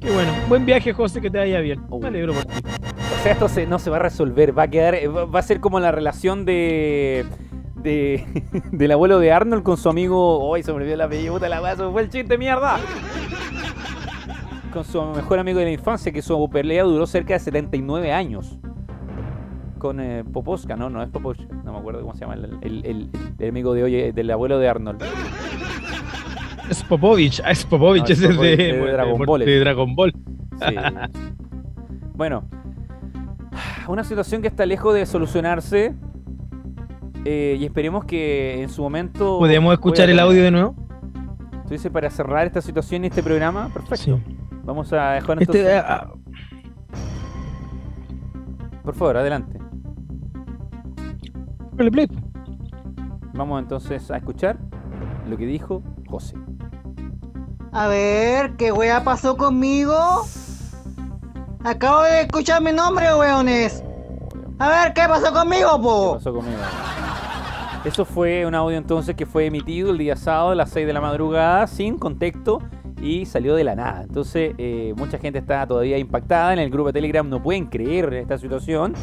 [0.01, 0.31] Qué bueno.
[0.49, 1.81] Buen viaje, José, que te vaya bien.
[1.91, 1.99] Oh.
[2.01, 2.55] Me alegro por ti.
[3.19, 4.57] O sea, esto se- no se va a resolver.
[4.57, 4.95] Va a quedar.
[5.35, 7.27] Va a ser como la relación de.
[7.77, 8.25] de
[8.73, 10.55] del abuelo de Arnold con su amigo.
[10.55, 11.35] ¡Ay, se me olvidó apellido!
[11.35, 12.79] Puta la weá, fue el chiste, mierda!
[14.73, 18.59] Con su mejor amigo de la infancia, que su pelea duró cerca de 79 años.
[19.79, 21.45] Con eh, Poposka, no, no es Poposka.
[21.65, 24.31] No me acuerdo cómo se llama el, el- el- el amigo de hoy, eh, del
[24.31, 25.03] abuelo de Arnold.
[26.69, 27.41] Es Popovich.
[27.45, 29.45] ah, Es Popovich, No, es es Popovich, de, de Dragon Ball.
[29.45, 30.13] de Dragon Ball.
[30.59, 30.75] Sí.
[32.15, 32.45] Bueno,
[33.87, 35.95] una situación que está lejos de solucionarse.
[37.25, 39.39] eh, y esperemos que en su momento.
[39.39, 40.75] ¿Podemos escuchar el audio de nuevo?
[41.67, 43.69] ¿Tú dices para cerrar esta situación y este programa?
[43.73, 43.97] Perfecto.
[43.97, 44.37] Sí.
[44.65, 45.83] Vamos a dejar Este, entonces.
[45.87, 46.11] ah,
[48.85, 49.59] Por favor, adelante.
[51.91, 52.09] Play.
[53.35, 54.59] Vamos entonces a escuchar
[55.29, 56.37] lo que dijo José.
[57.73, 59.97] A ver, ¿qué wea pasó conmigo?
[61.65, 63.85] Acabo de escuchar mi nombre, weones.
[64.59, 66.13] A ver, ¿qué pasó conmigo, ¿Qué po?
[66.15, 66.59] pasó conmigo?
[67.85, 70.93] Eso fue un audio entonces que fue emitido el día sábado a las 6 de
[70.93, 72.61] la madrugada sin contexto
[73.01, 74.03] y salió de la nada.
[74.03, 78.13] Entonces eh, mucha gente está todavía impactada en el grupo de Telegram, no pueden creer
[78.15, 78.95] esta situación.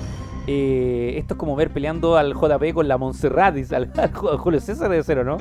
[0.48, 4.90] Eh, esto es como ver peleando al JP con la Montserrat, al, al Julio César
[4.90, 5.38] de cero, ¿no?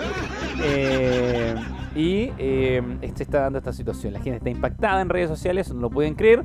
[0.63, 1.55] Eh,
[1.95, 2.83] y eh,
[3.15, 4.13] se está dando esta situación.
[4.13, 6.45] La gente está impactada en redes sociales, no lo pueden creer.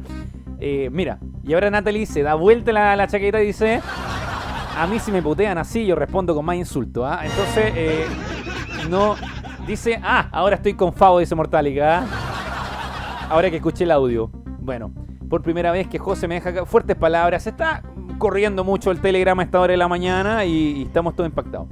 [0.59, 3.81] Eh, mira, y ahora Natalie se da vuelta la, chaqueta y dice...
[4.77, 7.19] A mí si me putean así, yo respondo con más insulto, ¿ah?
[7.23, 7.73] Entonces,
[8.89, 9.15] no...
[9.67, 13.27] Dice, ah, ahora estoy con Favo, dice Mortálica, ¿ah?
[13.29, 14.31] Ahora que escuché el audio.
[14.59, 14.93] Bueno,
[15.29, 17.45] por primera vez que José me deja fuertes palabras.
[17.45, 17.83] Está
[18.19, 21.67] corriendo mucho el telegrama a esta hora de la mañana y, y estamos todos impactados.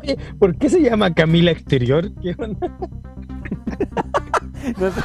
[0.00, 2.12] Oye, ¿Por qué se llama Camila Exterior?
[2.22, 2.70] ¿Qué onda?
[4.78, 5.00] No sé,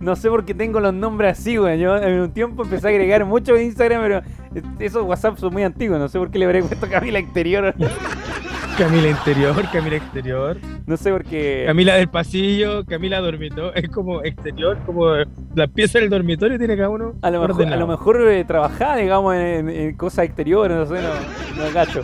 [0.00, 1.78] no sé por qué tengo los nombres así, güey.
[1.78, 4.22] Yo en un tiempo empecé a agregar mucho en Instagram, pero
[4.78, 5.98] esos WhatsApp son muy antiguos.
[5.98, 7.74] No sé por qué le habré puesto Camila Exterior.
[8.78, 10.56] Camila Interior, Camila Exterior.
[10.86, 11.64] No sé por qué.
[11.66, 13.74] Camila del pasillo, Camila dormitorio.
[13.74, 15.06] Es como exterior, como
[15.54, 17.14] la pieza del dormitorio tiene cada uno.
[17.22, 20.94] A lo mejor, a lo mejor eh, trabajaba, digamos, en, en cosas exteriores, no sé,
[21.02, 22.02] no, no gacho.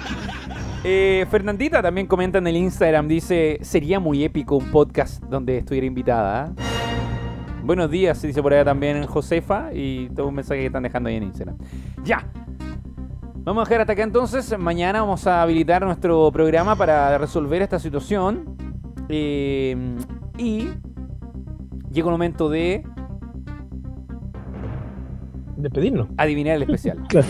[0.84, 5.86] Eh, Fernandita también comenta en el Instagram, dice, sería muy épico un podcast donde estuviera
[5.86, 6.44] invitada.
[6.44, 6.52] ¿ah?".
[7.64, 11.16] Buenos días, dice por allá también Josefa, y todo un mensaje que están dejando ahí
[11.16, 11.56] en Instagram.
[12.04, 12.24] Ya.
[13.42, 14.56] Vamos a dejar hasta acá entonces.
[14.58, 18.56] Mañana vamos a habilitar nuestro programa para resolver esta situación.
[19.08, 19.76] Eh,
[20.38, 20.68] y
[21.90, 22.84] llega un momento de
[25.56, 26.08] Despedirnos.
[26.16, 26.98] adivinar el especial.
[27.08, 27.26] Claro.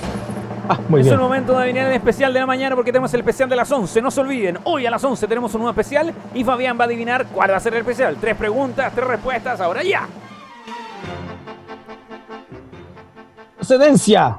[0.69, 1.15] Ah, muy es bien.
[1.19, 3.73] el momento de adivinar el especial de la mañana porque tenemos el especial de las
[3.73, 4.03] 11.
[4.03, 6.87] No se olviden, hoy a las 11 tenemos un nuevo especial y Fabián va a
[6.87, 8.17] adivinar cuál va a ser el especial.
[8.21, 10.07] Tres preguntas, tres respuestas, ahora ya.
[13.57, 14.39] Procedencia.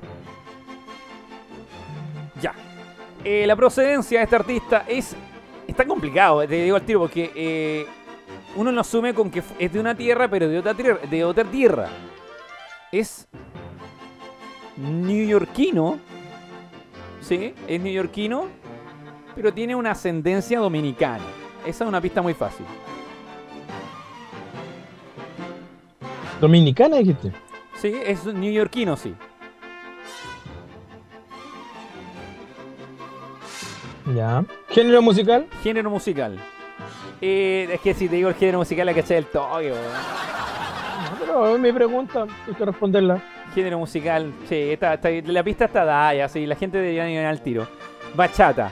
[3.23, 5.15] Eh, la procedencia de este artista es.
[5.68, 7.85] Está complicado, te digo al tiro, porque eh,
[8.56, 11.45] uno lo asume con que es de una tierra, pero de otra, tierra, de otra
[11.45, 11.89] tierra.
[12.91, 13.27] Es
[14.76, 15.99] neoyorquino.
[17.22, 18.48] Sí, es neoyorquino,
[19.35, 21.23] pero tiene una ascendencia dominicana.
[21.65, 22.65] Esa es una pista muy fácil.
[26.41, 27.31] Dominicana dijiste.
[27.77, 29.14] Sí, es neoyorquino, sí.
[34.15, 34.44] Ya.
[34.69, 35.48] Género musical.
[35.64, 36.38] Género musical.
[37.22, 39.78] Eh, es que si te digo el género musical, hay que echar el toque, weón.
[41.19, 43.22] No, pero es mi pregunta, hay que responderla.
[43.53, 47.26] Género musical, sí, está, está- la pista está dada, ya, sí, la gente debería ir
[47.26, 47.68] al tiro.
[48.15, 48.72] Bachata,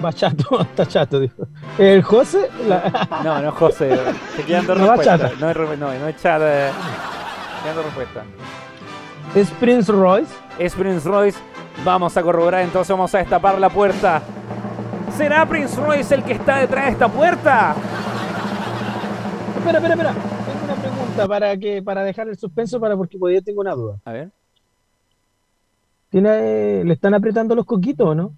[0.00, 1.46] Bachato, está chato, dijo.
[1.78, 3.08] El José, la...
[3.22, 3.96] no, no José,
[4.36, 5.20] te quedan dos No, respuestas.
[5.20, 5.40] bachata.
[5.40, 6.72] No, es, no, no es chata, eh.
[7.62, 8.24] quedan dos respuestas.
[9.34, 10.32] Es Prince Royce.
[10.58, 11.38] Es Prince Royce,
[11.84, 14.22] vamos a corroborar, entonces vamos a destapar la puerta.
[15.16, 17.74] ¿Será Prince Royce el que está detrás de esta puerta?
[19.56, 20.12] Espera, espera, espera.
[20.12, 23.96] Tengo una pregunta para que para dejar el suspenso para porque todavía tengo una duda.
[24.04, 24.30] A ver.
[26.10, 28.32] Tiene, le están apretando los coquitos, ¿o ¿no?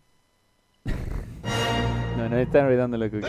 [2.16, 3.20] No, no le están olvidando lo que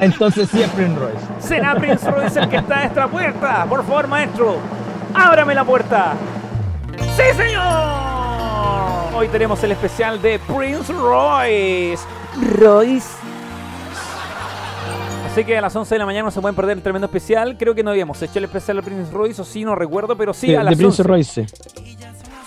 [0.00, 1.26] Entonces sí es Prince Royce.
[1.38, 3.64] Será Prince Royce el que está a esta puerta.
[3.66, 4.56] Por favor, maestro,
[5.14, 6.16] ábrame la puerta.
[7.00, 9.14] ¡Sí, señor!
[9.14, 12.04] Hoy tenemos el especial de Prince Royce.
[12.58, 13.08] Royce.
[15.30, 17.56] Así que a las 11 de la mañana no se pueden perder el tremendo especial.
[17.58, 20.34] Creo que no habíamos hecho el especial de Prince Royce, o sí, no recuerdo, pero
[20.34, 21.02] sí de, a de las Prince 11.
[21.02, 21.46] Royce.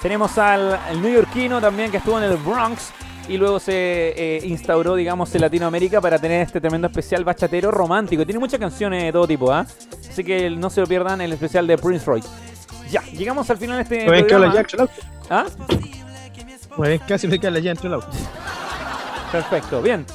[0.02, 2.92] Tenemos al el neoyorquino también que estuvo en el Bronx
[3.30, 3.74] y luego se
[4.18, 8.26] eh, instauró, digamos, en Latinoamérica para tener este tremendo especial bachatero romántico.
[8.26, 9.66] Tiene muchas canciones de todo tipo, ¿ah?
[10.10, 12.28] Así que no se lo pierdan el especial de Prince Royce.
[12.94, 14.90] Ya, llegamos al final de este Pues que habla el auto.
[15.28, 15.45] ¿Ah?
[16.76, 18.07] Pues casi me queda la llave entre el auto.
[19.32, 20.06] Perfecto, bien.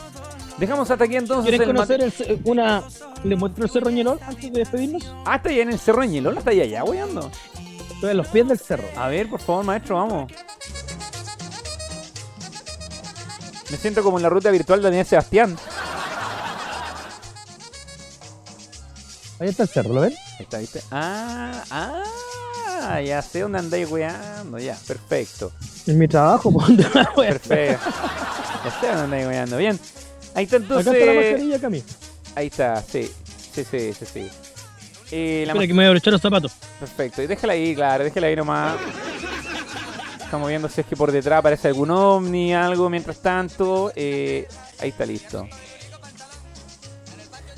[0.59, 2.84] Dejamos hasta aquí entonces ¿Quieres el conocer el una...
[3.24, 5.12] ¿Le muestro el cerro Ñelol antes de despedirnos?
[5.24, 7.32] Ah, está allá en el Cerro Ñelón, está allá, allá, weando.
[7.94, 8.84] Estoy a los pies del cerro.
[8.96, 10.32] A ver, por favor, maestro, vamos.
[13.72, 15.56] Me siento como en la ruta virtual de Daniel Sebastián.
[19.40, 20.12] Ahí está el cerro, ¿lo ven?
[20.12, 20.80] Ahí está, ¿viste?
[20.92, 22.05] Ah, ah,
[23.05, 25.52] ya sé dónde andáis weando, ya, perfecto.
[25.86, 26.84] En mi trabajo, ¿por dónde?
[26.84, 27.90] Perfecto.
[28.64, 29.78] ya sé dónde andáis weando, bien.
[30.34, 30.86] Ahí está entonces.
[30.86, 31.82] Acá está la mascarilla, Cami.
[32.34, 33.10] Ahí está, sí.
[33.55, 34.28] Sí, sí, sí, sí.
[35.10, 36.52] Eh, la Espera que me voy a abrochar los zapatos.
[36.78, 38.76] Perfecto, y déjala ahí, claro, déjala ahí nomás.
[40.22, 43.90] Estamos viendo si es que por detrás aparece algún ovni, algo, mientras tanto.
[43.96, 44.46] eh,
[44.78, 45.48] ahí está listo.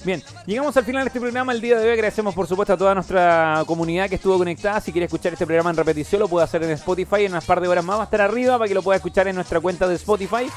[0.02, 1.92] Bien, llegamos al final de este programa el día de hoy.
[1.92, 4.80] Agradecemos por supuesto a toda nuestra comunidad que estuvo conectada.
[4.80, 7.24] Si quiere escuchar este programa en repetición, lo puede hacer en Spotify.
[7.26, 9.28] En unas par de horas más va a estar arriba para que lo pueda escuchar
[9.28, 10.50] en nuestra cuenta de Spotify.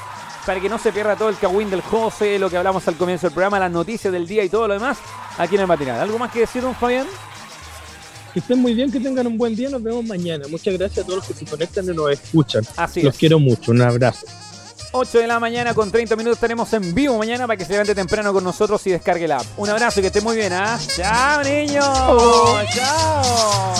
[0.46, 3.26] Para que no se pierda todo el cagüín del José, lo que hablamos al comienzo
[3.26, 4.98] del programa, las noticias del día y todo lo demás
[5.36, 6.00] aquí en el matinal.
[6.00, 7.06] ¿Algo más que decir, don Fabián?
[8.32, 9.68] Que estén muy bien, que tengan un buen día.
[9.68, 10.46] Nos vemos mañana.
[10.48, 12.64] Muchas gracias a todos los que se conectan y nos escuchan.
[12.76, 13.20] Así Los es.
[13.20, 13.72] quiero mucho.
[13.72, 14.26] Un abrazo.
[14.96, 17.96] 8 de la mañana con 30 minutos estaremos en vivo mañana para que se levante
[17.96, 19.46] temprano con nosotros y descargue la app.
[19.56, 20.78] Un abrazo y que esté muy bien, ¿ah?
[20.96, 21.84] ¡Chao, niños!
[22.72, 23.74] ¡Chao!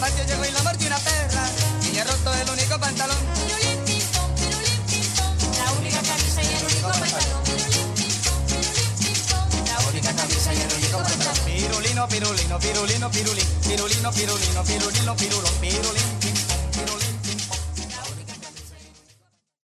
[0.00, 1.44] Patio llegó y lo mordió una perra
[1.82, 3.18] y ya roto el único pantalón.
[5.58, 7.42] La única camisa y el único pantalón.
[9.66, 11.34] La única camisa y el único pantalón.
[11.44, 16.19] Pirulino, pirulino, pirulino, pirulín, pirulino, pirulino, pirulino, pirulón, pirulín,